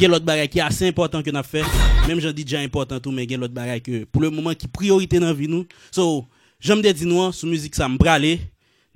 Gen 0.00 0.08
lot 0.08 0.24
baray 0.24 0.48
ki 0.48 0.62
ase 0.64 0.88
important 0.88 1.20
ke 1.24 1.34
nap 1.36 1.48
fe. 1.48 1.64
Mem 2.08 2.22
jan 2.24 2.32
DJ 2.32 2.64
important 2.64 3.04
ou 3.04 3.12
men 3.12 3.28
gen 3.28 3.44
lot 3.44 3.52
baray 3.52 3.82
ke 3.84 4.06
Pou 4.08 4.24
le 4.24 4.32
mouman 4.32 4.56
ki 4.56 4.72
priorite 4.72 5.20
nan 5.20 5.36
vi 5.36 5.50
nou. 5.52 5.68
So, 5.92 6.24
jom 6.64 6.80
de 6.80 6.94
di 6.96 7.08
nou 7.08 7.26
an, 7.26 7.36
sou 7.36 7.50
müzik 7.50 7.76
sa 7.76 7.90
mbrale 7.92 8.38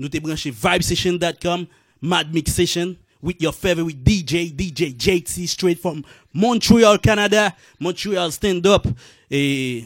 Nou 0.01 0.09
te 0.13 0.21
branche 0.25 0.53
vibesession.com 0.53 1.69
Mad 2.01 2.33
Mix 2.33 2.57
Session 2.57 2.97
with 3.27 3.43
your 3.43 3.53
favorite 3.53 4.05
DJ, 4.05 4.55
DJ 4.55 4.95
JT, 4.95 5.49
straight 5.49 5.81
from 5.81 6.05
Montreal, 6.33 6.97
Canada. 6.99 7.55
Montreal, 7.81 8.31
stand 8.31 8.65
up. 8.67 8.87
E, 9.29 9.85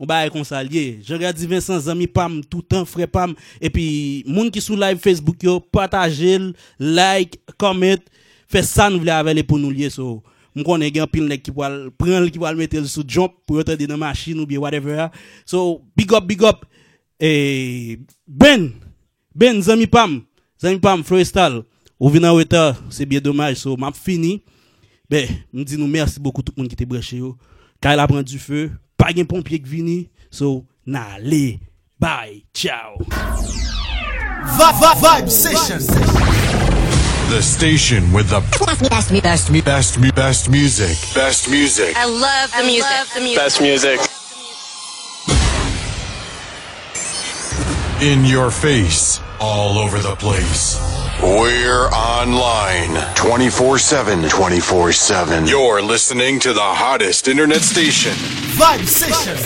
on 0.00 0.08
ba 0.10 0.26
e 0.26 0.32
konsalye. 0.34 0.98
Je 1.06 1.18
gadi 1.22 1.46
Vincent 1.46 1.86
Zami 1.86 2.08
Pam, 2.10 2.40
toutan 2.42 2.84
fre 2.84 3.06
Pam. 3.06 3.36
E 3.62 3.70
pi, 3.70 3.86
moun 4.26 4.50
ki 4.50 4.60
sou 4.64 4.74
live 4.74 4.98
Facebook 4.98 5.46
yo, 5.46 5.60
patajel, 5.60 6.50
like, 6.82 7.38
comment. 7.56 8.02
Fè 8.50 8.64
nou 8.90 8.98
vle 8.98 9.14
avele 9.14 9.46
pou 9.46 9.62
nou 9.62 9.70
liye 9.70 9.92
so. 9.94 10.18
Mwen 10.50 10.66
konen 10.66 10.90
gen 10.90 11.06
pil 11.06 11.28
nek 11.30 11.44
ki 11.46 11.54
wal, 11.54 11.92
pren 11.94 12.24
l 12.24 12.32
ki 12.34 12.40
wal 12.42 12.56
metel 12.58 12.88
sou 12.90 13.06
jump 13.06 13.36
pou 13.46 13.60
yote 13.60 13.76
de 13.78 13.86
nan 13.86 14.00
masjin 14.02 14.40
ou 14.42 14.50
bi 14.50 14.58
whatever. 14.58 15.06
Ah. 15.06 15.12
So, 15.46 15.84
big 15.94 16.10
up, 16.10 16.26
big 16.26 16.42
up. 16.42 16.66
E, 17.22 18.00
ben, 18.26 18.72
ben 19.30 19.62
Zami 19.62 19.86
Pam, 19.86 20.24
Zami 20.58 20.82
Pam, 20.82 21.06
freestyle. 21.06 21.62
Ou 22.00 22.08
vin 22.08 22.24
en 22.24 22.34
retard, 22.34 22.76
c'est 22.88 23.04
bien 23.04 23.20
dommage. 23.20 23.56
So, 23.56 23.76
m'a 23.76 23.92
fini. 23.92 24.42
Ben, 25.08 25.28
nous 25.52 25.64
disons 25.64 25.86
merci 25.86 26.18
beaucoup 26.18 26.42
tout 26.42 26.52
le 26.56 26.62
monde 26.62 26.68
qui 26.68 26.74
était 26.74 26.86
branché 26.86 27.18
yo. 27.18 27.36
Car 27.80 27.92
il 27.92 27.98
a 27.98 28.06
pris 28.06 28.24
du 28.24 28.38
feu, 28.38 28.70
pas 28.96 29.12
de 29.12 29.22
pompier 29.22 29.60
qui 29.60 29.68
vini. 29.68 30.10
So, 30.30 30.64
n'allez. 30.86 31.60
Bye. 31.98 32.44
Ciao. 32.54 32.96
Va 34.56 34.72
va 34.72 34.94
vibe 34.94 35.28
session. 35.28 35.78
The 37.28 37.42
station 37.42 38.12
with 38.12 38.28
the 38.30 38.40
best, 38.88 39.12
me, 39.12 39.20
best, 39.20 39.50
me, 39.50 39.60
best, 39.60 39.98
me, 40.00 40.10
best 40.10 40.48
music. 40.48 40.96
Best 41.14 41.48
music. 41.50 41.94
I 41.96 42.06
love 42.06 42.50
the 42.56 42.64
music. 42.64 42.90
Love 42.90 43.14
the 43.14 43.20
music. 43.20 43.36
Best 43.36 43.60
music. 43.60 44.00
In 48.00 48.24
your 48.24 48.50
face. 48.50 49.20
All 49.42 49.78
over 49.78 49.98
the 50.00 50.14
place. 50.16 50.78
We're 51.22 51.88
online 51.88 53.14
24 53.14 53.78
7. 53.78 54.28
24 54.28 54.92
7. 54.92 55.46
You're 55.46 55.80
listening 55.80 56.38
to 56.40 56.52
the 56.52 56.60
hottest 56.60 57.26
internet 57.26 57.62
station. 57.62 58.12
Vibe 58.58 58.86
Session. 58.86 59.38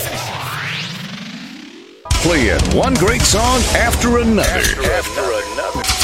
Playing 2.23 2.59
one 2.77 2.95
great 2.95 3.23
song 3.23 3.61
after 3.77 4.19
another. 4.19 4.83
After 4.91 5.23
another. 5.23 6.04